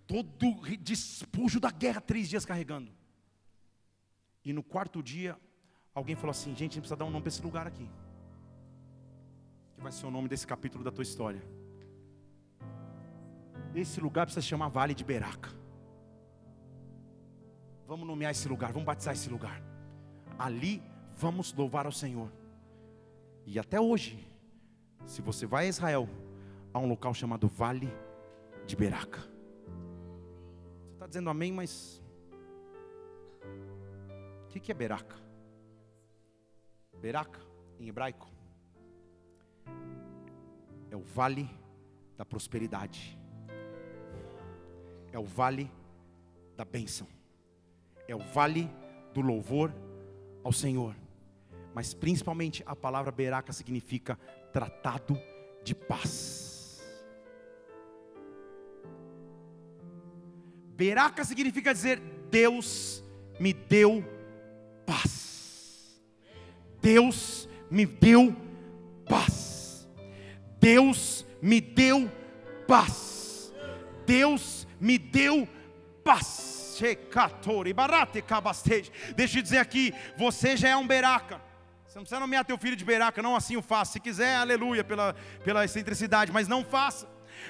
Todo 0.07 0.67
despojo 0.79 1.59
da 1.59 1.69
guerra, 1.69 2.01
três 2.01 2.27
dias 2.27 2.43
carregando. 2.43 2.91
E 4.43 4.51
no 4.51 4.63
quarto 4.63 5.01
dia, 5.03 5.37
alguém 5.93 6.15
falou 6.15 6.31
assim: 6.31 6.51
gente, 6.51 6.59
a 6.59 6.63
gente 6.63 6.79
precisa 6.79 6.95
dar 6.95 7.05
um 7.05 7.11
nome 7.11 7.23
para 7.23 7.29
esse 7.29 7.41
lugar 7.41 7.67
aqui. 7.67 7.89
Que 9.75 9.81
vai 9.81 9.91
ser 9.91 10.05
o 10.05 10.11
nome 10.11 10.27
desse 10.27 10.47
capítulo 10.47 10.83
da 10.83 10.91
tua 10.91 11.03
história. 11.03 11.41
Esse 13.73 14.01
lugar 14.01 14.25
precisa 14.25 14.41
se 14.41 14.47
chamar 14.47 14.67
Vale 14.67 14.93
de 14.93 15.03
Beraca. 15.03 15.49
Vamos 17.87 18.07
nomear 18.07 18.31
esse 18.31 18.47
lugar, 18.47 18.71
vamos 18.71 18.85
batizar 18.85 19.13
esse 19.13 19.29
lugar. 19.29 19.61
Ali 20.37 20.81
vamos 21.15 21.53
louvar 21.53 21.85
ao 21.85 21.91
Senhor. 21.91 22.31
E 23.45 23.59
até 23.59 23.79
hoje, 23.79 24.27
se 25.05 25.21
você 25.21 25.45
vai 25.45 25.65
a 25.65 25.69
Israel, 25.69 26.09
há 26.73 26.79
um 26.79 26.87
local 26.87 27.13
chamado 27.13 27.47
Vale 27.47 27.91
de 28.65 28.75
Beraca. 28.75 29.19
Você 29.19 30.93
está 30.93 31.07
dizendo 31.07 31.29
amém, 31.29 31.51
mas 31.51 32.00
o 34.51 34.53
que, 34.53 34.59
que 34.59 34.71
é 34.71 34.75
Beraca? 34.75 35.15
Beraca, 36.99 37.39
em 37.79 37.87
hebraico, 37.87 38.29
é 40.89 40.95
o 40.95 41.01
vale 41.01 41.49
da 42.17 42.25
prosperidade, 42.25 43.17
é 45.13 45.17
o 45.17 45.23
vale 45.23 45.71
da 46.57 46.65
bênção, 46.65 47.07
é 48.09 48.15
o 48.15 48.19
vale 48.19 48.69
do 49.13 49.21
louvor 49.21 49.73
ao 50.43 50.51
Senhor 50.51 50.93
mas 51.73 51.93
principalmente 51.93 52.63
a 52.65 52.75
palavra 52.75 53.11
beraca 53.11 53.53
significa 53.53 54.19
tratado 54.51 55.17
de 55.63 55.73
paz. 55.73 56.81
Beraca 60.75 61.23
significa 61.23 61.73
dizer 61.73 62.01
Deus 62.29 63.03
me 63.39 63.53
deu 63.53 64.01
paz. 64.01 64.20
Deus 66.81 67.47
me 67.69 67.85
deu 67.85 68.35
paz. 69.07 69.87
Deus 70.59 71.25
me 71.41 71.61
deu 71.61 72.11
paz. 72.67 73.53
Deus 74.05 74.67
me 74.79 74.97
deu 74.97 75.47
paz. 76.03 76.51
Deixa 79.15 79.37
eu 79.37 79.43
dizer 79.43 79.57
aqui, 79.59 79.93
você 80.17 80.57
já 80.57 80.69
é 80.69 80.75
um 80.75 80.87
beraca. 80.87 81.41
Você 81.85 81.97
não 81.97 82.03
precisa 82.03 82.19
nomear 82.19 82.45
teu 82.45 82.57
filho 82.57 82.75
de 82.75 82.85
beraca, 82.85 83.21
não 83.21 83.35
assim 83.35 83.57
o 83.57 83.61
faça. 83.61 83.93
Se 83.93 83.99
quiser, 83.99 84.37
aleluia, 84.37 84.83
pela, 84.83 85.13
pela 85.43 85.65
excentricidade, 85.65 86.31
mas 86.31 86.47
não 86.47 86.63
faça. 86.63 87.07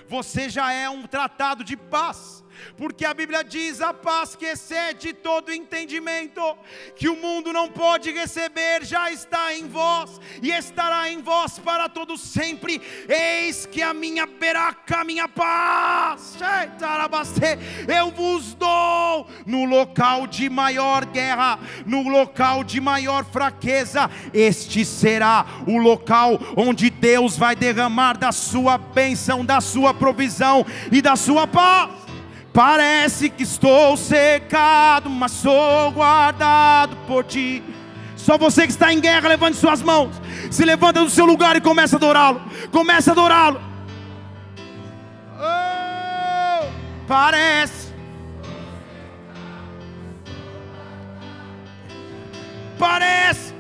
Você 0.08 0.50
já 0.50 0.74
é 0.74 0.90
um 0.90 1.04
tratado 1.04 1.64
de 1.64 1.78
paz 1.78 2.44
porque 2.78 3.06
a 3.06 3.14
Bíblia 3.14 3.44
diz: 3.44 3.82
a 3.82 3.94
paz 3.94 4.36
que 4.36 4.46
excede 4.46 5.14
todo 5.14 5.54
entendimento, 5.54 6.42
que 6.96 7.10
o 7.10 7.16
mundo 7.16 7.52
não 7.54 7.68
pode 7.68 8.12
receber, 8.12 8.84
já 8.84 9.12
está 9.12 9.54
em 9.54 9.68
vós 9.68 10.20
e 10.42 10.52
estará 10.52 11.10
em 11.10 11.22
vós 11.22 11.60
para 11.60 11.90
todo 11.90 12.18
sempre. 12.18 12.82
Eis 13.08 13.66
que 13.66 13.82
a 13.82 13.94
minha 13.94 14.26
beraca, 14.26 15.02
a 15.02 15.04
minha 15.04 15.28
paz, 15.28 16.38
eu 17.88 18.12
vos 18.12 18.54
dou 18.54 19.28
no 19.46 19.66
local 19.66 20.28
de 20.28 20.50
maior 20.50 21.06
guerra, 21.06 21.60
no 21.86 22.08
local 22.08 22.64
de 22.64 22.80
maior 22.80 23.26
fraqueza. 23.26 24.10
Este 24.34 24.86
será 24.86 25.46
o 25.68 25.78
local 25.78 26.40
onde 26.56 26.90
Deus 26.90 27.38
vai 27.38 27.56
derramar 27.56 28.18
da 28.18 28.32
sua 28.32 28.78
bênção, 28.78 29.46
da 29.46 29.62
sua 29.62 29.94
provisão 29.94 30.66
e 30.92 31.02
da 31.02 31.16
sua 31.16 31.48
paz. 31.48 32.01
Parece 32.54 33.30
que 33.30 33.44
estou 33.44 33.96
secado, 33.96 35.10
mas 35.10 35.32
sou 35.32 35.92
guardado 35.92 36.98
por 37.08 37.24
ti. 37.24 37.64
Só 38.18 38.38
você 38.38 38.64
que 38.64 38.72
está 38.74 38.92
em 38.92 39.00
guerra, 39.00 39.30
levante 39.30 39.56
suas 39.56 39.82
mãos. 39.82 40.22
Se 40.52 40.66
levanta 40.66 41.02
do 41.02 41.10
seu 41.10 41.26
lugar 41.26 41.56
e 41.56 41.62
começa 41.62 41.96
a 41.96 41.98
adorá-lo. 41.98 42.42
Começa 42.70 43.12
a 43.12 43.14
adorá-lo. 43.14 43.62
Oh, 45.40 46.68
parece. 47.08 47.94
Parece. 52.78 53.54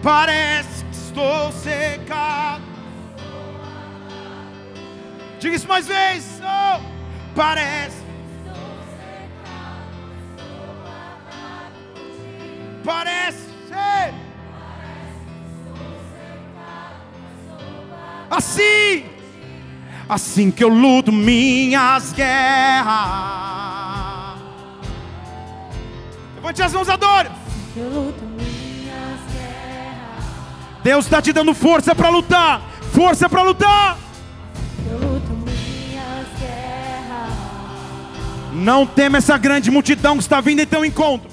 Parece 0.00 0.84
que 0.84 0.94
estou 0.96 1.52
secado. 1.52 2.62
Diga 5.40 5.56
isso 5.56 5.66
mais 5.66 5.88
vezes. 5.88 6.40
Oh, 6.40 6.80
parece. 7.34 8.01
Parece 12.84 13.38
ser. 13.68 14.14
Assim, 18.30 19.04
assim 20.08 20.50
que 20.50 20.64
eu 20.64 20.68
luto 20.68 21.12
minhas 21.12 22.12
guerras. 22.12 22.92
Levante 26.36 26.62
as 26.62 26.72
mãos, 26.72 26.88
adore. 26.88 27.30
Eu 27.76 27.88
luto 27.88 28.24
minhas 28.24 29.20
guerras. 29.32 30.24
Deus 30.82 31.04
está 31.04 31.20
te 31.22 31.32
dando 31.32 31.54
força 31.54 31.94
para 31.94 32.08
lutar. 32.08 32.62
Força 32.92 33.28
para 33.28 33.42
lutar. 33.42 33.98
Guerras. 34.84 35.22
Não 38.52 38.86
tema 38.86 39.18
essa 39.18 39.36
grande 39.38 39.70
multidão 39.70 40.16
que 40.16 40.22
está 40.22 40.40
vindo 40.40 40.60
em 40.60 40.66
teu 40.66 40.84
encontro. 40.84 41.30